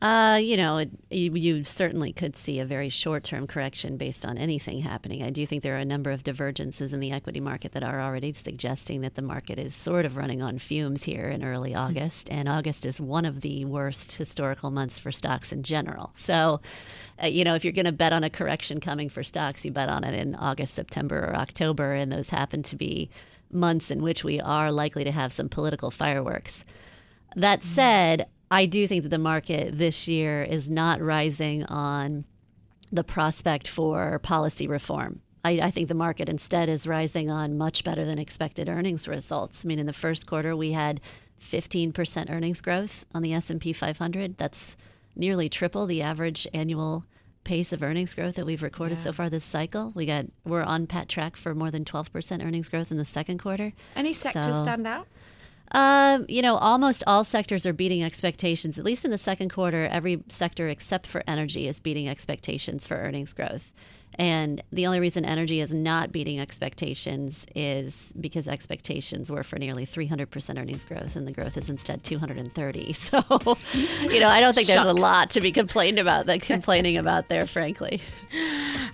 Uh, 0.00 0.38
you 0.40 0.56
know, 0.56 0.78
it, 0.78 0.90
you, 1.10 1.34
you 1.34 1.64
certainly 1.64 2.12
could 2.12 2.36
see 2.36 2.60
a 2.60 2.64
very 2.64 2.88
short 2.88 3.24
term 3.24 3.48
correction 3.48 3.96
based 3.96 4.24
on 4.24 4.38
anything 4.38 4.78
happening. 4.78 5.24
I 5.24 5.30
do 5.30 5.44
think 5.44 5.64
there 5.64 5.74
are 5.74 5.78
a 5.78 5.84
number 5.84 6.12
of 6.12 6.22
divergences 6.22 6.92
in 6.92 7.00
the 7.00 7.10
equity 7.10 7.40
market 7.40 7.72
that 7.72 7.82
are 7.82 8.00
already 8.00 8.32
suggesting 8.32 9.00
that 9.00 9.16
the 9.16 9.22
market 9.22 9.58
is 9.58 9.74
sort 9.74 10.04
of 10.04 10.16
running 10.16 10.40
on 10.40 10.58
fumes 10.58 11.02
here 11.02 11.28
in 11.28 11.42
early 11.42 11.74
August. 11.74 12.30
And 12.30 12.48
August 12.48 12.86
is 12.86 13.00
one 13.00 13.24
of 13.24 13.40
the 13.40 13.64
worst 13.64 14.12
historical 14.12 14.70
months 14.70 15.00
for 15.00 15.10
stocks 15.10 15.50
in 15.50 15.64
general. 15.64 16.12
So, 16.14 16.60
uh, 17.20 17.26
you 17.26 17.42
know, 17.42 17.56
if 17.56 17.64
you're 17.64 17.72
going 17.72 17.84
to 17.86 17.92
bet 17.92 18.12
on 18.12 18.22
a 18.22 18.30
correction 18.30 18.78
coming 18.78 19.08
for 19.08 19.24
stocks, 19.24 19.64
you 19.64 19.72
bet 19.72 19.88
on 19.88 20.04
it 20.04 20.14
in 20.14 20.36
August, 20.36 20.74
September, 20.74 21.24
or 21.24 21.34
October. 21.34 21.94
And 21.94 22.12
those 22.12 22.30
happen 22.30 22.62
to 22.64 22.76
be 22.76 23.10
months 23.50 23.90
in 23.90 24.00
which 24.00 24.22
we 24.22 24.38
are 24.38 24.70
likely 24.70 25.02
to 25.02 25.10
have 25.10 25.32
some 25.32 25.48
political 25.48 25.90
fireworks. 25.90 26.64
That 27.34 27.64
said, 27.64 28.28
I 28.50 28.66
do 28.66 28.86
think 28.86 29.02
that 29.02 29.10
the 29.10 29.18
market 29.18 29.76
this 29.76 30.08
year 30.08 30.42
is 30.42 30.70
not 30.70 31.00
rising 31.00 31.64
on 31.64 32.24
the 32.90 33.04
prospect 33.04 33.68
for 33.68 34.18
policy 34.20 34.66
reform. 34.66 35.20
I, 35.44 35.60
I 35.60 35.70
think 35.70 35.88
the 35.88 35.94
market 35.94 36.28
instead 36.28 36.68
is 36.68 36.86
rising 36.86 37.30
on 37.30 37.58
much 37.58 37.84
better 37.84 38.04
than 38.04 38.18
expected 38.18 38.68
earnings 38.68 39.06
results. 39.06 39.62
I 39.64 39.68
mean, 39.68 39.78
in 39.78 39.86
the 39.86 39.92
first 39.92 40.26
quarter, 40.26 40.56
we 40.56 40.72
had 40.72 41.00
15% 41.42 42.30
earnings 42.30 42.60
growth 42.60 43.04
on 43.14 43.22
the 43.22 43.34
S&P 43.34 43.72
500. 43.72 44.38
That's 44.38 44.76
nearly 45.14 45.48
triple 45.48 45.86
the 45.86 46.02
average 46.02 46.46
annual 46.54 47.04
pace 47.44 47.72
of 47.72 47.82
earnings 47.82 48.14
growth 48.14 48.34
that 48.34 48.44
we've 48.44 48.62
recorded 48.62 49.00
so 49.00 49.12
far 49.12 49.30
this 49.30 49.44
cycle. 49.44 49.92
We 49.94 50.04
got 50.06 50.26
we're 50.44 50.62
on 50.62 50.86
pat 50.86 51.08
track 51.08 51.36
for 51.36 51.54
more 51.54 51.70
than 51.70 51.84
12% 51.84 52.44
earnings 52.44 52.68
growth 52.68 52.90
in 52.90 52.98
the 52.98 53.04
second 53.04 53.38
quarter. 53.38 53.72
Any 53.96 54.12
sectors 54.12 54.44
So- 54.56 54.62
stand 54.62 54.86
out? 54.86 55.06
Um, 55.72 56.24
you 56.28 56.42
know, 56.42 56.56
almost 56.56 57.04
all 57.06 57.24
sectors 57.24 57.66
are 57.66 57.72
beating 57.72 58.02
expectations. 58.02 58.78
At 58.78 58.84
least 58.84 59.04
in 59.04 59.10
the 59.10 59.18
second 59.18 59.50
quarter, 59.50 59.86
every 59.86 60.22
sector 60.28 60.68
except 60.68 61.06
for 61.06 61.22
energy 61.26 61.68
is 61.68 61.80
beating 61.80 62.08
expectations 62.08 62.86
for 62.86 62.96
earnings 62.96 63.32
growth. 63.32 63.72
And 64.18 64.62
the 64.72 64.86
only 64.86 64.98
reason 64.98 65.24
energy 65.24 65.60
is 65.60 65.72
not 65.72 66.10
beating 66.10 66.40
expectations 66.40 67.46
is 67.54 68.12
because 68.20 68.48
expectations 68.48 69.30
were 69.30 69.44
for 69.44 69.58
nearly 69.58 69.86
300% 69.86 70.58
earnings 70.60 70.84
growth, 70.84 71.14
and 71.14 71.24
the 71.26 71.32
growth 71.32 71.56
is 71.56 71.70
instead 71.70 72.02
230. 72.02 72.94
So, 72.98 73.22
you 74.02 74.20
know, 74.20 74.28
I 74.28 74.40
don't 74.40 74.54
think 74.54 74.66
there's 74.66 74.84
a 74.84 74.92
lot 74.92 75.30
to 75.30 75.40
be 75.40 75.52
complained 75.52 75.98
about, 75.98 76.26
that 76.26 76.42
complaining 76.42 76.98
about 76.98 77.28
there, 77.28 77.46
frankly. 77.46 78.02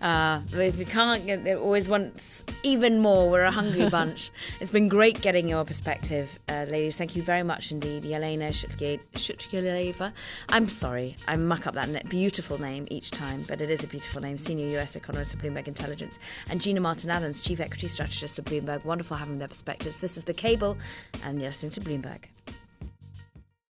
Uh, 0.01 0.43
if 0.53 0.77
we 0.77 0.85
can't 0.85 1.25
get 1.25 1.43
there, 1.43 1.59
always 1.59 1.89
wants 1.89 2.45
even 2.63 3.01
more. 3.01 3.31
We're 3.31 3.45
a 3.45 3.51
hungry 3.51 3.89
bunch. 3.99 4.31
it's 4.61 4.71
been 4.71 4.89
great 4.89 5.21
getting 5.23 5.49
your 5.49 5.65
perspective, 5.65 6.39
uh, 6.49 6.67
ladies. 6.69 6.97
Thank 6.99 7.17
you 7.17 7.23
very 7.23 7.43
much 7.43 7.73
indeed, 7.73 8.05
Yelena 8.05 8.51
Shutyaleva. 9.15 10.13
I'm 10.51 10.69
sorry, 10.69 11.17
I 11.27 11.37
muck 11.37 11.67
up 11.67 11.75
that 11.75 12.09
beautiful 12.09 12.61
name 12.61 12.87
each 12.91 13.11
time, 13.11 13.45
but 13.49 13.61
it 13.61 13.71
is 13.71 13.83
a 13.83 13.87
beautiful 13.87 14.21
name. 14.21 14.39
Senior 14.39 14.79
US 14.79 14.95
economist 14.97 15.14
of 15.15 15.41
Bloomberg 15.41 15.69
Intelligence, 15.69 16.19
and 16.51 16.61
Gina 16.61 16.81
Martin 16.81 17.11
Adams, 17.11 17.41
Chief 17.41 17.61
Equity 17.61 17.89
Strategist 17.89 18.39
of 18.39 18.45
Bloomberg. 18.45 18.85
Wonderful 18.85 19.17
having 19.17 19.39
their 19.39 19.49
perspectives. 19.49 19.99
This 19.99 20.17
is 20.17 20.25
the 20.25 20.35
Cable, 20.35 20.77
and 21.25 21.41
you're 21.41 21.49
listening 21.49 21.73
to 21.73 21.81
Bloomberg. 21.81 22.25